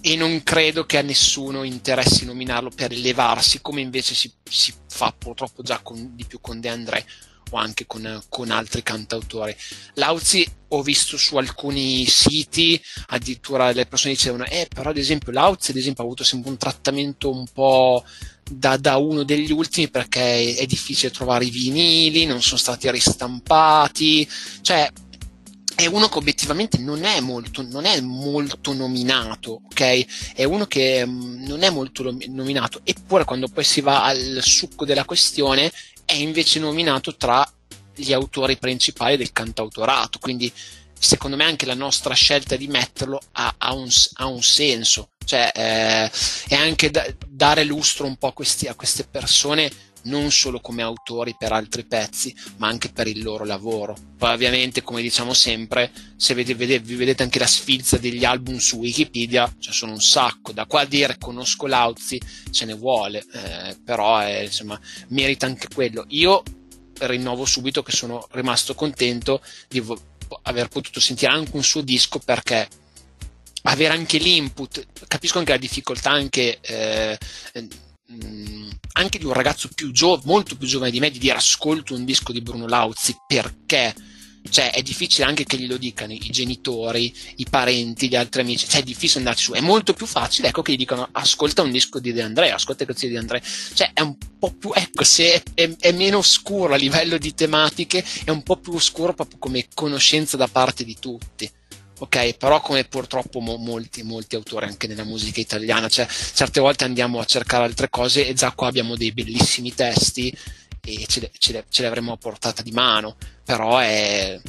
e 0.00 0.14
non 0.14 0.44
credo 0.44 0.86
che 0.86 0.98
a 0.98 1.02
nessuno 1.02 1.64
interessi 1.64 2.24
nominarlo 2.24 2.70
per 2.70 2.92
elevarsi 2.92 3.60
come 3.60 3.80
invece 3.80 4.14
si, 4.14 4.32
si 4.48 4.72
fa 4.88 5.12
purtroppo 5.16 5.62
già 5.62 5.80
con, 5.80 6.14
di 6.14 6.24
più 6.24 6.40
con 6.40 6.60
De 6.60 6.68
André 6.68 7.04
o 7.50 7.56
anche 7.56 7.86
con, 7.86 8.22
con 8.28 8.50
altri 8.50 8.82
cantautori. 8.82 9.54
Lauzi 9.94 10.46
ho 10.68 10.82
visto 10.82 11.16
su 11.16 11.36
alcuni 11.36 12.06
siti, 12.06 12.80
addirittura 13.08 13.72
le 13.72 13.86
persone 13.86 14.14
dicevano, 14.14 14.44
eh, 14.44 14.68
però 14.72 14.90
ad 14.90 14.98
esempio 14.98 15.32
Lauzi 15.32 15.70
ad 15.70 15.76
esempio, 15.76 16.02
ha 16.02 16.06
avuto 16.06 16.24
sempre 16.24 16.50
un 16.50 16.56
trattamento 16.56 17.30
un 17.30 17.46
po' 17.52 18.04
da, 18.50 18.76
da 18.76 18.96
uno 18.96 19.22
degli 19.22 19.52
ultimi 19.52 19.88
perché 19.88 20.54
è, 20.54 20.66
difficile 20.66 21.12
trovare 21.12 21.44
i 21.44 21.50
vinili, 21.50 22.26
non 22.26 22.42
sono 22.42 22.58
stati 22.58 22.90
ristampati, 22.90 24.28
cioè 24.62 24.90
è 25.74 25.86
uno 25.86 26.08
che 26.08 26.18
obiettivamente 26.18 26.78
non 26.78 27.04
è 27.04 27.20
molto, 27.20 27.62
non 27.62 27.84
è 27.84 28.00
molto 28.00 28.72
nominato, 28.72 29.60
ok? 29.66 30.32
È 30.34 30.42
uno 30.42 30.66
che 30.66 31.02
um, 31.06 31.44
non 31.46 31.62
è 31.62 31.70
molto 31.70 32.02
nominato, 32.26 32.80
eppure 32.82 33.24
quando 33.24 33.46
poi 33.46 33.62
si 33.62 33.80
va 33.80 34.04
al 34.04 34.40
succo 34.42 34.84
della 34.84 35.04
questione 35.04 35.70
è 36.08 36.14
invece 36.14 36.58
nominato 36.58 37.16
tra 37.16 37.46
gli 37.94 38.14
autori 38.14 38.56
principali 38.56 39.18
del 39.18 39.30
cantautorato, 39.30 40.18
quindi 40.18 40.50
secondo 40.98 41.36
me 41.36 41.44
anche 41.44 41.66
la 41.66 41.74
nostra 41.74 42.14
scelta 42.14 42.56
di 42.56 42.66
metterlo 42.66 43.20
ha, 43.32 43.56
ha, 43.58 43.74
un, 43.74 43.88
ha 44.14 44.26
un, 44.26 44.42
senso, 44.42 45.10
cioè 45.26 45.52
eh, 45.54 46.10
è 46.48 46.54
anche 46.54 46.90
da, 46.90 47.04
dare 47.26 47.64
lustro 47.64 48.06
un 48.06 48.16
po' 48.16 48.28
a, 48.28 48.32
questi, 48.32 48.66
a 48.68 48.74
queste 48.74 49.04
persone 49.04 49.70
non 50.02 50.30
solo 50.30 50.60
come 50.60 50.82
autori 50.82 51.34
per 51.38 51.52
altri 51.52 51.84
pezzi, 51.84 52.34
ma 52.56 52.68
anche 52.68 52.90
per 52.90 53.06
il 53.06 53.22
loro 53.22 53.44
lavoro. 53.44 53.96
Poi 54.16 54.32
ovviamente, 54.32 54.82
come 54.82 55.02
diciamo 55.02 55.32
sempre, 55.34 55.90
se 56.16 56.34
vedete, 56.34 56.58
vedete, 56.58 56.84
vi 56.84 56.94
vedete 56.94 57.22
anche 57.22 57.38
la 57.38 57.46
sfilza 57.46 57.98
degli 57.98 58.24
album 58.24 58.58
su 58.58 58.76
Wikipedia, 58.78 59.52
cioè 59.58 59.72
sono 59.72 59.92
un 59.92 60.00
sacco. 60.00 60.52
Da 60.52 60.66
qua 60.66 60.80
a 60.80 60.86
dire 60.86 61.16
conosco 61.18 61.66
Lauzi, 61.66 62.20
ce 62.50 62.64
ne 62.64 62.74
vuole, 62.74 63.24
eh, 63.32 63.76
però 63.84 64.18
è, 64.18 64.40
insomma, 64.40 64.78
merita 65.08 65.46
anche 65.46 65.68
quello. 65.72 66.04
Io 66.08 66.42
rinnovo 67.00 67.44
subito 67.44 67.82
che 67.82 67.92
sono 67.92 68.26
rimasto 68.32 68.74
contento 68.74 69.40
di 69.68 69.82
aver 70.42 70.68
potuto 70.68 71.00
sentire 71.00 71.32
anche 71.32 71.54
un 71.54 71.62
suo 71.62 71.80
disco 71.80 72.18
perché 72.18 72.68
avere 73.62 73.94
anche 73.94 74.18
l'input, 74.18 74.86
capisco 75.06 75.38
anche 75.38 75.52
la 75.52 75.58
difficoltà 75.58 76.10
anche, 76.10 76.58
eh, 76.60 77.18
anche 78.92 79.18
di 79.18 79.24
un 79.24 79.32
ragazzo 79.32 79.68
più 79.74 79.90
giovane, 79.92 80.22
molto 80.24 80.56
più 80.56 80.66
giovane 80.66 80.90
di 80.90 81.00
me, 81.00 81.10
di 81.10 81.18
dire 81.18 81.36
ascolto 81.36 81.94
un 81.94 82.04
disco 82.04 82.32
di 82.32 82.40
Bruno 82.40 82.66
Lauzi 82.66 83.16
perché? 83.26 83.94
Cioè 84.50 84.72
è 84.72 84.82
difficile 84.82 85.26
anche 85.26 85.44
che 85.44 85.58
glielo 85.58 85.76
dicano 85.76 86.14
i 86.14 86.30
genitori, 86.30 87.14
i 87.36 87.46
parenti, 87.50 88.08
gli 88.08 88.16
altri 88.16 88.40
amici, 88.40 88.66
cioè 88.66 88.80
è 88.80 88.84
difficile 88.84 89.18
andarci 89.18 89.44
su, 89.44 89.52
è 89.52 89.60
molto 89.60 89.92
più 89.92 90.06
facile 90.06 90.48
ecco 90.48 90.62
che 90.62 90.72
gli 90.72 90.76
dicono 90.76 91.06
ascolta 91.12 91.60
un 91.60 91.70
disco 91.70 91.98
di 91.98 92.12
De 92.12 92.22
Andrea, 92.22 92.54
ascolta 92.54 92.84
il 92.84 92.88
canzoni 92.88 93.12
di 93.12 93.18
Andrea, 93.18 93.42
cioè 93.74 93.90
è 93.92 94.00
un 94.00 94.16
po' 94.38 94.54
più, 94.54 94.70
ecco 94.72 95.04
se 95.04 95.42
è, 95.52 95.76
è, 95.78 95.92
meno 95.92 96.18
oscuro 96.18 96.72
a 96.72 96.76
livello 96.76 97.18
di 97.18 97.34
tematiche, 97.34 98.02
è 98.24 98.30
un 98.30 98.42
po' 98.42 98.56
più 98.56 98.72
oscuro 98.72 99.12
proprio 99.12 99.38
come 99.38 99.66
conoscenza 99.74 100.38
da 100.38 100.48
parte 100.48 100.84
di 100.84 100.96
tutti. 100.98 101.50
Ok, 102.00 102.36
però 102.36 102.60
come 102.60 102.84
purtroppo 102.84 103.40
mo- 103.40 103.56
molti, 103.56 104.02
molti 104.02 104.36
autori 104.36 104.66
anche 104.66 104.86
nella 104.86 105.04
musica 105.04 105.40
italiana, 105.40 105.88
cioè 105.88 106.06
certe 106.06 106.60
volte 106.60 106.84
andiamo 106.84 107.18
a 107.18 107.24
cercare 107.24 107.64
altre 107.64 107.88
cose 107.88 108.26
e 108.26 108.34
già 108.34 108.52
qua 108.52 108.68
abbiamo 108.68 108.94
dei 108.94 109.12
bellissimi 109.12 109.74
testi 109.74 110.36
e 110.80 111.04
ce 111.08 111.20
le, 111.20 111.30
ce 111.36 111.52
le, 111.52 111.64
ce 111.68 111.82
le 111.82 111.88
avremmo 111.88 112.12
a 112.12 112.16
portata 112.16 112.62
di 112.62 112.70
mano, 112.70 113.16
però 113.44 113.78
è, 113.78 114.40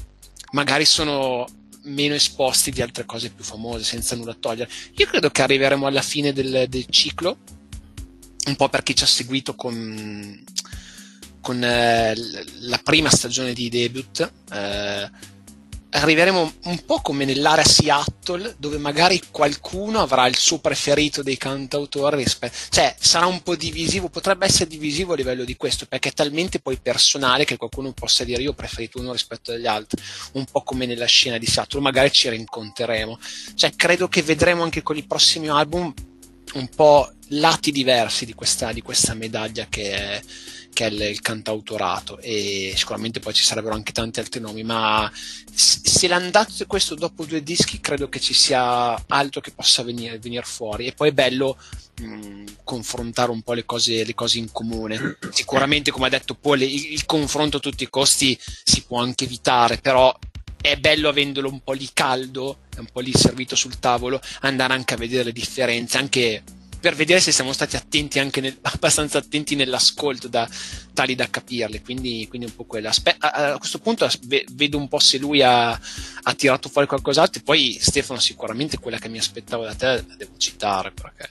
magari 0.52 0.86
sono 0.86 1.48
meno 1.84 2.14
esposti 2.14 2.72
di 2.72 2.82
altre 2.82 3.06
cose 3.06 3.32
più 3.32 3.44
famose, 3.44 3.84
senza 3.84 4.16
nulla 4.16 4.36
togliere. 4.40 4.70
Io 4.98 5.08
credo 5.08 5.32
che 5.32 5.42
arriveremo 5.42 5.88
alla 5.88 6.02
fine 6.02 6.34
del, 6.34 6.66
del 6.68 6.86
ciclo, 6.90 7.38
un 8.46 8.56
po' 8.56 8.70
per 8.70 8.84
chi 8.84 8.96
ci 8.96 9.04
ha 9.04 9.08
seguito 9.08 9.56
con, 9.56 10.44
con 11.42 11.64
eh, 11.64 12.14
la 12.60 12.80
prima 12.84 13.10
stagione 13.10 13.54
di 13.54 13.70
debut. 13.70 14.32
Eh, 14.52 15.38
arriveremo 15.92 16.54
un 16.64 16.86
po' 16.86 17.02
come 17.02 17.26
nell'area 17.26 17.64
Seattle, 17.64 18.56
dove 18.58 18.78
magari 18.78 19.22
qualcuno 19.32 20.00
avrà 20.00 20.28
il 20.28 20.38
suo 20.38 20.60
preferito 20.60 21.24
dei 21.24 21.38
cantautori 21.38 22.18
rispetto, 22.18 22.56
cioè 22.70 22.96
sarà 23.00 23.26
un 23.26 23.42
po' 23.42 23.56
divisivo, 23.56 24.10
potrebbe 24.10 24.46
essere 24.46 24.70
divisivo 24.70 25.14
a 25.14 25.16
livello 25.16 25.44
di 25.44 25.56
questo, 25.56 25.86
perché 25.88 26.10
è 26.10 26.14
talmente 26.14 26.60
poi 26.60 26.78
personale 26.78 27.46
che 27.46 27.58
qualcuno 27.58 27.92
possa 27.94 28.24
dire 28.24 28.42
io 28.42 28.52
ho 28.52 28.54
preferito 28.54 29.00
uno 29.00 29.12
rispetto 29.12 29.52
agli 29.52 29.66
altri, 29.66 30.02
un 30.34 30.46
po' 30.46 30.62
come 30.62 30.86
nella 30.86 31.06
scena 31.06 31.38
di 31.38 31.46
Seattle, 31.46 31.82
magari 31.82 32.12
ci 32.12 32.30
rincontreremo. 32.30 33.20
Cioè 33.56 33.74
credo 33.76 34.08
che 34.08 34.22
vedremo 34.22 34.64
anche 34.64 34.84
con 34.84 34.98
i 34.98 35.04
prossimi 35.04 35.50
album 35.50 35.94
un 36.54 36.68
po' 36.70 37.12
lati 37.30 37.72
diversi 37.72 38.26
di 38.26 38.34
questa, 38.34 38.72
di 38.72 38.82
questa 38.82 39.14
medaglia 39.14 39.68
che 39.70 39.92
è 39.92 40.22
che 40.74 40.86
è 40.86 40.90
il, 40.90 41.20
cantautorato 41.22 42.20
e 42.20 42.74
sicuramente 42.76 43.20
poi 43.20 43.34
ci 43.34 43.44
sarebbero 43.44 43.74
anche 43.74 43.92
tanti 43.92 44.20
altri 44.20 44.40
nomi, 44.40 44.64
ma 44.64 45.12
se 45.14 46.08
l'andazzo 46.08 46.64
è 46.64 46.68
questo 46.68 46.96
dopo 46.96 47.26
due 47.26 47.44
dischi 47.44 47.82
credo 47.82 48.08
che 48.08 48.20
ci 48.20 48.34
sia 48.34 48.96
altro 49.08 49.42
che 49.42 49.52
possa 49.52 49.84
venire, 49.84 50.20
venire 50.20 50.46
fuori 50.46 50.88
e 50.88 50.94
poi 50.94 51.10
è 51.10 51.12
bello 51.12 51.58
mh, 52.02 52.44
confrontare 52.64 53.32
un 53.32 53.42
po' 53.42 53.54
le 53.54 53.66
cose, 53.66 54.06
le 54.06 54.14
cose, 54.14 54.38
in 54.38 54.52
comune. 54.52 55.18
Sicuramente 55.32 55.92
come 55.92 56.08
ha 56.08 56.10
detto 56.10 56.36
Paul 56.36 56.62
il, 56.62 56.94
il 56.94 57.06
confronto 57.06 57.58
a 57.58 57.62
tutti 57.62 57.84
i 57.84 57.90
costi 57.90 58.40
si 58.64 58.84
può 58.84 59.02
anche 59.02 59.26
evitare, 59.26 59.78
però 59.78 60.18
è 60.62 60.78
bello 60.78 61.10
avendolo 61.10 61.50
un 61.50 61.62
po' 61.62 61.74
lì 61.74 61.90
caldo, 61.94 62.60
un 62.78 62.88
po' 62.92 63.00
lì 63.00 63.14
servito 63.14 63.56
sul 63.56 63.80
tavolo, 63.80 64.22
andare 64.42 64.74
anche 64.74 64.94
a 64.94 64.98
vedere 64.98 65.26
le 65.26 65.32
differenze, 65.34 65.98
anche 65.98 66.44
per 66.80 66.96
vedere 66.96 67.20
se 67.20 67.32
siamo 67.32 67.54
stati 67.54 67.76
attenti 67.76 68.20
anche 68.20 68.42
nel, 68.42 68.58
abbastanza 68.62 69.18
attenti 69.18 69.56
nell'ascolto 69.56 70.28
da, 70.28 70.48
tali 70.94 71.16
da 71.16 71.28
capirle 71.30 71.82
quindi, 71.82 72.26
quindi 72.30 72.48
un 72.48 72.56
po' 72.56 72.66
quella 72.66 72.90
Aspe- 72.90 73.16
a, 73.18 73.54
a, 73.54 73.58
questo 73.58 73.80
punto 73.80 74.08
vedo 74.54 74.78
un 74.78 74.88
po' 74.88 75.00
se 75.00 75.18
lui 75.18 75.42
ha, 75.42 75.70
ha 75.72 76.34
tirato 76.36 76.70
fuori 76.70 76.88
qualcos'altro 76.88 77.42
e 77.42 77.44
poi 77.44 77.78
Stefano 77.80 78.20
sicuramente 78.20 78.80
quella 78.80 78.98
che 78.98 79.10
mi 79.10 79.18
aspettavo 79.18 79.64
da 79.64 79.76
te 79.76 79.86
la 79.86 80.16
devo 80.18 80.38
citare 80.38 80.92
perché 80.92 81.28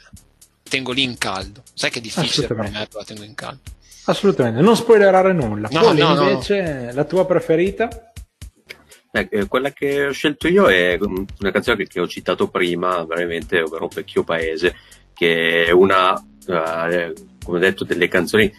tengo 0.68 0.92
lì 0.92 1.03
in 1.03 1.18
caldo. 1.18 1.62
Sai 1.74 1.90
che 1.90 1.99
è 1.99 2.03
difficile 2.03 2.46
per 2.46 2.57
me 2.57 2.70
la 2.70 3.05
tengo 3.05 3.24
in 3.24 3.34
caldo. 3.34 3.61
Assolutamente 4.05 4.61
non 4.61 4.76
spoilerare 4.76 5.32
nulla. 5.32 5.68
No, 5.70 5.80
Poi 5.80 5.99
no, 5.99 6.22
invece 6.22 6.62
no. 6.62 6.92
la 6.92 7.05
tua 7.05 7.26
preferita? 7.26 8.12
Eh, 9.11 9.28
eh, 9.30 9.49
quella 9.49 9.70
che 9.72 10.07
ho 10.07 10.12
scelto 10.12 10.49
io 10.49 10.68
è 10.68 10.99
una 11.01 11.51
canzone 11.51 11.78
che, 11.78 11.86
che 11.86 12.01
ho 12.01 12.07
citato 12.07 12.49
prima, 12.49 13.05
veramente, 13.05 13.61
ovvero 13.61 13.88
Vecchio 13.88 14.22
Paese, 14.22 14.74
che 15.19 15.64
è 15.64 15.71
una, 15.73 16.12
uh, 16.12 17.12
come 17.45 17.59
detto, 17.59 17.83
delle 17.83 18.07
canzoni 18.07 18.53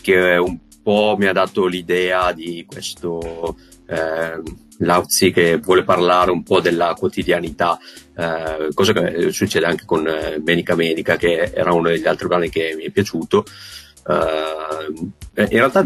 che 0.00 0.36
un 0.36 0.58
po' 0.80 1.16
mi 1.18 1.26
ha 1.26 1.32
dato 1.32 1.66
l'idea 1.66 2.30
di 2.32 2.64
questo 2.66 3.56
eh, 3.86 4.40
Lauzi 4.78 5.32
che 5.32 5.56
vuole 5.56 5.82
parlare 5.82 6.30
un 6.30 6.44
po' 6.44 6.60
della 6.60 6.94
quotidianità, 6.94 7.78
eh, 8.16 8.68
cosa 8.72 8.92
che 8.92 9.32
succede 9.32 9.66
anche 9.66 9.84
con 9.84 10.06
eh, 10.06 10.40
Menica 10.42 10.76
Menica, 10.76 11.16
che 11.16 11.50
era 11.52 11.72
uno 11.72 11.88
degli 11.88 12.06
altri 12.06 12.28
brani 12.28 12.48
che 12.48 12.74
mi 12.76 12.84
è 12.84 12.90
piaciuto. 12.90 13.44
Uh, 14.06 15.12
in 15.34 15.48
realtà 15.48 15.84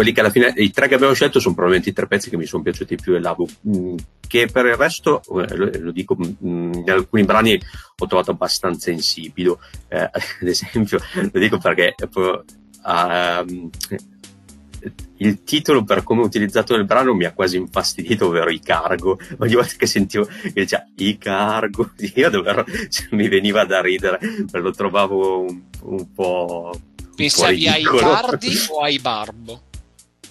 quelli 0.00 0.14
che 0.14 0.20
alla 0.20 0.30
fine, 0.30 0.54
i 0.56 0.70
tre 0.70 0.88
che 0.88 0.94
abbiamo 0.94 1.12
scelto 1.12 1.40
sono 1.40 1.52
probabilmente 1.52 1.90
i 1.90 1.92
tre 1.92 2.06
pezzi 2.06 2.30
che 2.30 2.38
mi 2.38 2.46
sono 2.46 2.62
piaciuti 2.62 2.96
più 2.96 3.12
dell'album, 3.12 3.46
mm, 3.68 3.96
che 4.26 4.48
per 4.50 4.64
il 4.64 4.76
resto, 4.76 5.20
eh, 5.42 5.56
lo, 5.78 5.92
dico, 5.92 6.16
mm, 6.16 6.72
in 6.72 6.90
alcuni 6.90 7.24
brani 7.24 7.60
ho 7.98 8.06
trovato 8.06 8.30
abbastanza 8.30 8.90
insipido, 8.90 9.60
eh, 9.88 10.00
ad 10.10 10.48
esempio, 10.48 10.98
lo 11.30 11.38
dico 11.38 11.58
perché 11.58 11.94
uh, 12.00 13.70
il 15.18 15.42
titolo 15.42 15.84
per 15.84 16.02
come 16.02 16.22
ho 16.22 16.24
utilizzato 16.24 16.74
nel 16.74 16.86
brano 16.86 17.12
mi 17.12 17.26
ha 17.26 17.34
quasi 17.34 17.58
infastidito, 17.58 18.28
ovvero 18.28 18.48
i 18.48 18.60
cargo. 18.60 19.18
Ogni 19.36 19.54
volta 19.54 19.74
che 19.76 19.84
sentivo 19.84 20.24
che 20.24 20.52
diceva 20.54 20.86
i 20.96 21.18
cargo, 21.18 21.90
io 22.14 22.30
davvero 22.30 22.64
cioè, 22.88 23.08
mi 23.10 23.28
veniva 23.28 23.66
da 23.66 23.82
ridere, 23.82 24.18
lo 24.50 24.70
trovavo 24.70 25.42
un, 25.42 25.60
un 25.82 26.12
po'. 26.14 26.72
Pensavi 27.14 27.68
ai 27.68 27.82
cardi 27.82 28.54
o 28.70 28.80
ai 28.80 28.98
barbo? 28.98 29.68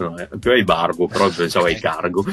No, 0.04 0.18
eh, 0.18 0.30
più 0.40 0.52
ai 0.52 0.64
barbo, 0.64 1.08
però 1.08 1.30
pensavo 1.30 1.66
ai 1.66 1.80
cargo. 1.80 2.24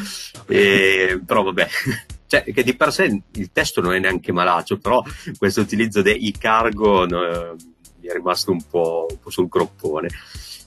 E, 0.47 1.21
però 1.25 1.43
vabbè, 1.43 1.69
cioè, 2.27 2.45
che 2.45 2.63
di 2.63 2.75
per 2.75 2.93
sé 2.93 3.23
il 3.33 3.51
testo 3.53 3.81
non 3.81 3.95
è 3.95 3.99
neanche 3.99 4.33
malaccio, 4.33 4.79
però 4.79 5.03
questo 5.39 5.61
utilizzo 5.61 6.03
dei 6.03 6.33
cargo 6.39 7.07
no, 7.07 7.57
mi 8.01 8.09
è 8.09 8.13
rimasto 8.13 8.51
un 8.51 8.63
po', 8.69 9.07
un 9.11 9.19
po 9.19 9.31
sul 9.31 9.49
groppone. 9.49 10.09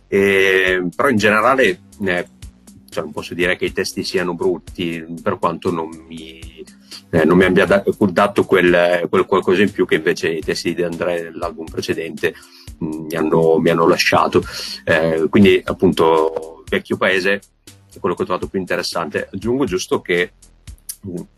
E, 0.08 0.88
però 0.96 1.10
in 1.10 1.18
generale 1.18 1.82
eh, 2.04 2.28
cioè 2.90 3.04
non 3.04 3.14
posso 3.14 3.34
dire 3.34 3.56
che 3.56 3.66
i 3.66 3.72
testi 3.72 4.04
siano 4.04 4.34
brutti, 4.34 5.06
per 5.22 5.38
quanto 5.38 5.72
non 5.72 5.90
mi, 6.08 6.40
eh, 7.12 7.24
non 7.24 7.38
mi 7.38 7.46
abbia 7.46 7.66
dato 7.66 8.46
quel, 8.46 9.06
quel, 9.10 9.26
qualcosa 9.26 9.62
in 9.62 9.72
più 9.72 9.86
che 9.86 9.96
invece 9.96 10.30
i 10.30 10.42
testi 10.42 10.74
di 10.74 10.84
Andrea 10.84 11.22
dell'album 11.22 11.66
precedente 11.66 12.34
mi, 12.80 13.16
hanno, 13.16 13.58
mi, 13.60 13.70
hanno, 13.70 13.88
lasciato. 13.88 14.44
Eh, 14.84 15.28
quindi 15.30 15.62
appunto 15.64 16.64
vecchio 16.68 16.98
paese 16.98 17.42
è 17.94 18.00
quello 18.00 18.16
che 18.16 18.24
ho 18.24 18.26
trovato 18.26 18.48
più 18.48 18.60
interessante. 18.60 19.30
Aggiungo 19.32 19.66
giusto 19.66 20.02
che 20.02 20.34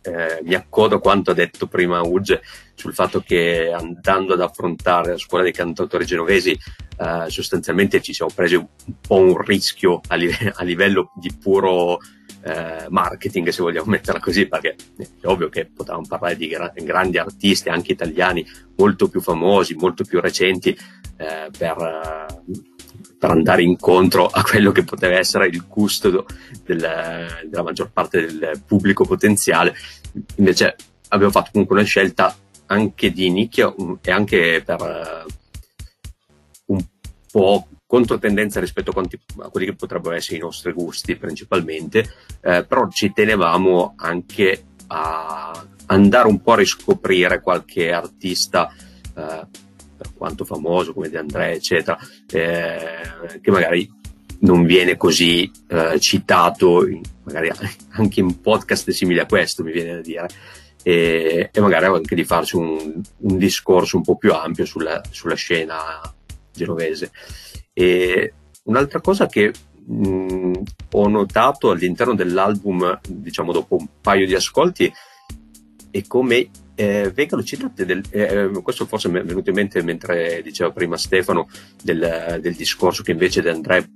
eh, 0.02 0.42
mi 0.44 0.56
accodo 0.56 0.96
a 0.96 1.00
quanto 1.00 1.32
ha 1.32 1.36
detto 1.36 1.68
prima 1.68 2.02
Uge 2.02 2.42
sul 2.74 2.94
fatto 2.94 3.22
che 3.22 3.72
andando 3.72 4.34
ad 4.34 4.42
affrontare 4.42 5.12
la 5.12 5.18
scuola 5.18 5.44
dei 5.44 5.52
cantautori 5.52 6.06
genovesi 6.06 6.52
eh, 6.52 7.30
sostanzialmente 7.30 8.02
ci 8.02 8.14
siamo 8.14 8.32
presi 8.34 8.56
un 8.56 8.68
po' 9.00 9.18
un 9.18 9.38
rischio 9.38 10.02
a, 10.08 10.16
live- 10.16 10.54
a 10.56 10.64
livello 10.64 11.12
di 11.16 11.32
puro 11.40 12.00
eh, 12.44 12.88
marketing 12.90 13.50
se 13.50 13.62
vogliamo 13.62 13.92
metterla 13.92 14.20
così 14.20 14.48
perché 14.48 14.76
è 14.98 15.28
ovvio 15.28 15.50
che 15.50 15.68
potevamo 15.68 16.08
parlare 16.08 16.36
di 16.36 16.48
gra- 16.48 16.74
grandi 16.76 17.20
artisti 17.20 17.70
anche 17.70 17.92
italiani 17.92 18.44
molto 18.78 19.10
più 19.10 19.22
famosi 19.22 19.76
molto 19.76 20.04
più 20.04 20.20
recenti 20.20 20.76
eh, 21.22 21.50
per 21.58 22.44
per 23.22 23.30
andare 23.30 23.62
incontro 23.62 24.26
a 24.26 24.42
quello 24.42 24.72
che 24.72 24.84
poteva 24.84 25.16
essere 25.16 25.46
il 25.46 25.68
custodo 25.68 26.26
del, 26.66 26.80
della 27.48 27.62
maggior 27.62 27.92
parte 27.92 28.26
del 28.26 28.64
pubblico 28.66 29.06
potenziale. 29.06 29.76
Invece 30.38 30.76
abbiamo 31.10 31.32
fatto 31.32 31.52
comunque 31.52 31.76
una 31.76 31.86
scelta 31.86 32.36
anche 32.66 33.12
di 33.12 33.30
nicchia 33.30 33.72
e 34.02 34.10
anche 34.10 34.64
per 34.66 35.26
uh, 36.66 36.74
un 36.74 36.84
po' 37.30 37.68
controtendenza 37.86 38.60
rispetto 38.60 38.90
a, 38.90 38.94
quanti, 38.94 39.20
a, 39.38 39.50
quelli 39.50 39.68
che 39.68 39.76
potrebbero 39.76 40.16
essere 40.16 40.38
i 40.38 40.42
nostri 40.42 40.72
gusti 40.72 41.16
principalmente, 41.16 42.00
eh, 42.42 42.66
però 42.66 42.90
ci 42.90 43.14
tenevamo 43.14 43.94
anche 43.98 44.64
a 44.88 45.64
andare 45.86 46.28
un 46.28 46.42
po' 46.42 46.54
a 46.54 46.58
riscoprire 46.58 47.40
qualche 47.40 47.92
artista 47.92 48.74
eh, 49.16 49.48
per 50.02 50.14
quanto 50.16 50.46
famoso 50.46 50.94
come 50.94 51.10
De 51.10 51.20
André 51.20 51.54
eccetera 51.54 51.96
eh, 52.32 53.40
che 53.40 53.52
magari 53.52 53.88
non 54.40 54.66
viene 54.66 54.98
così 54.98 55.50
eh, 55.68 56.00
citato 56.00 56.88
in, 56.88 57.02
magari 57.24 57.52
anche 57.94 58.20
in 58.20 58.42
podcast 58.42 58.90
simili 58.90 59.20
a 59.20 59.28
questo 59.28 59.64
mi 59.64 59.72
viene 59.72 59.94
da 59.94 60.02
dire 60.02 60.28
e, 60.82 61.52
e 61.54 61.60
magari 61.60 61.86
anche 61.86 62.16
di 62.16 62.24
farci 62.24 62.56
un, 62.56 63.00
un, 63.18 63.38
discorso 63.38 63.98
un 63.98 64.04
po' 64.04 64.18
più 64.18 64.34
ampio 64.34 64.66
sulla, 64.66 65.00
sulla 65.12 65.36
scena 65.36 65.78
genovese. 66.52 67.12
E 67.72 68.34
un'altra 68.64 69.00
cosa 69.00 69.28
che 69.28 69.54
mh, 69.86 70.54
ho 70.94 71.08
notato 71.08 71.70
all'interno 71.70 72.16
dell'album 72.16 73.00
diciamo 73.08 73.52
dopo 73.52 73.76
un 73.76 73.88
paio 74.02 74.26
di 74.26 74.34
ascolti 74.34 74.92
è 75.92 76.02
come 76.08 76.50
eh, 76.82 77.12
vengano 77.12 77.44
citate, 77.44 77.86
del, 77.86 78.02
eh, 78.10 78.50
questo 78.64 78.88
forse 78.88 79.08
mi 79.08 79.20
è 79.20 79.24
venuto 79.24 79.50
in 79.50 79.56
mente 79.56 79.84
mentre 79.84 80.42
diceva 80.42 80.72
prima 80.72 80.98
Stefano 80.98 81.48
del, 81.84 82.40
del 82.42 82.56
discorso 82.56 83.04
che 83.04 83.12
invece 83.12 83.44
De 83.44 83.52
André 83.52 83.88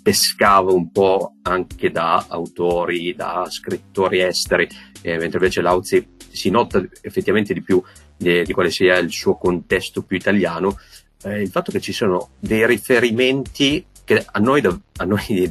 pescava 0.00 0.72
un 0.72 0.92
po' 0.92 1.34
anche 1.42 1.90
da 1.90 2.26
autori, 2.28 3.14
da 3.14 3.46
scrittori 3.48 4.20
esteri, 4.20 4.68
eh, 5.00 5.18
mentre 5.18 5.38
invece 5.38 5.62
Lauzi 5.62 6.06
si 6.30 6.50
nota 6.50 6.84
effettivamente 7.00 7.54
di 7.54 7.62
più 7.62 7.82
di, 8.16 8.44
di 8.44 8.52
quale 8.52 8.70
sia 8.70 8.98
il 8.98 9.10
suo 9.10 9.36
contesto 9.36 10.02
più 10.02 10.16
italiano, 10.16 10.78
eh, 11.24 11.42
il 11.42 11.50
fatto 11.50 11.72
che 11.72 11.80
ci 11.80 11.92
sono 11.92 12.30
dei 12.38 12.64
riferimenti 12.66 13.84
che 14.04 14.24
a 14.24 14.38
noi, 14.38 14.62
a 14.64 15.04
noi 15.04 15.50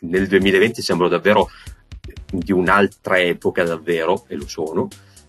nel 0.00 0.26
2020 0.26 0.82
sembrano 0.82 1.12
davvero 1.12 1.48
di 2.30 2.52
un'altra 2.52 3.20
epoca 3.20 3.62
davvero, 3.62 4.24
e 4.28 4.36
lo 4.36 4.46
sono, 4.48 4.88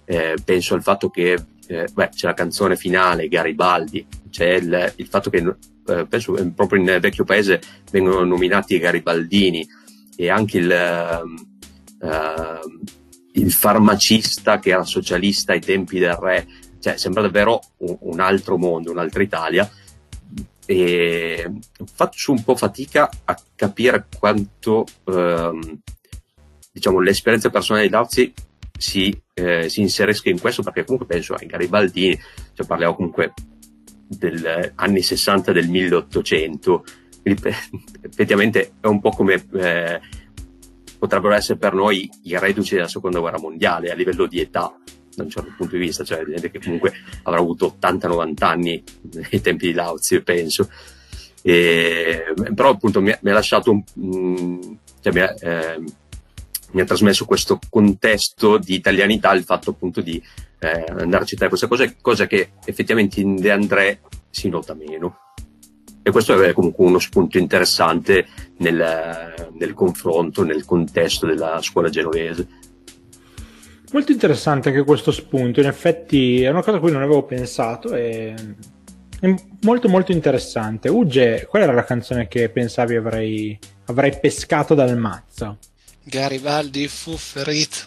eh, 0.09 0.37
penso 0.43 0.73
al 0.73 0.81
fatto 0.81 1.11
che 1.11 1.37
eh, 1.67 1.87
beh, 1.93 2.09
c'è 2.09 2.25
la 2.25 2.33
canzone 2.33 2.75
finale, 2.75 3.27
Garibaldi, 3.27 4.03
c'è 4.31 4.55
il, 4.55 4.93
il 4.95 5.05
fatto 5.05 5.29
che 5.29 5.55
eh, 5.85 6.07
penso 6.07 6.33
proprio 6.55 6.79
in 6.79 6.97
vecchio 6.99 7.25
paese 7.25 7.61
vengono 7.91 8.23
nominati 8.23 8.73
i 8.73 8.79
garibaldini 8.79 9.67
e 10.15 10.29
anche 10.29 10.57
il, 10.57 11.21
uh, 11.99 12.81
il 13.33 13.51
farmacista 13.51 14.57
che 14.57 14.71
era 14.71 14.83
socialista 14.83 15.51
ai 15.51 15.61
tempi 15.61 15.99
del 15.99 16.13
re, 16.13 16.47
cioè 16.79 16.97
sembra 16.97 17.21
davvero 17.21 17.61
un, 17.77 17.95
un 18.01 18.19
altro 18.19 18.57
mondo, 18.57 18.89
un'altra 18.89 19.21
Italia. 19.21 19.69
E 20.65 21.51
faccio 21.93 22.31
un 22.31 22.43
po' 22.43 22.55
fatica 22.55 23.09
a 23.25 23.39
capire 23.55 24.07
quanto 24.17 24.85
ehm, 25.05 25.79
diciamo 26.71 26.99
l'esperienza 26.99 27.49
personale 27.49 27.85
di 27.85 27.89
Lauzi 27.89 28.33
si, 28.79 29.21
eh, 29.33 29.67
si 29.67 29.81
inserisca 29.81 30.29
in 30.29 30.39
questo 30.39 30.63
perché 30.63 30.85
comunque 30.85 31.05
penso 31.13 31.35
ai 31.35 31.45
Garibaldini, 31.45 32.17
cioè 32.53 32.65
parliamo 32.65 32.95
comunque 32.95 33.33
degli 34.07 34.45
anni 34.75 35.01
60 35.01 35.51
del 35.51 35.67
1800, 35.67 36.83
quindi 37.21 37.41
effettivamente 38.01 38.73
è 38.79 38.87
un 38.87 39.01
po' 39.01 39.09
come 39.09 39.45
eh, 39.53 39.99
potrebbero 40.97 41.33
essere 41.33 41.59
per 41.59 41.73
noi 41.73 42.09
i 42.23 42.39
reduci 42.39 42.75
della 42.75 42.87
seconda 42.87 43.19
guerra 43.19 43.39
mondiale 43.39 43.91
a 43.91 43.95
livello 43.95 44.25
di 44.25 44.39
età 44.39 44.73
da 45.15 45.23
un 45.23 45.29
certo 45.29 45.53
punto 45.57 45.75
di 45.75 45.81
vista, 45.81 46.05
cioè 46.05 46.23
gente 46.25 46.49
che 46.49 46.59
comunque 46.59 46.93
avrà 47.23 47.39
avuto 47.39 47.75
80-90 47.79 48.33
anni 48.45 48.81
nei 49.29 49.41
tempi 49.41 49.67
di 49.67 49.73
Lauzio, 49.73 50.23
penso. 50.23 50.69
E, 51.41 52.33
però 52.53 52.69
appunto 52.69 53.01
mi 53.01 53.13
mi 53.21 53.29
ha 53.29 53.33
lasciato 53.33 53.71
un, 53.71 53.83
mm, 53.99 54.61
cioè 55.01 55.13
mi 55.13 55.19
ha, 55.19 55.35
eh, 55.39 55.81
mi 56.71 56.81
ha 56.81 56.85
trasmesso 56.85 57.25
questo 57.25 57.59
contesto 57.69 58.57
di 58.57 58.75
italianità, 58.75 59.33
il 59.33 59.43
fatto 59.43 59.71
appunto 59.71 60.01
di 60.01 60.21
eh, 60.59 60.85
andare 60.89 61.23
a 61.23 61.27
citare 61.27 61.49
queste 61.49 61.67
cose, 61.67 61.95
cosa 62.01 62.27
che 62.27 62.51
effettivamente 62.65 63.21
in 63.21 63.35
De 63.35 63.51
André 63.51 64.01
si 64.29 64.49
nota 64.49 64.73
meno. 64.73 65.17
E 66.01 66.11
questo 66.11 66.41
è 66.41 66.53
comunque 66.53 66.85
uno 66.85 66.99
spunto 66.99 67.37
interessante 67.37 68.25
nel, 68.57 69.51
nel 69.57 69.73
confronto, 69.73 70.43
nel 70.43 70.65
contesto 70.65 71.25
della 71.25 71.61
scuola 71.61 71.89
genovese. 71.89 72.47
Molto 73.91 74.11
interessante 74.11 74.69
anche 74.69 74.83
questo 74.83 75.11
spunto, 75.11 75.59
in 75.59 75.65
effetti 75.65 76.43
è 76.43 76.49
una 76.49 76.63
cosa 76.63 76.77
a 76.77 76.79
cui 76.79 76.91
non 76.91 77.01
avevo 77.01 77.23
pensato 77.23 77.93
e 77.93 78.33
è 79.19 79.35
molto 79.61 79.89
molto 79.89 80.11
interessante. 80.11 80.89
Ugge, 80.89 81.45
qual 81.49 81.63
era 81.63 81.73
la 81.73 81.83
canzone 81.83 82.27
che 82.27 82.49
pensavi 82.49 82.95
avrei, 82.95 83.59
avrei 83.85 84.17
pescato 84.19 84.73
dal 84.73 84.97
mazzo? 84.97 85.57
Garibaldi 86.09 86.87
fu 86.87 87.15
ferito, 87.15 87.77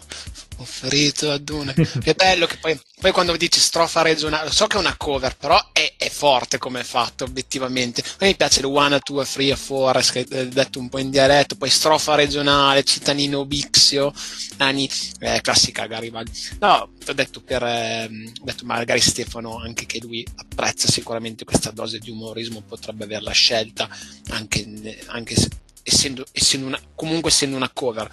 fu 0.55 0.63
ferito 0.63 1.29
ad 1.29 1.47
una. 1.49 1.73
È 1.73 2.13
bello 2.13 2.47
che 2.47 2.57
poi, 2.57 2.79
poi, 2.99 3.11
quando 3.11 3.35
dici 3.35 3.59
strofa 3.59 4.01
regionale, 4.01 4.49
so 4.49 4.65
che 4.65 4.77
è 4.77 4.79
una 4.79 4.95
cover, 4.97 5.35
però 5.35 5.61
è, 5.73 5.93
è 5.97 6.09
forte 6.09 6.57
come 6.57 6.79
è 6.79 6.83
fatto 6.83 7.25
obiettivamente. 7.25 8.01
A 8.01 8.15
me 8.19 8.27
mi 8.27 8.35
piace 8.35 8.61
il 8.61 8.65
one, 8.65 8.97
two, 8.99 9.23
three, 9.25 9.55
four, 9.55 10.01
detto 10.47 10.79
un 10.79 10.89
po' 10.89 10.99
in 10.99 11.09
dialetto, 11.09 11.55
poi 11.55 11.69
strofa 11.69 12.15
regionale, 12.15 12.83
cittadino 12.83 13.45
Bixio, 13.45 14.13
Ani, 14.57 14.89
eh, 15.19 15.41
classica 15.41 15.85
Garibaldi. 15.85 16.31
No, 16.59 16.89
ho 17.05 17.13
detto 17.13 17.41
per, 17.41 17.61
eh, 17.63 18.07
detto 18.41 18.65
magari 18.65 19.01
Stefano 19.01 19.57
anche 19.57 19.85
che 19.85 19.99
lui 20.01 20.25
apprezza 20.35 20.87
sicuramente 20.87 21.43
questa 21.43 21.71
dose 21.71 21.99
di 21.99 22.09
umorismo, 22.09 22.61
potrebbe 22.61 23.03
averla 23.03 23.31
scelta 23.31 23.89
anche, 24.29 25.01
anche 25.07 25.35
se 25.35 25.49
essendo, 25.83 26.25
essendo 26.31 26.67
una, 26.67 26.79
comunque 26.95 27.29
essendo 27.29 27.55
una 27.55 27.69
cover. 27.69 28.09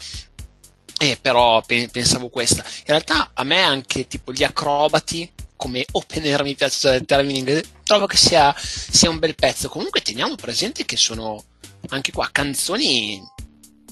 Eh, 0.98 1.18
però 1.20 1.62
pe- 1.62 1.88
pensavo 1.90 2.28
questa. 2.28 2.62
In 2.62 2.84
realtà 2.86 3.30
a 3.32 3.44
me 3.44 3.62
anche 3.62 4.06
tipo 4.06 4.32
gli 4.32 4.44
acrobati 4.44 5.30
come 5.56 5.84
opener 5.92 6.42
mi 6.42 6.54
piace 6.54 6.76
usare 6.76 6.96
il 6.96 7.04
termine 7.04 7.38
inglese, 7.38 7.64
trovo 7.84 8.06
che 8.06 8.16
sia, 8.16 8.54
sia 8.56 9.10
un 9.10 9.18
bel 9.18 9.34
pezzo. 9.34 9.68
Comunque 9.68 10.00
teniamo 10.00 10.34
presente 10.34 10.84
che 10.84 10.96
sono 10.96 11.42
anche 11.88 12.12
qua 12.12 12.28
canzoni 12.30 13.20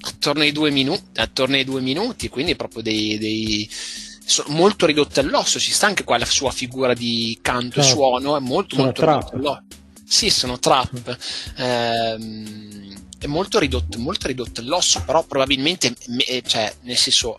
attorno 0.00 0.42
ai 0.42 0.52
due 0.52 0.70
minuti, 0.70 1.20
attorno 1.20 1.56
ai 1.56 1.64
due 1.64 1.80
minuti 1.80 2.28
quindi 2.28 2.54
proprio 2.56 2.82
dei, 2.82 3.18
dei 3.18 3.68
molto 4.48 4.86
ridotte 4.86 5.20
all'osso. 5.20 5.58
Ci 5.58 5.72
sta 5.72 5.86
anche 5.86 6.04
qua 6.04 6.18
la 6.18 6.24
sua 6.24 6.50
figura 6.50 6.94
di 6.94 7.38
canto 7.42 7.80
e 7.80 7.82
certo. 7.82 7.98
suono, 7.98 8.36
è 8.36 8.40
molto, 8.40 8.74
sono 8.74 8.86
molto 8.86 9.00
trap. 9.00 9.34
all'osso. 9.34 9.62
Sì, 10.09 10.30
sono 10.30 10.59
trap. 10.59 11.18
Ehm, 11.56 12.96
è 13.18 13.26
molto 13.26 13.59
ridotto, 13.59 13.98
molto 13.98 14.26
ridotto 14.26 14.61
all'osso, 14.61 15.02
però 15.04 15.22
probabilmente, 15.24 15.94
cioè, 16.46 16.74
nel 16.82 16.96
senso, 16.96 17.38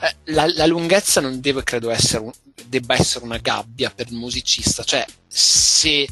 eh, 0.00 0.16
la, 0.32 0.46
la, 0.54 0.66
lunghezza 0.66 1.20
non 1.20 1.40
deve, 1.40 1.62
credo, 1.62 1.90
essere 1.90 2.22
un, 2.22 2.32
debba 2.66 2.94
essere 2.94 3.24
una 3.24 3.38
gabbia 3.38 3.90
per 3.90 4.08
il 4.08 4.16
musicista, 4.16 4.84
cioè, 4.84 5.04
se, 5.26 6.06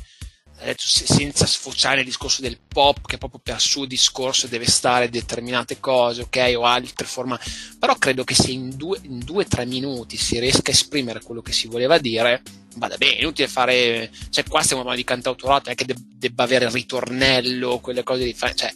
eh, 0.60 0.74
senza 0.76 1.46
sfociare 1.46 1.96
nel 1.96 2.04
discorso 2.04 2.42
del 2.42 2.58
pop, 2.66 3.06
che 3.06 3.18
proprio 3.18 3.40
per 3.42 3.60
suo 3.60 3.84
discorso 3.84 4.46
deve 4.46 4.66
stare 4.66 5.08
determinate 5.08 5.78
cose, 5.80 6.22
ok, 6.22 6.54
o 6.56 6.64
altre 6.64 7.06
forme, 7.06 7.38
però 7.78 7.94
credo 7.96 8.24
che 8.24 8.34
se 8.34 8.50
in 8.50 8.76
due, 8.76 8.98
o 9.00 9.44
tre 9.46 9.64
minuti 9.66 10.16
si 10.16 10.38
riesca 10.38 10.70
a 10.70 10.74
esprimere 10.74 11.20
quello 11.20 11.42
che 11.42 11.52
si 11.52 11.68
voleva 11.68 11.98
dire, 11.98 12.42
vada 12.76 12.96
bene, 12.96 13.20
inutile 13.20 13.48
fare, 13.48 14.10
cioè, 14.30 14.44
qua 14.44 14.62
stiamo 14.62 14.82
parlando 14.82 15.02
di 15.02 15.04
cantautorato, 15.04 15.70
è 15.70 15.74
che 15.74 15.86
debba 15.86 16.42
avere 16.42 16.66
il 16.66 16.72
ritornello, 16.72 17.78
quelle 17.78 18.02
cose 18.02 18.24
di 18.24 18.34
fare, 18.34 18.54
cioè, 18.54 18.72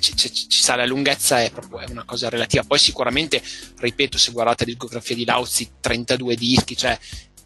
ci, 0.00 0.16
ci, 0.16 0.32
ci 0.32 0.60
sa 0.60 0.74
la 0.74 0.86
lunghezza 0.86 1.40
è 1.40 1.50
proprio 1.50 1.78
è 1.80 1.90
una 1.90 2.04
cosa 2.04 2.28
relativa. 2.28 2.64
Poi 2.64 2.78
sicuramente, 2.78 3.40
ripeto, 3.78 4.18
se 4.18 4.32
guardate 4.32 4.64
la 4.64 4.72
discografia 4.72 5.14
di 5.14 5.24
Lauzi, 5.24 5.70
32 5.80 6.34
dischi, 6.34 6.76
cioè 6.76 6.98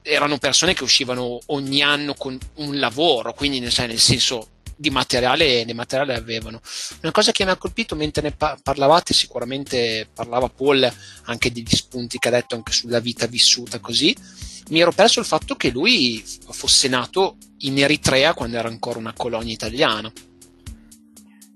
erano 0.03 0.39
persone 0.39 0.75
che 0.75 0.83
uscivano 0.83 1.39
ogni 1.47 1.83
anno 1.83 2.15
con 2.15 2.39
un 2.57 2.79
lavoro, 2.79 3.33
quindi 3.35 3.61
nel, 3.61 3.73
nel 3.77 3.99
senso 3.99 4.49
di 4.77 4.91
materiale, 4.91 5.65
di 5.65 5.75
materiale 5.75 6.15
avevano. 6.15 6.61
Una 7.03 7.13
cosa 7.13 7.33
che 7.33 7.45
mi 7.45 7.51
ha 7.51 7.57
colpito 7.57 7.97
mentre 7.97 8.23
ne 8.23 8.33
pa- 8.33 8.59
parlavate, 8.63 9.13
sicuramente 9.13 10.09
parlava 10.13 10.49
Paul 10.49 10.91
anche 11.25 11.51
degli 11.51 11.75
spunti 11.75 12.19
che 12.19 12.29
ha 12.29 12.33
detto 12.33 12.55
anche 12.55 12.73
sulla 12.73 13.01
vita 13.01 13.27
vissuta 13.27 13.81
così. 13.81 14.17
Mi 14.69 14.81
ero 14.81 14.93
perso 14.93 15.21
il 15.21 15.27
fatto 15.27 15.57
che 15.57 15.71
lui 15.71 16.23
fosse 16.51 16.89
nato 16.89 17.37
in 17.59 17.79
Eritrea 17.79 18.35
quando 18.35 18.57
era 18.59 18.69
ancora 18.69 18.99
una 18.99 19.15
colonia 19.15 19.53
italiana 19.53 20.13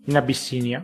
in 0.07 0.17
Abissinia. 0.17 0.83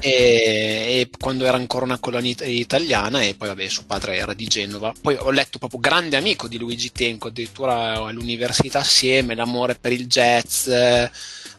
E, 0.00 0.10
e, 0.10 1.10
quando 1.18 1.44
era 1.44 1.56
ancora 1.56 1.84
una 1.84 1.98
colonia 1.98 2.34
italiana 2.44 3.22
e 3.22 3.34
poi 3.34 3.48
vabbè 3.48 3.68
suo 3.68 3.84
padre 3.86 4.16
era 4.16 4.34
di 4.34 4.46
Genova. 4.46 4.92
Poi 5.00 5.16
ho 5.18 5.30
letto 5.30 5.58
proprio 5.58 5.80
grande 5.80 6.16
amico 6.16 6.48
di 6.48 6.58
Luigi 6.58 6.92
Tenco 6.92 7.28
addirittura 7.28 7.94
all'università 7.94 8.80
assieme 8.80 9.34
l'amore 9.34 9.74
per 9.74 9.92
il 9.92 10.06
jazz 10.06 10.68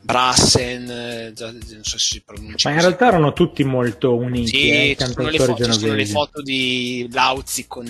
Brassen 0.03 1.33
non 1.35 1.83
so 1.83 1.97
se 1.97 2.15
si 2.15 2.21
pronuncia 2.25 2.69
ma 2.69 2.75
in 2.75 2.81
realtà 2.81 3.07
erano 3.07 3.31
tutti 3.31 3.63
molto 3.63 4.13
uniti 4.13 4.47
sì, 4.47 4.69
eh, 4.69 4.95
ci, 4.99 5.05
sono 5.05 5.31
foto, 5.31 5.63
ci, 5.63 5.79
sono 5.79 5.93
le 5.93 6.05
foto, 6.05 6.41
di 6.41 7.07
Lauzi 7.09 7.65
con 7.67 7.87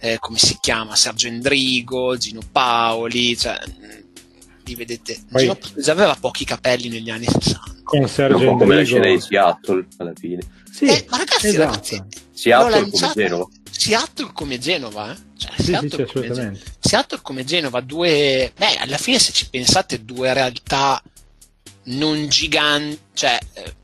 eh, 0.00 0.18
come 0.18 0.38
si 0.38 0.58
chiama? 0.60 0.94
Sergio 0.96 1.28
Endrigo 1.28 2.16
Gino 2.18 2.40
Paoli 2.52 3.36
cioè 3.38 3.58
li 4.68 4.74
vedete. 4.74 5.18
Poi, 5.30 5.42
Gino 5.42 5.58
aveva 5.86 6.16
pochi 6.18 6.44
capelli 6.44 6.88
negli 6.88 7.10
anni 7.10 7.26
60. 7.26 7.76
Con 7.82 8.08
Sergio 8.08 8.38
un 8.38 8.44
po' 8.44 8.56
come 8.56 8.76
la 8.76 8.84
scena 8.84 9.06
di 9.06 9.20
Seattle 9.20 9.86
alla 9.98 10.12
fine. 10.14 10.42
Sì, 10.70 10.84
eh, 10.84 11.06
ma 11.08 11.16
ragazzi, 11.16 11.48
esatto. 11.48 11.64
ragazzi 11.64 12.02
Seattle 12.32 12.90
come 12.90 13.12
Genova. 13.14 13.48
Seattle 13.70 14.30
come 14.32 14.58
Genova, 14.58 15.12
eh? 15.12 15.16
Cioè, 15.36 15.52
sì, 15.56 15.64
Seattle, 15.64 16.06
sì, 16.06 16.12
come 16.12 16.30
Genova. 16.30 16.58
Seattle 16.78 17.20
come 17.22 17.44
Genova, 17.44 17.80
due... 17.80 18.52
Beh, 18.56 18.76
alla 18.76 18.98
fine 18.98 19.18
se 19.18 19.32
ci 19.32 19.48
pensate, 19.48 20.04
due 20.04 20.32
realtà 20.32 21.02
non 21.84 22.28
giganti, 22.28 22.98
cioè... 23.14 23.38
Eh, 23.54 23.74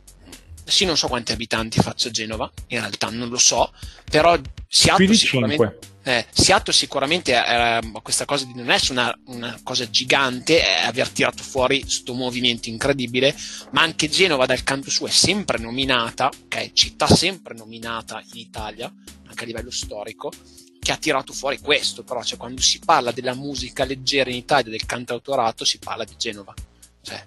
sì, 0.64 0.84
non 0.84 0.96
so 0.96 1.08
quanti 1.08 1.32
abitanti 1.32 1.80
faccia 1.80 2.10
Genova, 2.10 2.50
in 2.68 2.78
realtà 2.78 3.10
non 3.10 3.28
lo 3.28 3.38
so, 3.38 3.72
però 4.08 4.38
Seattle 4.68 5.14
sicuramente... 5.14 5.64
5 5.64 5.92
eh, 6.06 6.26
Seattle 6.30 6.74
sicuramente 6.74 7.32
era 7.32 7.80
questa 8.02 8.26
cosa 8.26 8.44
di 8.44 8.52
non 8.54 8.70
essere 8.70 8.92
una, 8.92 9.18
una 9.26 9.58
cosa 9.62 9.88
gigante, 9.88 10.62
è 10.62 10.82
aver 10.84 11.08
tirato 11.08 11.42
fuori 11.42 11.80
questo 11.80 12.12
movimento 12.12 12.68
incredibile, 12.68 13.34
ma 13.70 13.80
anche 13.80 14.10
Genova 14.10 14.44
dal 14.44 14.62
canto 14.62 14.90
suo 14.90 15.06
è 15.06 15.10
sempre 15.10 15.58
nominata, 15.58 16.26
ok, 16.26 16.72
città 16.74 17.06
sempre 17.06 17.54
nominata 17.54 18.22
in 18.32 18.38
Italia, 18.38 18.92
anche 19.26 19.44
a 19.44 19.46
livello 19.46 19.70
storico, 19.70 20.30
che 20.78 20.92
ha 20.92 20.96
tirato 20.98 21.32
fuori 21.32 21.58
questo, 21.58 22.04
però 22.04 22.22
cioè, 22.22 22.36
quando 22.36 22.60
si 22.60 22.80
parla 22.80 23.10
della 23.10 23.34
musica 23.34 23.86
leggera 23.86 24.28
in 24.28 24.36
Italia, 24.36 24.70
del 24.70 24.84
cantautorato, 24.84 25.64
si 25.64 25.78
parla 25.78 26.04
di 26.04 26.14
Genova. 26.18 26.52
Cioè, 27.00 27.26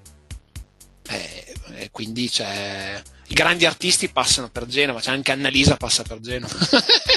eh, 1.09 1.53
eh, 1.78 1.89
quindi 1.89 2.30
cioè, 2.30 3.01
i 3.30 3.34
grandi 3.34 3.65
artisti 3.65 4.09
passano 4.09 4.49
per 4.49 4.67
Genova, 4.67 5.01
cioè 5.01 5.15
anche 5.15 5.32
Annalisa 5.32 5.78
passa 5.78 6.03
per 6.03 6.19
Genova. 6.19 6.53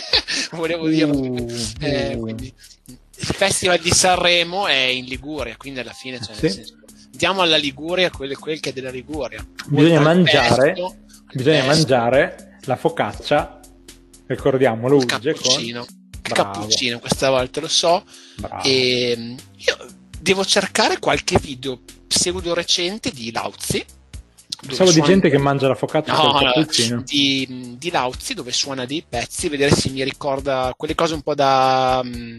volevo 0.57 0.89
dirlo. 0.89 1.19
Uh, 1.19 1.47
eh, 1.81 2.15
uh. 2.15 2.21
Quindi, 2.21 2.53
il 2.87 3.27
Festival 3.27 3.79
di 3.79 3.91
Sanremo 3.91 4.67
è 4.67 4.75
in 4.75 5.05
Liguria, 5.05 5.57
quindi 5.57 5.81
alla 5.81 5.93
fine 5.93 6.19
cioè, 6.21 6.35
sì. 6.35 6.49
senso, 6.49 6.79
diamo 7.11 7.43
alla 7.43 7.57
Liguria 7.57 8.11
quel, 8.11 8.37
quel, 8.39 8.61
che 8.61 8.71
è 8.71 8.73
della 8.73 8.91
Liguria. 8.91 9.45
Bisogna 9.67 10.01
mangiare, 10.01 10.73
pesto, 10.73 10.97
bisogna 11.33 11.65
mangiare 11.65 12.59
la 12.63 12.77
focaccia, 12.77 13.61
ricordiamolo, 14.27 14.97
il 14.97 15.05
cappuccino. 15.05 15.85
Con... 15.85 15.99
Il 16.25 16.33
cappuccino, 16.33 16.99
questa 16.99 17.29
volta 17.29 17.61
lo 17.61 17.69
so. 17.69 18.05
Bravo. 18.37 18.63
E 18.63 19.37
io 19.57 19.87
devo 20.19 20.45
cercare 20.45 20.99
qualche 20.99 21.39
video 21.39 21.81
pseudo 22.07 22.55
recente 22.55 23.11
di 23.11 23.31
Lauzzi 23.33 23.85
Pensavo 24.67 24.93
di 24.93 25.01
gente 25.01 25.31
che 25.31 25.39
mangia 25.39 25.69
la 25.69 25.75
focaccia 25.75 26.13
no, 26.13 26.39
no, 26.39 27.03
di, 27.03 27.77
di 27.79 27.91
Lauzzi 27.91 28.35
dove 28.35 28.53
suona 28.53 28.85
dei 28.85 29.03
pezzi, 29.09 29.49
vedere 29.49 29.75
se 29.75 29.89
mi 29.89 30.05
ricorda 30.05 30.75
quelle 30.77 30.95
cose 30.95 31.15
un 31.15 31.23
po' 31.23 31.35
da 31.35 32.01
um, 32.05 32.37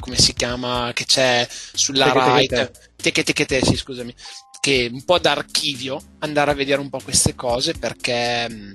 come 0.00 0.16
si 0.16 0.32
chiama, 0.32 0.92
che 0.94 1.04
c'è 1.04 1.46
sulla 1.74 2.10
Rai, 2.12 2.46
Te, 2.46 2.70
sì 3.62 3.76
scusami, 3.76 4.14
che 4.58 4.88
un 4.90 5.04
po' 5.04 5.18
d'archivio, 5.18 6.00
andare 6.20 6.52
a 6.52 6.54
vedere 6.54 6.80
un 6.80 6.88
po' 6.88 7.00
queste 7.04 7.34
cose 7.34 7.74
perché 7.74 8.46
um, 8.48 8.72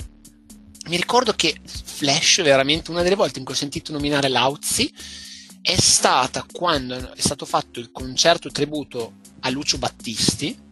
mi 0.89 0.97
ricordo 0.97 1.33
che 1.33 1.55
Flash, 1.63 2.43
veramente 2.43 2.91
una 2.91 3.01
delle 3.01 3.15
volte 3.15 3.39
in 3.39 3.45
cui 3.45 3.55
ho 3.55 3.57
sentito 3.57 3.91
nominare 3.91 4.27
Lauzzi, 4.27 4.93
è 5.59 5.75
stata 5.75 6.45
quando 6.51 7.13
è 7.13 7.19
stato 7.19 7.45
fatto 7.45 7.79
il 7.79 7.91
concerto 7.91 8.49
tributo 8.49 9.13
a 9.39 9.49
Lucio 9.49 9.79
Battisti 9.79 10.69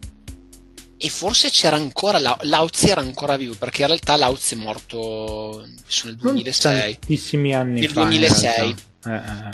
e 1.01 1.09
forse 1.09 1.49
c'era 1.49 1.77
ancora 1.77 2.19
Lauzzi 2.41 2.89
era 2.89 2.99
ancora 2.99 3.37
vivo 3.37 3.55
perché 3.55 3.81
in 3.81 3.87
realtà 3.87 4.17
Lauzzi 4.17 4.55
è 4.55 4.57
morto 4.57 5.65
nel 6.03 6.15
2006 6.17 6.99
tantissimi 6.99 7.55
anni 7.55 7.79
nel 7.79 7.89
fa 7.89 8.01
2006 8.01 8.75
eh, 9.05 9.13
eh. 9.13 9.49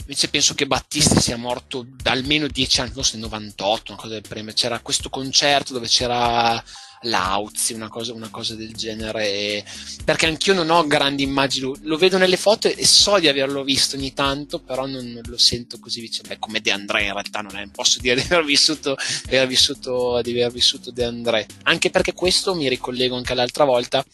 invece 0.00 0.28
penso 0.28 0.54
che 0.54 0.66
Battisti 0.66 1.20
sia 1.20 1.36
morto 1.36 1.86
da 1.86 2.12
almeno 2.12 2.46
10 2.46 2.80
anni 2.80 2.92
forse 2.92 3.18
98 3.18 3.92
una 3.92 4.00
cosa 4.00 4.14
del 4.14 4.24
premio 4.26 4.54
c'era 4.54 4.80
questo 4.80 5.10
concerto 5.10 5.74
dove 5.74 5.86
c'era 5.86 6.62
Lauzzi, 7.02 7.72
una 7.72 7.88
cosa, 7.88 8.12
una 8.12 8.28
cosa 8.30 8.54
del 8.54 8.74
genere, 8.74 9.64
perché 10.04 10.26
anch'io 10.26 10.54
non 10.54 10.70
ho 10.70 10.86
grandi 10.86 11.22
immagini, 11.22 11.72
lo 11.82 11.96
vedo 11.96 12.18
nelle 12.18 12.36
foto 12.36 12.68
e 12.68 12.86
so 12.86 13.18
di 13.18 13.28
averlo 13.28 13.62
visto 13.62 13.96
ogni 13.96 14.12
tanto, 14.12 14.58
però 14.58 14.86
non, 14.86 15.04
non 15.06 15.22
lo 15.26 15.38
sento 15.38 15.78
così 15.78 16.00
vicino, 16.00 16.28
beh 16.28 16.38
come 16.38 16.60
De 16.60 16.72
André 16.72 17.04
in 17.04 17.12
realtà 17.12 17.40
non, 17.40 17.56
è, 17.56 17.66
posso 17.68 18.00
dire 18.00 18.14
di 18.16 18.22
aver 18.22 18.44
vissuto, 18.44 18.96
di 19.28 19.36
aver 19.36 19.48
vissuto, 19.48 20.20
di 20.22 20.30
aver 20.32 20.52
vissuto 20.52 20.90
De 20.90 21.04
André, 21.04 21.46
anche 21.64 21.90
perché 21.90 22.12
questo 22.12 22.54
mi 22.54 22.68
ricollego 22.68 23.16
anche 23.16 23.34
l'altra 23.34 23.64
volta, 23.64 24.04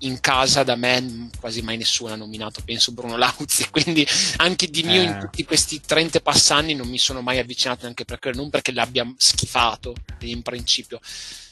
in 0.00 0.20
casa 0.20 0.62
da 0.62 0.76
me 0.76 1.28
quasi 1.38 1.62
mai 1.62 1.76
nessuno 1.76 2.12
ha 2.12 2.16
nominato, 2.16 2.62
penso 2.64 2.92
Bruno 2.92 3.16
Lauzzi, 3.16 3.68
quindi 3.70 4.06
anche 4.36 4.68
di 4.68 4.82
mio 4.82 5.00
eh. 5.00 5.04
in 5.04 5.18
tutti 5.20 5.44
questi 5.44 5.80
30 5.80 6.20
passanni 6.20 6.74
non 6.74 6.88
mi 6.88 6.98
sono 6.98 7.20
mai 7.20 7.38
avvicinato 7.38 7.82
neanche 7.82 8.04
per 8.04 8.18
quello, 8.18 8.40
non 8.40 8.50
perché 8.50 8.72
l'abbia 8.72 9.10
schifato 9.16 9.94
in 10.20 10.42
principio, 10.42 11.00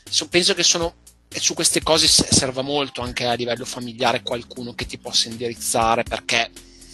so, 0.09 0.29
penso 0.29 0.55
che 0.55 0.63
sono, 0.63 0.95
su 1.29 1.55
queste 1.55 1.83
cose 1.83 2.07
serva 2.07 2.63
molto 2.63 3.01
anche 3.01 3.25
a 3.25 3.35
livello 3.35 3.65
familiare 3.65 4.23
qualcuno 4.23 4.75
che 4.75 4.87
ti 4.87 4.99
possa 4.99 5.29
indirizzare 5.29 6.03
perché 6.03 6.51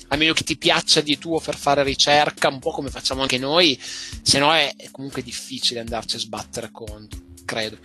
a 0.08 0.16
meno 0.16 0.32
che 0.32 0.44
ti 0.44 0.56
piaccia 0.56 1.00
di 1.00 1.18
tuo 1.18 1.40
per 1.40 1.56
fare 1.56 1.82
ricerca, 1.82 2.48
un 2.48 2.58
po' 2.58 2.70
come 2.70 2.90
facciamo 2.90 3.22
anche 3.22 3.38
noi, 3.38 3.78
se 3.80 4.38
no 4.38 4.52
è, 4.52 4.74
comunque 4.90 5.22
difficile 5.22 5.80
andarci 5.80 6.16
a 6.16 6.20
sbattere 6.20 6.70
contro, 6.70 7.18
credo. 7.44 7.78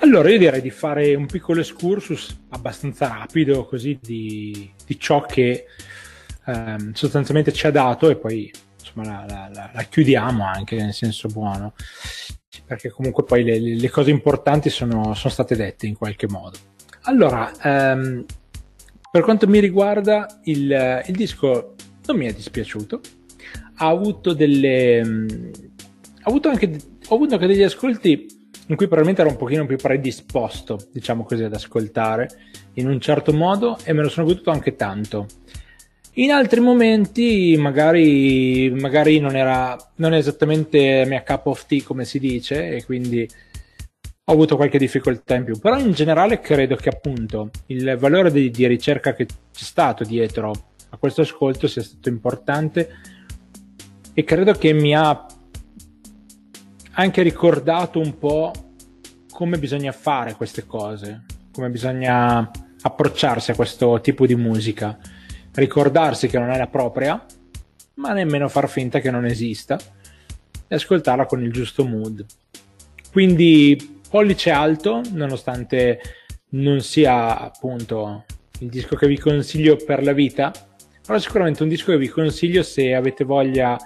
Allora 0.00 0.30
io 0.30 0.38
direi 0.38 0.60
di 0.60 0.70
fare 0.70 1.14
un 1.14 1.26
piccolo 1.26 1.60
excursus 1.60 2.34
abbastanza 2.50 3.08
rapido 3.08 3.64
così 3.66 3.98
di, 4.00 4.70
di 4.84 4.98
ciò 4.98 5.22
che 5.22 5.66
ehm, 6.46 6.92
sostanzialmente 6.92 7.52
ci 7.52 7.66
ha 7.66 7.70
dato 7.70 8.10
e 8.10 8.16
poi 8.16 8.50
insomma 8.78 9.24
la, 9.26 9.48
la, 9.52 9.70
la, 9.72 9.82
chiudiamo 9.82 10.46
anche 10.46 10.76
nel 10.76 10.94
senso 10.94 11.28
buono 11.28 11.74
perché 12.64 12.90
comunque 12.90 13.24
poi 13.24 13.44
le, 13.44 13.58
le 13.58 13.90
cose 13.90 14.10
importanti 14.10 14.70
sono, 14.70 15.14
sono, 15.14 15.32
state 15.32 15.56
dette 15.56 15.86
in 15.86 15.96
qualche 15.96 16.28
modo. 16.28 16.58
Allora, 17.02 17.52
ehm, 17.62 18.24
per 19.10 19.22
quanto 19.22 19.46
mi 19.46 19.60
riguarda, 19.60 20.40
il, 20.44 21.02
il, 21.06 21.14
disco 21.14 21.74
non 22.06 22.16
mi 22.16 22.26
è 22.26 22.32
dispiaciuto, 22.32 23.00
ha 23.76 23.88
avuto 23.88 24.32
delle... 24.32 25.00
ha 25.00 26.28
avuto 26.28 26.48
anche, 26.48 26.76
ho 27.08 27.14
avuto 27.14 27.34
anche 27.34 27.46
degli 27.46 27.62
ascolti 27.62 28.26
in 28.68 28.74
cui 28.74 28.86
probabilmente 28.86 29.22
ero 29.22 29.30
un 29.30 29.36
pochino 29.36 29.64
più 29.64 29.76
predisposto, 29.76 30.78
diciamo 30.92 31.24
così, 31.24 31.44
ad 31.44 31.54
ascoltare 31.54 32.28
in 32.74 32.88
un 32.88 33.00
certo 33.00 33.32
modo 33.32 33.78
e 33.84 33.92
me 33.92 34.02
lo 34.02 34.08
sono 34.08 34.26
goduto 34.26 34.50
anche 34.50 34.74
tanto. 34.74 35.26
In 36.18 36.30
altri 36.30 36.60
momenti 36.60 37.56
magari, 37.58 38.70
magari 38.70 39.18
non 39.18 39.36
era 39.36 39.76
non 39.96 40.14
è 40.14 40.16
esattamente 40.16 41.04
mia 41.06 41.22
cup 41.22 41.44
of 41.44 41.66
tea 41.66 41.82
come 41.84 42.06
si 42.06 42.18
dice 42.18 42.70
e 42.70 42.84
quindi 42.86 43.28
ho 44.24 44.32
avuto 44.32 44.56
qualche 44.56 44.78
difficoltà 44.78 45.34
in 45.34 45.44
più, 45.44 45.58
però 45.58 45.78
in 45.78 45.92
generale 45.92 46.40
credo 46.40 46.74
che 46.74 46.88
appunto 46.88 47.50
il 47.66 47.96
valore 47.98 48.32
di, 48.32 48.50
di 48.50 48.66
ricerca 48.66 49.12
che 49.12 49.26
c'è 49.26 49.34
stato 49.52 50.04
dietro 50.04 50.52
a 50.88 50.96
questo 50.96 51.20
ascolto 51.20 51.68
sia 51.68 51.82
stato 51.82 52.08
importante 52.08 52.88
e 54.14 54.24
credo 54.24 54.52
che 54.52 54.72
mi 54.72 54.96
ha 54.96 55.26
anche 56.92 57.22
ricordato 57.22 58.00
un 58.00 58.16
po' 58.16 58.52
come 59.30 59.58
bisogna 59.58 59.92
fare 59.92 60.34
queste 60.34 60.64
cose, 60.64 61.24
come 61.52 61.68
bisogna 61.68 62.50
approcciarsi 62.80 63.50
a 63.50 63.54
questo 63.54 64.00
tipo 64.00 64.24
di 64.24 64.34
musica 64.34 64.98
ricordarsi 65.56 66.28
che 66.28 66.38
non 66.38 66.50
è 66.50 66.56
la 66.56 66.68
propria, 66.68 67.24
ma 67.94 68.12
nemmeno 68.12 68.48
far 68.48 68.68
finta 68.68 69.00
che 69.00 69.10
non 69.10 69.24
esista 69.24 69.78
e 70.68 70.74
ascoltarla 70.74 71.26
con 71.26 71.42
il 71.42 71.52
giusto 71.52 71.84
mood. 71.84 72.24
Quindi 73.10 74.00
pollice 74.08 74.50
alto, 74.50 75.00
nonostante 75.12 76.00
non 76.50 76.80
sia 76.80 77.38
appunto 77.38 78.24
il 78.60 78.68
disco 78.68 78.96
che 78.96 79.06
vi 79.06 79.18
consiglio 79.18 79.76
per 79.76 80.02
la 80.02 80.12
vita, 80.12 80.52
però 81.04 81.18
sicuramente 81.18 81.62
un 81.62 81.68
disco 81.68 81.92
che 81.92 81.98
vi 81.98 82.08
consiglio 82.08 82.62
se 82.62 82.94
avete 82.94 83.24
voglia 83.24 83.76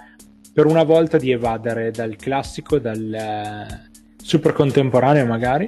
per 0.53 0.65
una 0.65 0.83
volta 0.83 1.17
di 1.17 1.31
evadere 1.31 1.91
dal 1.91 2.15
classico, 2.15 2.79
dal 2.79 3.13
eh, 3.13 3.89
super 4.21 4.53
contemporaneo 4.53 5.25
magari, 5.25 5.67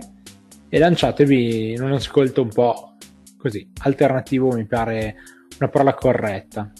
e 0.67 0.79
lanciatevi 0.79 1.71
in 1.71 1.81
un 1.81 1.93
ascolto 1.93 2.41
un 2.41 2.49
po' 2.49 2.95
così 3.37 3.69
alternativo, 3.81 4.51
mi 4.51 4.65
pare 4.65 5.15
una 5.59 5.69
parola 5.69 5.93
corretta. 5.93 6.71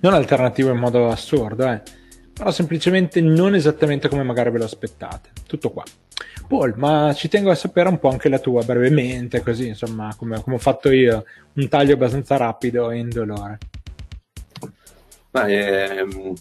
Non 0.00 0.14
alternativo 0.14 0.70
in 0.70 0.78
modo 0.78 1.08
assurdo, 1.08 1.68
eh, 1.68 1.82
però 2.32 2.50
semplicemente 2.50 3.20
non 3.20 3.54
esattamente 3.54 4.08
come 4.08 4.22
magari 4.22 4.50
ve 4.50 4.58
lo 4.58 4.64
aspettate. 4.64 5.30
Tutto 5.46 5.70
qua. 5.70 5.82
Paul, 6.46 6.74
ma 6.76 7.12
ci 7.14 7.28
tengo 7.28 7.50
a 7.50 7.54
sapere 7.54 7.88
un 7.88 7.98
po' 7.98 8.08
anche 8.08 8.28
la 8.28 8.38
tua, 8.38 8.62
brevemente, 8.64 9.42
così, 9.42 9.68
insomma, 9.68 10.14
come, 10.16 10.40
come 10.42 10.56
ho 10.56 10.60
fatto 10.60 10.90
io, 10.90 11.24
un 11.54 11.68
taglio 11.68 11.94
abbastanza 11.94 12.36
rapido 12.36 12.90
e 12.90 12.98
indolore. 12.98 13.58
Ma 15.32 15.46
ehm, 15.46 16.32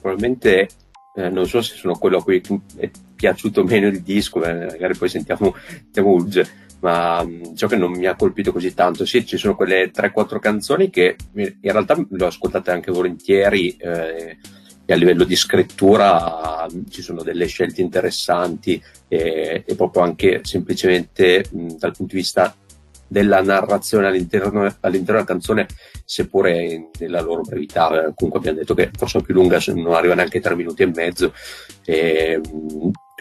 probabilmente 0.00 0.68
eh, 1.14 1.30
non 1.30 1.46
so 1.46 1.62
se 1.62 1.74
sono 1.76 1.96
quello 1.96 2.18
a 2.18 2.22
cui 2.22 2.42
è 2.76 2.90
piaciuto 3.14 3.64
meno 3.64 3.86
il 3.86 4.02
disco, 4.02 4.40
magari 4.40 4.94
poi 4.94 5.08
sentiamo, 5.08 5.54
sentiamo 5.66 6.10
Ulge 6.10 6.64
ma 6.80 7.20
um, 7.20 7.54
ciò 7.54 7.66
che 7.66 7.76
non 7.76 7.92
mi 7.92 8.06
ha 8.06 8.16
colpito 8.16 8.52
così 8.52 8.74
tanto, 8.74 9.04
sì, 9.04 9.24
ci 9.24 9.36
sono 9.36 9.56
quelle 9.56 9.90
3-4 9.90 10.38
canzoni 10.38 10.90
che 10.90 11.16
in 11.34 11.54
realtà 11.60 11.96
le 11.96 12.24
ho 12.24 12.28
ascoltate 12.28 12.70
anche 12.70 12.92
volentieri 12.92 13.76
eh, 13.76 14.38
e 14.84 14.92
a 14.92 14.96
livello 14.96 15.24
di 15.24 15.34
scrittura 15.34 16.66
ci 16.88 17.02
sono 17.02 17.22
delle 17.22 17.46
scelte 17.46 17.80
interessanti 17.80 18.80
e, 19.08 19.64
e 19.66 19.74
proprio 19.74 20.02
anche 20.02 20.40
semplicemente 20.44 21.44
mh, 21.50 21.74
dal 21.78 21.92
punto 21.96 22.14
di 22.14 22.20
vista 22.20 22.54
della 23.08 23.40
narrazione 23.40 24.06
all'interno, 24.06 24.62
all'interno 24.80 25.20
della 25.20 25.24
canzone, 25.24 25.66
seppure 26.04 26.90
nella 26.98 27.20
loro 27.20 27.42
brevità, 27.42 27.88
comunque 28.14 28.38
abbiamo 28.38 28.58
detto 28.58 28.74
che 28.74 28.90
forse 28.96 29.22
più 29.22 29.34
lunga, 29.34 29.60
non 29.66 29.94
arriva 29.94 30.14
neanche 30.14 30.38
a 30.38 30.40
tre 30.40 30.56
minuti 30.56 30.82
e 30.82 30.86
mezzo. 30.86 31.32
E, 31.84 32.40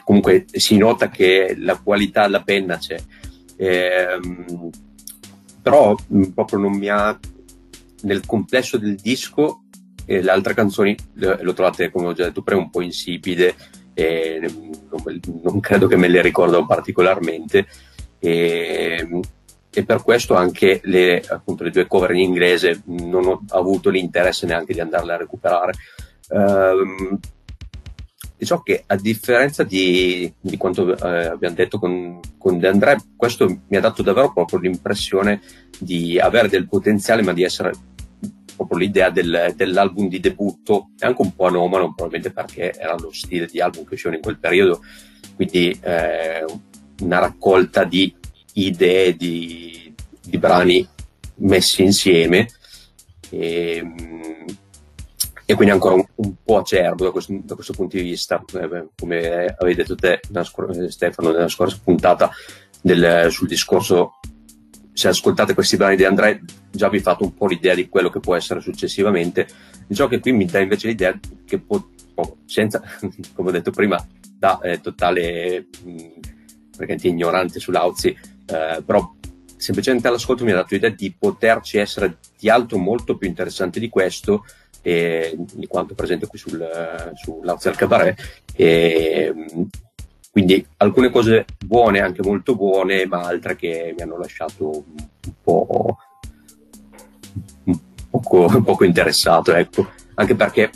comunque 0.04 0.46
si 0.52 0.78
nota 0.78 1.10
che 1.10 1.56
la 1.58 1.80
qualità 1.80 2.24
alla 2.24 2.42
penna 2.42 2.78
c'è. 2.78 2.98
E, 3.56 4.20
però 5.62 5.96
proprio 6.34 6.60
non 6.60 6.74
mi 6.74 6.90
ha 6.90 7.18
nel 8.04 8.26
complesso 8.26 8.78
del 8.78 8.96
disco 8.96 9.62
e 10.06 10.22
le 10.22 10.32
altre 10.32 10.54
canzoni 10.54 10.96
le, 11.14 11.44
le 11.44 11.54
trovate 11.54 11.90
come 11.90 12.08
ho 12.08 12.14
già 12.14 12.26
detto 12.26 12.44
prima 12.44 12.62
un 12.62 12.70
po' 12.70 12.82
insipide 12.82 13.56
e 13.94 14.40
non, 14.90 15.20
non 15.42 15.60
credo 15.60 15.88
che 15.88 15.96
me 15.96 16.08
le 16.08 16.22
ricordo 16.22 16.66
particolarmente 16.66 17.66
e, 18.20 19.22
e 19.70 19.84
per 19.84 20.04
questo 20.04 20.36
anche 20.36 20.82
le, 20.84 21.22
appunto, 21.28 21.64
le 21.64 21.72
due 21.72 21.88
cover 21.88 22.12
in 22.12 22.22
inglese 22.22 22.82
non 22.86 23.26
ho 23.26 23.44
avuto 23.50 23.90
l'interesse 23.90 24.46
neanche 24.46 24.74
di 24.74 24.80
andarle 24.80 25.14
a 25.14 25.18
recuperare. 25.18 25.74
Diciamo 28.38 28.62
che 28.62 28.84
a 28.86 28.96
differenza 28.96 29.64
di, 29.64 30.32
di 30.40 30.58
quanto 30.58 30.96
eh, 30.98 31.26
abbiamo 31.28 31.56
detto 31.56 31.80
con, 31.80 32.20
con 32.38 32.60
De 32.60 32.68
André, 32.68 32.98
questo 33.16 33.48
mi 33.68 33.78
ha 33.78 33.80
dato 33.80 34.02
davvero 34.02 34.34
proprio 34.34 34.60
l'impressione 34.60 35.42
di 35.80 36.20
avere 36.20 36.50
del 36.50 36.68
potenziale, 36.68 37.22
ma 37.22 37.34
di 37.34 37.44
essere 37.44 37.72
proprio 38.56 38.78
l'idea 38.78 39.10
del, 39.10 39.54
dell'album 39.56 40.08
di 40.08 40.20
debutto, 40.20 40.92
è 40.98 41.06
anche 41.06 41.22
un 41.22 41.36
po' 41.36 41.48
anomalo, 41.48 41.94
probabilmente 41.94 42.32
perché 42.32 42.74
era 42.74 42.96
lo 42.98 43.12
stile 43.12 43.46
di 43.46 43.60
album 43.60 43.86
che 43.86 43.94
uscivano 43.94 44.18
in 44.18 44.24
quel 44.24 44.38
periodo, 44.38 44.82
quindi 45.36 45.78
eh, 45.82 46.46
una 47.02 47.20
raccolta 47.20 47.84
di 47.84 48.14
idee 48.54 49.16
di, 49.16 49.94
di 50.22 50.38
brani 50.38 50.88
messi 51.36 51.84
insieme. 51.84 52.48
E, 53.30 53.84
e 55.46 55.54
quindi 55.54 55.74
ancora 55.74 55.96
un, 55.96 56.06
un, 56.16 56.34
po' 56.44 56.58
acerbo 56.58 57.04
da 57.04 57.12
questo, 57.12 57.40
da 57.44 57.56
questo 57.56 57.74
punto 57.74 57.98
di 57.98 58.04
vista 58.04 58.44
eh, 58.54 58.88
come 58.98 59.56
avevi 59.58 59.76
detto 59.76 59.96
te 59.96 60.20
nella, 60.30 60.46
Stefano 60.90 61.32
nella 61.32 61.48
scorsa 61.48 61.80
puntata 61.84 62.32
del, 62.82 63.28
sul 63.30 63.48
discorso 63.48 64.20
se 64.92 65.10
ascoltate 65.10 65.54
questi 65.54 65.76
brani 65.76 65.98
di 65.98 66.06
André 66.06 66.42
già 66.72 66.90
vi 66.90 67.00
fate 67.00 67.24
un 67.24 67.34
po' 67.34 67.48
l'idea 67.48 67.76
di 67.76 67.90
quello 67.90 68.10
che 68.10 68.20
può 68.20 68.36
essere 68.36 68.62
successivamente. 68.62 69.46
Diciamo 69.88 70.10
che 70.10 70.20
qui 70.20 70.32
mi 70.32 70.46
dà 70.46 70.60
invece 70.60 70.88
l'idea 70.88 71.18
che 71.46 71.60
può, 71.60 71.86
oh, 72.16 72.38
senza 72.46 72.82
come 73.36 73.50
ho 73.50 73.52
detto 73.52 73.72
prima 73.72 74.04
da 74.38 74.60
eh, 74.62 74.80
totale 74.80 75.68
mh, 75.84 76.98
ignorante 77.02 77.60
sull'Auzi 77.60 78.08
eh, 78.46 78.84
però 78.86 79.14
semplicemente 79.58 80.08
all'ascolto 80.08 80.44
mi 80.44 80.52
ha 80.52 80.56
dato 80.56 80.74
l'idea 80.74 80.90
di 80.90 81.14
poterci 81.18 81.78
essere 81.78 82.18
di 82.38 82.50
altro 82.50 82.78
molto 82.78 83.18
più 83.18 83.28
interessante 83.28 83.80
di 83.80 83.90
questo 83.90 84.46
e, 84.82 85.36
di 85.36 85.68
quanto 85.68 85.96
presente 85.96 86.28
qui 86.28 86.38
sul, 86.38 86.68
sull'Auzi 87.16 87.72
Cabaret 87.72 88.44
e, 88.56 89.34
quindi 90.32 90.68
alcune 90.78 91.10
cose 91.10 91.46
buone, 91.66 92.02
anche 92.02 92.22
molto 92.22 92.56
buone, 92.56 93.06
ma 93.06 93.22
altre 93.22 93.56
che 93.56 93.94
mi 93.96 94.04
hanno 94.04 94.18
lasciato 94.18 94.70
un 94.70 95.34
po' 95.42 95.98
poco, 98.10 98.48
poco 98.64 98.84
interessato, 98.84 99.54
ecco. 99.54 99.90
Anche 100.16 100.36
perché 100.36 100.72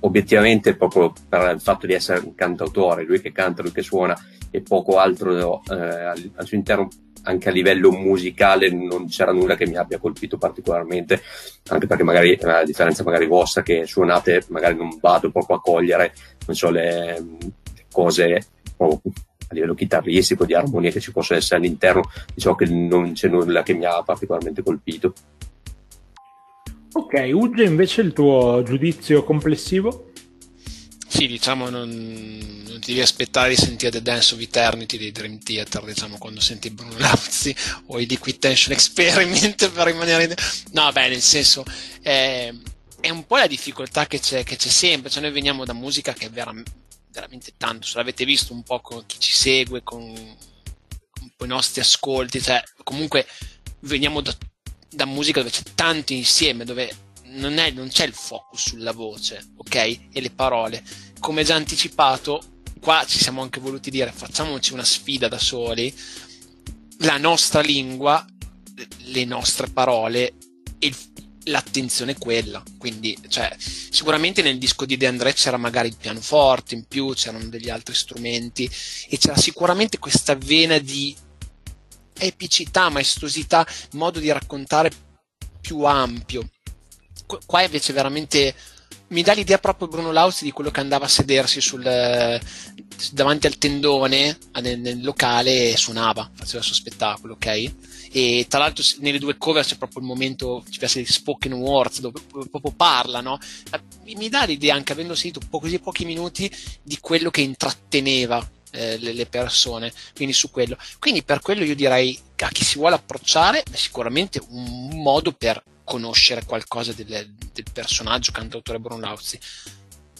obiettivamente 0.00 0.76
proprio 0.76 1.12
per 1.28 1.54
il 1.54 1.60
fatto 1.60 1.86
di 1.86 1.92
essere 1.92 2.20
un 2.20 2.34
cantautore, 2.34 3.04
lui 3.04 3.20
che 3.20 3.32
canta, 3.32 3.62
lui 3.62 3.72
che 3.72 3.82
suona 3.82 4.16
e 4.50 4.60
poco 4.60 4.98
altro 4.98 5.60
eh, 5.68 5.74
al, 5.74 6.30
al, 6.36 6.46
suo 6.46 6.56
interno 6.56 6.88
anche 7.28 7.50
a 7.50 7.52
livello 7.52 7.92
musicale 7.92 8.70
non 8.70 9.06
c'era 9.06 9.32
nulla 9.32 9.54
che 9.54 9.66
mi 9.66 9.76
abbia 9.76 9.98
colpito 9.98 10.38
particolarmente 10.38 11.20
anche 11.68 11.86
perché 11.86 12.02
magari 12.02 12.32
eh, 12.32 12.50
a 12.50 12.64
differenza 12.64 13.04
magari 13.04 13.26
vostra 13.26 13.62
che 13.62 13.86
suonate 13.86 14.44
magari 14.48 14.76
non 14.76 14.98
vado 15.00 15.30
proprio 15.30 15.56
a 15.56 15.60
cogliere 15.60 16.14
non 16.46 16.56
so 16.56 16.70
le, 16.70 17.22
cose 17.92 18.46
a 18.78 19.54
livello 19.54 19.74
chitarristico 19.74 20.44
di 20.44 20.54
armonia 20.54 20.90
che 20.90 21.00
ci 21.00 21.12
possa 21.12 21.36
essere 21.36 21.60
all'interno 21.60 22.02
diciamo 22.34 22.54
che 22.54 22.66
non 22.66 23.12
c'è 23.12 23.28
nulla 23.28 23.62
che 23.62 23.74
mi 23.74 23.84
ha 23.84 24.02
particolarmente 24.02 24.62
colpito. 24.62 25.12
Ok 26.92 27.30
Uge 27.32 27.64
invece 27.64 28.00
il 28.00 28.12
tuo 28.12 28.62
giudizio 28.64 29.22
complessivo 29.22 30.07
sì, 31.08 31.26
diciamo, 31.26 31.70
non, 31.70 31.88
non, 31.88 32.80
ti 32.80 32.88
devi 32.88 33.00
aspettare 33.00 33.48
di 33.48 33.56
sentire 33.56 33.90
The 33.90 34.02
Dance 34.02 34.34
of 34.34 34.40
Eternity 34.40 34.98
dei 34.98 35.10
Dream 35.10 35.38
Theater, 35.38 35.84
diciamo, 35.84 36.18
quando 36.18 36.40
senti 36.40 36.70
Bruno 36.70 36.96
Lazzi 37.00 37.54
o 37.86 37.98
i 37.98 38.06
Liquid 38.06 38.38
Tension 38.38 38.72
Experiment 38.74 39.70
per 39.70 39.86
rimanere 39.86 40.24
in... 40.24 40.34
No, 40.72 40.92
beh, 40.92 41.08
nel 41.08 41.22
senso, 41.22 41.64
è, 42.02 42.52
è 43.00 43.08
un 43.10 43.26
po' 43.26 43.36
la 43.36 43.46
difficoltà 43.46 44.06
che 44.06 44.20
c'è, 44.20 44.44
che 44.44 44.56
c'è 44.56 44.68
sempre, 44.68 45.10
cioè 45.10 45.22
noi 45.22 45.32
veniamo 45.32 45.64
da 45.64 45.72
musica 45.72 46.12
che 46.12 46.26
è 46.26 46.30
vera, 46.30 46.52
veramente 47.10 47.54
tanto, 47.56 47.86
se 47.86 47.96
l'avete 47.96 48.26
visto 48.26 48.52
un 48.52 48.62
po' 48.62 48.80
con 48.80 49.04
chi 49.06 49.18
ci 49.18 49.32
segue, 49.32 49.82
con, 49.82 50.14
con 51.36 51.46
i 51.46 51.50
nostri 51.50 51.80
ascolti, 51.80 52.42
cioè, 52.42 52.62
comunque 52.84 53.26
veniamo 53.80 54.20
da, 54.20 54.36
da 54.90 55.06
musica 55.06 55.40
dove 55.40 55.52
c'è 55.52 55.62
tanto 55.74 56.12
insieme, 56.12 56.64
dove 56.64 57.07
non, 57.30 57.58
è, 57.58 57.70
non 57.70 57.88
c'è 57.88 58.04
il 58.04 58.12
focus 58.12 58.68
sulla 58.68 58.92
voce, 58.92 59.52
ok? 59.56 59.74
E 59.74 60.20
le 60.20 60.30
parole. 60.30 60.82
Come 61.20 61.44
già 61.44 61.54
anticipato, 61.54 62.42
qua 62.80 63.04
ci 63.06 63.18
siamo 63.18 63.42
anche 63.42 63.60
voluti 63.60 63.90
dire 63.90 64.12
facciamoci 64.12 64.72
una 64.72 64.84
sfida 64.84 65.28
da 65.28 65.38
soli, 65.38 65.92
la 66.98 67.18
nostra 67.18 67.60
lingua, 67.60 68.24
le 69.06 69.24
nostre 69.24 69.68
parole 69.68 70.34
e 70.78 70.92
l'attenzione 71.44 72.12
è 72.12 72.18
quella. 72.18 72.62
Quindi, 72.78 73.16
cioè, 73.28 73.54
sicuramente 73.58 74.42
nel 74.42 74.58
disco 74.58 74.84
di 74.84 74.96
De 74.96 75.06
André 75.06 75.32
c'era 75.32 75.56
magari 75.56 75.88
il 75.88 75.96
pianoforte 75.96 76.74
in 76.74 76.84
più, 76.84 77.12
c'erano 77.14 77.46
degli 77.46 77.70
altri 77.70 77.94
strumenti 77.94 78.70
e 79.08 79.18
c'era 79.18 79.36
sicuramente 79.36 79.98
questa 79.98 80.34
vena 80.34 80.78
di 80.78 81.14
epicità, 82.18 82.88
maestosità, 82.88 83.66
modo 83.92 84.18
di 84.18 84.30
raccontare 84.30 84.90
più 85.60 85.82
ampio 85.84 86.48
qua 87.46 87.62
invece 87.62 87.92
veramente 87.92 88.54
mi 89.08 89.22
dà 89.22 89.32
l'idea 89.32 89.58
proprio 89.58 89.88
Bruno 89.88 90.12
Lauzi 90.12 90.44
di 90.44 90.50
quello 90.50 90.70
che 90.70 90.80
andava 90.80 91.06
a 91.06 91.08
sedersi 91.08 91.60
sul, 91.60 91.82
davanti 93.12 93.46
al 93.46 93.56
tendone 93.56 94.36
nel, 94.60 94.78
nel, 94.78 95.02
locale 95.02 95.70
e 95.70 95.76
suonava, 95.76 96.30
faceva 96.34 96.58
il 96.58 96.64
suo 96.64 96.74
spettacolo, 96.74 97.34
ok? 97.34 97.72
E 98.10 98.46
tra 98.48 98.58
l'altro 98.58 98.84
nelle 98.98 99.18
due 99.18 99.36
cover 99.36 99.64
c'è 99.64 99.76
proprio 99.76 100.00
il 100.00 100.06
momento, 100.06 100.64
ci 100.68 100.78
piace 100.78 101.00
di 101.00 101.06
spoken 101.06 101.52
words, 101.54 102.00
dove 102.00 102.20
proprio 102.50 102.72
parla, 102.72 103.20
no? 103.20 103.38
Mi 104.04 104.28
dà 104.28 104.44
l'idea, 104.44 104.74
anche 104.74 104.92
avendo 104.92 105.14
sentito 105.14 105.46
po- 105.48 105.60
così 105.60 105.78
pochi 105.78 106.04
minuti, 106.04 106.50
di 106.82 106.98
quello 107.00 107.30
che 107.30 107.40
intratteneva 107.40 108.46
eh, 108.72 108.98
le, 108.98 109.12
le, 109.12 109.26
persone, 109.26 109.92
quindi 110.14 110.34
su 110.34 110.50
quello. 110.50 110.76
Quindi 110.98 111.22
per 111.22 111.40
quello 111.40 111.64
io 111.64 111.74
direi 111.74 112.18
a 112.36 112.48
chi 112.48 112.64
si 112.64 112.78
vuole 112.78 112.96
approcciare 112.96 113.62
è 113.62 113.76
sicuramente 113.76 114.40
un 114.48 115.00
modo 115.02 115.32
per 115.32 115.62
conoscere 115.88 116.44
qualcosa 116.44 116.92
del, 116.92 117.06
del 117.06 117.64
personaggio 117.72 118.30
cantautore 118.30 118.78
Bruno 118.78 119.00
Lauzi 119.00 119.38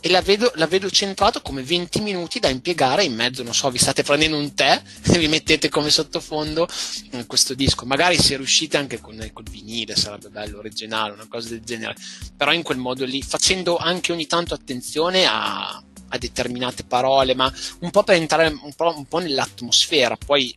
e 0.00 0.10
la 0.10 0.22
vedo, 0.22 0.52
la 0.54 0.66
vedo 0.66 0.88
centrato 0.90 1.42
come 1.42 1.62
20 1.62 2.00
minuti 2.00 2.38
da 2.38 2.48
impiegare 2.48 3.02
in 3.02 3.14
mezzo, 3.14 3.42
non 3.42 3.52
so, 3.52 3.68
vi 3.70 3.78
state 3.78 4.02
prendendo 4.02 4.36
un 4.36 4.54
tè 4.54 4.80
e 5.02 5.18
vi 5.18 5.26
mettete 5.26 5.68
come 5.68 5.90
sottofondo 5.90 6.68
in 7.12 7.26
questo 7.26 7.54
disco. 7.54 7.84
Magari 7.84 8.16
se 8.16 8.36
riuscite 8.36 8.76
anche 8.76 9.00
con 9.00 9.16
col 9.32 9.48
vinile, 9.50 9.96
sarebbe 9.96 10.28
bello, 10.28 10.58
originale, 10.58 11.12
una 11.12 11.26
cosa 11.28 11.48
del 11.48 11.62
genere. 11.62 11.96
Però 12.36 12.52
in 12.52 12.62
quel 12.62 12.78
modo 12.78 13.04
lì, 13.04 13.22
facendo 13.22 13.76
anche 13.76 14.12
ogni 14.12 14.26
tanto 14.26 14.54
attenzione 14.54 15.26
a, 15.26 15.82
a 16.08 16.18
determinate 16.18 16.84
parole, 16.84 17.34
ma 17.34 17.52
un 17.80 17.90
po' 17.90 18.04
per 18.04 18.16
entrare 18.16 18.46
un 18.46 18.74
po', 18.74 18.94
un 18.96 19.06
po' 19.06 19.18
nell'atmosfera. 19.18 20.16
Poi 20.16 20.56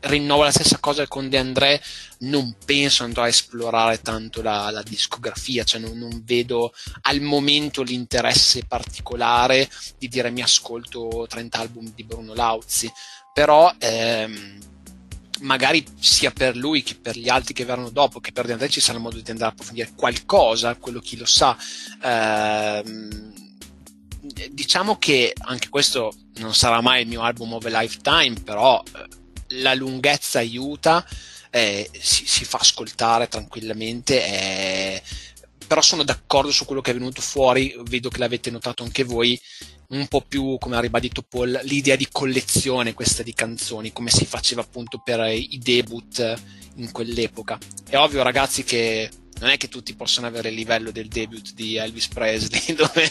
rinnovo 0.00 0.42
la 0.42 0.50
stessa 0.50 0.78
cosa 0.78 1.06
con 1.06 1.28
De 1.28 1.38
André, 1.38 1.80
non 2.20 2.54
penso 2.64 3.04
andrò 3.04 3.22
a 3.22 3.28
esplorare 3.28 4.00
tanto 4.00 4.42
la, 4.42 4.70
la 4.70 4.82
discografia, 4.82 5.64
cioè 5.64 5.80
non, 5.80 5.98
non, 5.98 6.22
vedo 6.24 6.72
al 7.02 7.20
momento 7.20 7.82
l'interesse 7.82 8.64
particolare 8.66 9.68
di 9.98 10.08
dire 10.08 10.30
mi 10.30 10.42
ascolto 10.42 11.26
30 11.28 11.58
album 11.58 11.92
di 11.94 12.04
Bruno 12.04 12.34
Lauzi, 12.34 12.90
però 13.32 13.72
ehm, 13.78 14.58
magari 15.40 15.84
sia 15.98 16.30
per 16.30 16.56
lui 16.56 16.82
che 16.82 16.94
per 16.96 17.16
gli 17.16 17.28
altri 17.28 17.54
che 17.54 17.64
verranno 17.64 17.90
dopo, 17.90 18.20
che 18.20 18.32
per 18.32 18.46
De 18.46 18.52
André 18.52 18.68
ci 18.68 18.80
sarà 18.80 18.98
modo 18.98 19.18
di 19.18 19.30
andare 19.30 19.50
a 19.50 19.52
approfondire 19.52 19.92
qualcosa, 19.94 20.76
quello 20.76 21.00
chi 21.00 21.16
lo 21.16 21.26
sa. 21.26 21.56
Ehm, 22.02 23.32
diciamo 24.50 24.98
che 24.98 25.32
anche 25.38 25.68
questo 25.68 26.12
non 26.36 26.54
sarà 26.54 26.80
mai 26.80 27.02
il 27.02 27.08
mio 27.08 27.22
album 27.22 27.54
of 27.54 27.64
a 27.64 27.80
lifetime, 27.80 28.34
però 28.44 28.82
eh, 28.94 29.06
la 29.48 29.74
lunghezza 29.74 30.38
aiuta, 30.38 31.06
eh, 31.50 31.90
si, 31.98 32.26
si, 32.26 32.44
fa 32.44 32.58
ascoltare 32.58 33.28
tranquillamente, 33.28 34.24
eh, 34.24 35.02
però 35.66 35.80
sono 35.80 36.02
d'accordo 36.02 36.50
su 36.50 36.64
quello 36.64 36.80
che 36.80 36.90
è 36.90 36.94
venuto 36.94 37.20
fuori, 37.20 37.74
vedo 37.84 38.08
che 38.08 38.18
l'avete 38.18 38.50
notato 38.50 38.82
anche 38.82 39.04
voi, 39.04 39.38
un 39.88 40.06
po' 40.06 40.20
più, 40.20 40.56
come 40.58 40.76
ha 40.76 40.80
ribadito 40.80 41.22
Paul, 41.22 41.60
l'idea 41.64 41.96
di 41.96 42.08
collezione 42.10 42.94
questa 42.94 43.22
di 43.22 43.32
canzoni, 43.32 43.92
come 43.92 44.10
si 44.10 44.26
faceva 44.26 44.60
appunto 44.60 45.00
per 45.02 45.26
i 45.30 45.58
debut 45.62 46.40
in 46.76 46.90
quell'epoca. 46.92 47.58
È 47.88 47.96
ovvio 47.96 48.22
ragazzi 48.22 48.64
che 48.64 49.10
non 49.40 49.50
è 49.50 49.56
che 49.56 49.68
tutti 49.68 49.94
possono 49.94 50.26
avere 50.26 50.48
il 50.48 50.54
livello 50.54 50.90
del 50.90 51.08
debut 51.08 51.52
di 51.54 51.76
Elvis 51.76 52.08
Presley, 52.08 52.72
dove, 52.74 53.10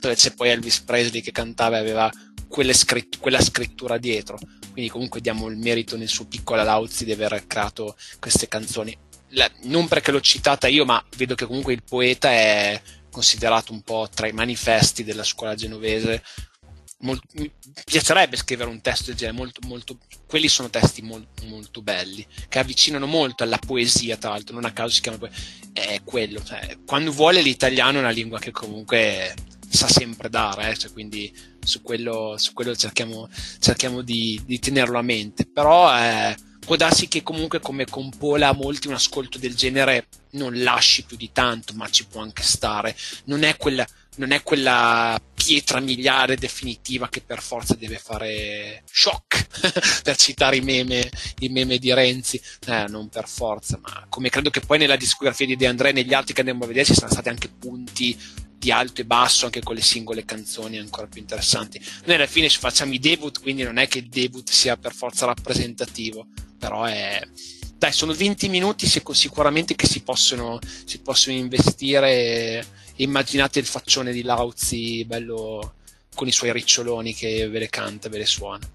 dove 0.00 0.14
c'è 0.14 0.32
poi 0.34 0.50
Elvis 0.50 0.80
Presley 0.80 1.20
che 1.20 1.32
cantava 1.32 1.76
e 1.76 1.80
aveva 1.80 2.10
scritt- 2.72 3.18
quella 3.18 3.40
scrittura 3.40 3.98
dietro. 3.98 4.38
Quindi 4.74 4.90
comunque 4.90 5.20
diamo 5.20 5.46
il 5.46 5.56
merito 5.56 5.96
nel 5.96 6.08
suo 6.08 6.26
piccolo 6.26 6.64
Lauzzi 6.64 7.04
di 7.04 7.12
aver 7.12 7.46
creato 7.46 7.96
queste 8.18 8.48
canzoni. 8.48 8.98
La, 9.28 9.48
non 9.62 9.86
perché 9.86 10.10
l'ho 10.10 10.20
citata 10.20 10.66
io, 10.66 10.84
ma 10.84 11.02
vedo 11.16 11.36
che 11.36 11.46
comunque 11.46 11.74
il 11.74 11.84
poeta 11.84 12.28
è 12.28 12.82
considerato 13.08 13.72
un 13.72 13.82
po' 13.82 14.08
tra 14.12 14.26
i 14.26 14.32
manifesti 14.32 15.04
della 15.04 15.22
scuola 15.22 15.54
genovese. 15.54 16.24
Molto, 17.02 17.24
mi 17.34 17.48
piacerebbe 17.84 18.36
scrivere 18.36 18.68
un 18.68 18.80
testo 18.80 19.04
del 19.06 19.14
genere, 19.14 19.36
molto, 19.36 19.60
molto, 19.68 19.98
quelli 20.26 20.48
sono 20.48 20.70
testi 20.70 21.02
molto, 21.02 21.44
molto 21.46 21.80
belli, 21.80 22.26
che 22.48 22.58
avvicinano 22.58 23.06
molto 23.06 23.44
alla 23.44 23.58
poesia, 23.64 24.16
tra 24.16 24.30
l'altro, 24.30 24.56
non 24.56 24.64
a 24.64 24.72
caso 24.72 24.92
si 24.92 25.02
chiama 25.02 25.18
poesia, 25.18 25.38
è 25.72 26.00
quello, 26.02 26.42
cioè, 26.42 26.78
quando 26.84 27.12
vuole 27.12 27.42
l'italiano 27.42 27.98
è 27.98 28.00
una 28.00 28.10
lingua 28.10 28.40
che 28.40 28.50
comunque 28.50 29.34
sa 29.74 29.88
sempre 29.88 30.28
dare, 30.28 30.70
eh, 30.70 30.76
cioè, 30.76 30.92
quindi 30.92 31.32
su 31.60 31.82
quello, 31.82 32.36
su 32.38 32.52
quello 32.52 32.74
cerchiamo, 32.76 33.28
cerchiamo 33.58 34.02
di, 34.02 34.40
di, 34.44 34.58
tenerlo 34.58 34.98
a 34.98 35.02
mente, 35.02 35.46
però 35.46 35.94
eh, 35.96 36.36
può 36.64 36.76
darsi 36.76 37.08
che 37.08 37.22
comunque 37.22 37.60
come 37.60 37.84
con 37.84 38.10
Pola 38.10 38.52
molti 38.52 38.88
un 38.88 38.94
ascolto 38.94 39.38
del 39.38 39.54
genere 39.54 40.06
non 40.32 40.62
lasci 40.62 41.04
più 41.04 41.16
di 41.16 41.30
tanto, 41.32 41.74
ma 41.74 41.88
ci 41.90 42.06
può 42.06 42.20
anche 42.20 42.42
stare, 42.42 42.96
non 43.24 43.42
è 43.42 43.56
quella, 43.56 43.86
non 44.16 44.32
è 44.32 44.42
quella 44.42 45.20
pietra 45.32 45.80
miliare 45.80 46.36
definitiva 46.36 47.08
che 47.08 47.20
per 47.20 47.42
forza 47.42 47.74
deve 47.74 47.98
fare 47.98 48.82
shock, 48.90 49.46
per 50.02 50.16
citare 50.16 50.56
i 50.56 50.60
meme, 50.60 51.10
i 51.40 51.48
meme 51.48 51.78
di 51.78 51.92
Renzi, 51.92 52.40
eh, 52.66 52.86
non 52.88 53.08
per 53.08 53.28
forza, 53.28 53.78
ma 53.80 54.06
come 54.08 54.30
credo 54.30 54.50
che 54.50 54.60
poi 54.60 54.78
nella 54.78 54.96
discografia 54.96 55.46
di 55.46 55.56
De 55.56 55.66
André 55.66 55.90
e 55.90 55.92
negli 55.92 56.14
altri 56.14 56.32
che 56.32 56.40
andremo 56.40 56.64
a 56.64 56.68
vedere 56.68 56.86
ci 56.86 56.94
sono 56.94 57.10
stati 57.10 57.28
anche 57.28 57.48
punti 57.48 58.18
di 58.64 58.72
alto 58.72 59.02
e 59.02 59.04
basso 59.04 59.44
anche 59.44 59.62
con 59.62 59.74
le 59.74 59.82
singole 59.82 60.24
canzoni 60.24 60.78
ancora 60.78 61.06
più 61.06 61.20
interessanti. 61.20 61.78
Noi 62.06 62.16
alla 62.16 62.26
fine 62.26 62.48
ci 62.48 62.58
facciamo 62.58 62.94
i 62.94 62.98
debut, 62.98 63.42
quindi 63.42 63.62
non 63.62 63.76
è 63.76 63.86
che 63.86 63.98
il 63.98 64.08
debut 64.08 64.48
sia 64.50 64.78
per 64.78 64.94
forza 64.94 65.26
rappresentativo, 65.26 66.26
però 66.58 66.84
è... 66.84 67.20
Dai, 67.76 67.92
sono 67.92 68.14
20 68.14 68.48
minuti 68.48 68.86
sicuramente 68.86 69.74
che 69.74 69.86
si 69.86 70.02
possono, 70.02 70.58
si 70.86 71.00
possono 71.00 71.36
investire. 71.36 72.64
Immaginate 72.96 73.58
il 73.58 73.66
faccione 73.66 74.12
di 74.12 74.22
Lauzi 74.22 75.04
bello 75.04 75.74
con 76.14 76.26
i 76.26 76.32
suoi 76.32 76.50
riccioloni 76.52 77.12
che 77.12 77.46
ve 77.48 77.58
le 77.58 77.68
canta, 77.68 78.08
ve 78.08 78.18
le 78.18 78.26
suona. 78.26 78.66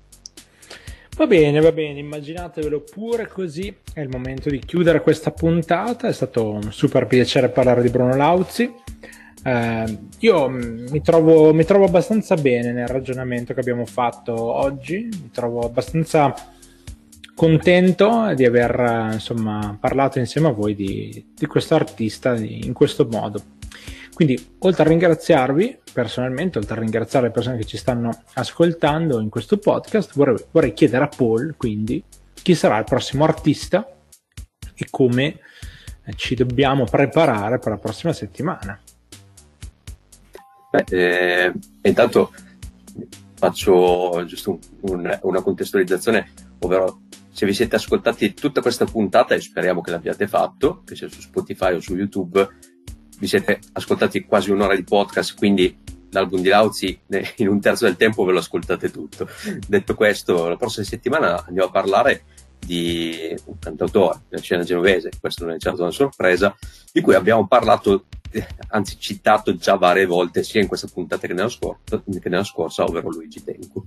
Va 1.16 1.26
bene, 1.26 1.60
va 1.60 1.72
bene, 1.72 1.98
immaginatevelo 2.00 2.82
pure 2.82 3.28
così. 3.28 3.76
È 3.92 4.02
il 4.02 4.10
momento 4.10 4.52
di 4.52 4.60
chiudere 4.60 5.02
questa 5.02 5.32
puntata. 5.32 6.08
È 6.08 6.14
stato 6.14 6.48
un 6.48 6.72
super 6.72 7.08
piacere 7.08 7.50
parlare 7.50 7.82
di 7.82 7.90
Bruno 7.90 8.16
Lauzi. 8.16 8.72
Eh, 9.44 9.98
io 10.20 10.50
mi 10.50 11.02
trovo, 11.02 11.54
mi 11.54 11.64
trovo 11.64 11.86
abbastanza 11.86 12.36
bene 12.36 12.72
nel 12.72 12.88
ragionamento 12.88 13.54
che 13.54 13.60
abbiamo 13.60 13.86
fatto 13.86 14.34
oggi, 14.34 15.08
mi 15.10 15.30
trovo 15.32 15.62
abbastanza 15.62 16.34
contento 17.34 18.34
di 18.36 18.46
aver 18.46 19.12
insomma, 19.14 19.78
parlato 19.80 20.20
insieme 20.20 20.50
a 20.50 20.52
voi 20.52 20.76
di, 20.76 21.32
di 21.34 21.46
questo 21.46 21.76
artista 21.76 22.36
in 22.36 22.74
questo 22.74 23.08
modo. 23.10 23.42
Quindi, 24.14 24.56
oltre 24.60 24.84
a 24.84 24.88
ringraziarvi 24.88 25.78
personalmente, 25.94 26.58
oltre 26.58 26.76
a 26.76 26.80
ringraziare 26.82 27.28
le 27.28 27.32
persone 27.32 27.56
che 27.56 27.64
ci 27.64 27.78
stanno 27.78 28.24
ascoltando 28.34 29.22
in 29.22 29.30
questo 29.30 29.58
podcast, 29.58 30.12
vorrei, 30.16 30.36
vorrei 30.52 30.74
chiedere 30.74 31.06
a 31.06 31.08
Paul, 31.08 31.56
quindi, 31.56 32.04
chi 32.34 32.54
sarà 32.54 32.78
il 32.78 32.84
prossimo 32.84 33.24
artista 33.24 33.90
e 34.76 34.88
come 34.90 35.40
ci 36.18 36.36
dobbiamo 36.36 36.84
preparare 36.84 37.60
per 37.60 37.70
la 37.70 37.78
prossima 37.78 38.12
settimana. 38.12 38.78
Beh, 40.72 40.84
eh, 40.90 41.54
intanto 41.82 42.32
faccio 43.36 44.24
giusto 44.26 44.60
un, 44.82 45.20
una 45.22 45.42
contestualizzazione, 45.42 46.32
ovvero 46.60 47.02
se 47.32 47.46
vi 47.46 47.54
siete 47.54 47.78
ascoltati 47.78 48.34
tutta 48.34 48.62
questa 48.62 48.86
puntata 48.86 49.34
e 49.34 49.42
speriamo 49.42 49.82
che 49.82 49.92
l'abbiate 49.92 50.28
fatto, 50.28 50.84
che 50.86 50.96
sia 50.96 51.08
su 51.08 51.22
Spotify 51.22 51.74
o 51.74 51.80
su 51.80 51.96
YouTube, 51.96 52.48
vi 53.18 53.28
siete 53.28 53.60
ascoltati 53.74 54.26
quasi 54.26 54.52
un'ora 54.52 54.76
di 54.76 54.84
podcast, 54.84 55.38
quindi 55.38 55.76
l'album 56.12 56.42
di 56.42 56.50
Lauzi 56.50 57.00
in 57.38 57.48
un 57.48 57.60
terzo 57.62 57.86
del 57.86 57.96
tempo 57.96 58.24
ve 58.26 58.34
lo 58.34 58.40
ascoltate 58.40 58.92
tutto. 58.92 59.28
Detto 59.68 59.96
questo, 59.96 60.50
la 60.50 60.58
prossima 60.58 60.86
settimana 60.86 61.46
andiamo 61.46 61.70
a 61.70 61.72
parlare 61.72 62.24
di 62.60 63.34
un 63.46 63.58
cantautore 63.58 64.24
della 64.28 64.42
scena 64.42 64.64
genovese, 64.64 65.12
questo 65.20 65.46
non 65.46 65.56
è 65.56 65.60
certo 65.60 65.82
una 65.82 65.92
sorpresa, 65.92 66.56
di 66.92 67.02
cui 67.02 67.16
abbiamo 67.16 67.48
parlato 67.48 68.06
anzi 68.70 68.98
citato 69.00 69.56
già 69.56 69.76
varie 69.76 70.06
volte 70.06 70.44
sia 70.44 70.62
in 70.62 70.68
questa 70.68 70.88
puntata 70.92 71.28
che 71.28 71.34
nella 71.34 71.50
scorsa, 71.50 72.02
che 72.04 72.30
nella 72.30 72.44
scorsa 72.44 72.84
ovvero 72.84 73.10
Luigi 73.10 73.44
Tenco. 73.44 73.84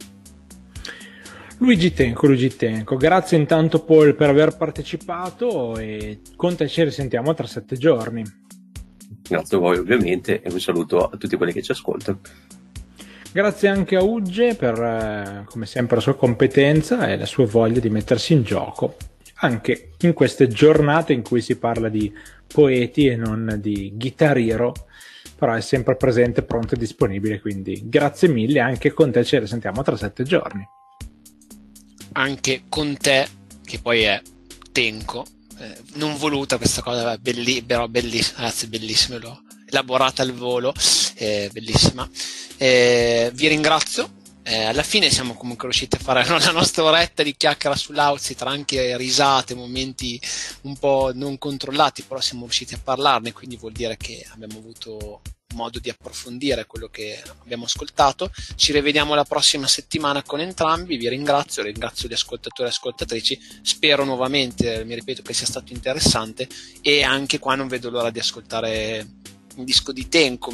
Luigi 1.59 1.93
Tenco, 1.93 2.27
Luigi 2.27 2.57
Tenco, 2.57 2.97
grazie 2.97 3.39
intanto 3.39 3.85
Paul 3.85 4.15
per 4.17 4.29
aver 4.29 4.57
partecipato 4.57 5.77
e 5.77 6.21
con 6.35 6.57
te 6.57 6.67
ci 6.67 6.83
risentiamo 6.83 7.35
tra 7.35 7.47
sette 7.47 7.77
giorni. 7.77 8.25
Grazie 9.23 9.57
a 9.57 9.61
voi 9.61 9.79
ovviamente 9.79 10.43
e 10.43 10.51
un 10.51 10.61
saluto 10.61 11.07
a 11.09 11.17
tutti 11.17 11.37
quelli 11.37 11.53
che 11.53 11.63
ci 11.63 11.71
ascoltano. 11.71 12.21
Grazie 13.33 13.69
anche 13.69 13.97
a 13.97 14.03
Ugge 14.03 14.57
per, 14.57 14.79
eh, 14.79 15.45
come 15.47 15.65
sempre, 15.65 15.97
la 15.97 16.03
sua 16.03 16.17
competenza 16.17 17.09
e 17.09 17.17
la 17.17 17.25
sua 17.25 17.47
voglia 17.47 17.81
di 17.81 17.89
mettersi 17.89 18.35
in 18.35 18.43
gioco, 18.43 18.97
anche 19.43 19.91
in 20.01 20.13
queste 20.13 20.49
giornate 20.49 21.13
in 21.13 21.23
cui 21.23 21.41
si 21.41 21.57
parla 21.57 21.89
di 21.89 22.13
poeti 22.47 23.07
e 23.07 23.17
non 23.17 23.59
di 23.61 23.95
chitarriero, 23.99 24.73
però 25.37 25.55
è 25.55 25.61
sempre 25.61 25.97
presente, 25.97 26.43
pronto 26.43 26.75
e 26.75 26.79
disponibile, 26.79 27.41
quindi 27.41 27.83
grazie 27.85 28.29
mille, 28.29 28.61
anche 28.61 28.93
con 28.93 29.11
te 29.11 29.25
ci 29.25 29.39
risentiamo 29.39 29.83
tra 29.83 29.97
sette 29.97 30.23
giorni. 30.23 30.67
Anche 32.13 32.65
con 32.69 32.97
te, 32.97 33.27
che 33.65 33.81
poi 33.81 34.03
è 34.03 34.21
Tenco, 34.71 35.25
eh, 35.59 35.77
non 35.95 36.17
voluta 36.17 36.57
questa 36.57 36.83
cosa, 36.83 37.19
belli, 37.19 37.63
però 37.63 37.89
bellissima, 37.89 38.41
grazie, 38.41 38.69
bellissima, 38.69 39.19
l'ho 39.19 39.43
elaborata 39.67 40.23
al 40.23 40.33
volo, 40.33 40.73
eh, 41.15 41.51
bellissima. 41.53 42.09
Eh, 42.59 43.31
vi 43.35 43.49
ringrazio 43.49 44.21
eh, 44.45 44.65
alla 44.65 44.83
fine 44.83 45.11
siamo 45.11 45.35
comunque 45.35 45.69
riusciti 45.69 45.97
a 45.97 46.01
fare 46.01 46.25
la 46.27 46.51
nostra 46.51 46.83
oretta 46.83 47.23
di 47.23 47.37
chiacchiera 47.37 47.77
sull'Auzzi 47.77 48.35
tra 48.35 48.51
anche 48.51 48.97
risate, 48.97 49.55
momenti 49.55 50.21
un 50.63 50.77
po' 50.77 51.13
non 51.15 51.39
controllati, 51.39 52.03
però 52.03 52.21
siamo 52.21 52.45
riusciti 52.45 52.75
a 52.75 52.81
parlarne, 52.83 53.33
quindi 53.33 53.57
vuol 53.57 53.73
dire 53.73 53.97
che 53.97 54.27
abbiamo 54.33 54.59
avuto 54.59 55.21
modo 55.53 55.79
di 55.79 55.91
approfondire 55.91 56.67
quello 56.67 56.89
che 56.89 57.23
abbiamo 57.43 57.65
ascoltato. 57.65 58.31
Ci 58.57 58.73
rivediamo 58.73 59.15
la 59.15 59.25
prossima 59.25 59.67
settimana 59.67 60.23
con 60.23 60.41
entrambi. 60.41 60.97
Vi 60.97 61.09
ringrazio, 61.09 61.63
ringrazio 61.63 62.09
gli 62.09 62.15
ascoltatori 62.15 62.69
e 62.69 62.73
ascoltatrici. 62.73 63.39
Spero 63.63 64.05
nuovamente, 64.05 64.85
mi 64.85 64.95
ripeto, 64.95 65.23
che 65.23 65.35
sia 65.35 65.47
stato 65.47 65.73
interessante 65.73 66.49
e 66.81 67.03
anche 67.03 67.39
qua 67.39 67.55
non 67.55 67.69
vedo 67.69 67.91
l'ora 67.91 68.11
di 68.11 68.19
ascoltare 68.19 69.07
un 69.57 69.65
disco 69.65 69.93
di 69.93 70.09
Tenco. 70.09 70.53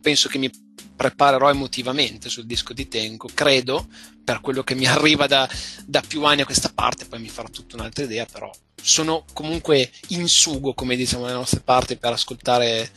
Penso 0.00 0.28
che 0.28 0.38
mi 0.38 0.50
preparerò 0.94 1.48
emotivamente 1.48 2.28
sul 2.28 2.46
disco 2.46 2.72
di 2.72 2.88
Tenko, 2.88 3.28
credo, 3.32 3.88
per 4.22 4.40
quello 4.40 4.62
che 4.62 4.74
mi 4.74 4.84
arriva 4.86 5.26
da, 5.26 5.48
da, 5.86 6.02
più 6.06 6.24
anni 6.24 6.42
a 6.42 6.44
questa 6.44 6.70
parte, 6.74 7.06
poi 7.06 7.20
mi 7.20 7.28
farò 7.28 7.48
tutta 7.48 7.76
un'altra 7.76 8.04
idea, 8.04 8.26
però 8.26 8.50
sono 8.82 9.24
comunque 9.32 9.90
in 10.08 10.28
sugo, 10.28 10.74
come 10.74 10.96
diciamo 10.96 11.26
le 11.26 11.32
nostre 11.32 11.60
parti, 11.60 11.96
per 11.96 12.12
ascoltare 12.12 12.90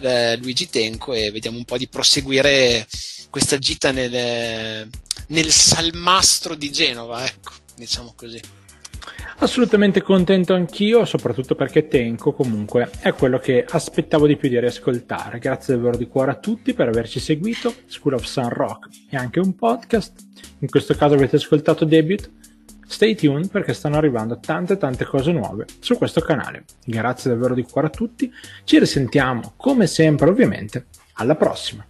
eh, 0.00 0.36
Luigi 0.36 0.68
Tenco 0.68 1.12
e 1.12 1.30
vediamo 1.30 1.56
un 1.56 1.64
po' 1.64 1.78
di 1.78 1.88
proseguire 1.88 2.86
questa 3.30 3.58
gita 3.58 3.90
nel, 3.90 4.88
nel 5.28 5.50
salmastro 5.50 6.54
di 6.54 6.70
Genova, 6.70 7.24
ecco, 7.24 7.52
diciamo 7.74 8.12
così. 8.14 8.59
Assolutamente 9.42 10.02
contento 10.02 10.52
anch'io, 10.52 11.06
soprattutto 11.06 11.54
perché 11.54 11.88
Tenko 11.88 12.32
comunque 12.32 12.90
è 13.00 13.14
quello 13.14 13.38
che 13.38 13.64
aspettavo 13.66 14.26
di 14.26 14.36
più 14.36 14.50
di 14.50 14.60
riascoltare. 14.60 15.38
Grazie 15.38 15.74
davvero 15.74 15.96
di 15.96 16.06
cuore 16.08 16.32
a 16.32 16.34
tutti 16.34 16.74
per 16.74 16.88
averci 16.88 17.20
seguito. 17.20 17.72
School 17.86 18.14
of 18.14 18.24
Sun 18.24 18.50
Rock 18.50 18.88
è 19.08 19.16
anche 19.16 19.40
un 19.40 19.54
podcast. 19.54 20.20
In 20.58 20.68
questo 20.68 20.94
caso 20.94 21.14
avete 21.14 21.36
ascoltato 21.36 21.86
Debut. 21.86 22.30
Stay 22.86 23.14
tuned 23.14 23.48
perché 23.50 23.72
stanno 23.72 23.96
arrivando 23.96 24.38
tante 24.38 24.76
tante 24.76 25.06
cose 25.06 25.32
nuove 25.32 25.64
su 25.80 25.96
questo 25.96 26.20
canale. 26.20 26.64
Grazie 26.84 27.30
davvero 27.30 27.54
di 27.54 27.62
cuore 27.62 27.86
a 27.86 27.90
tutti. 27.90 28.30
Ci 28.64 28.78
risentiamo 28.78 29.54
come 29.56 29.86
sempre 29.86 30.28
ovviamente. 30.28 30.86
Alla 31.14 31.34
prossima. 31.34 31.89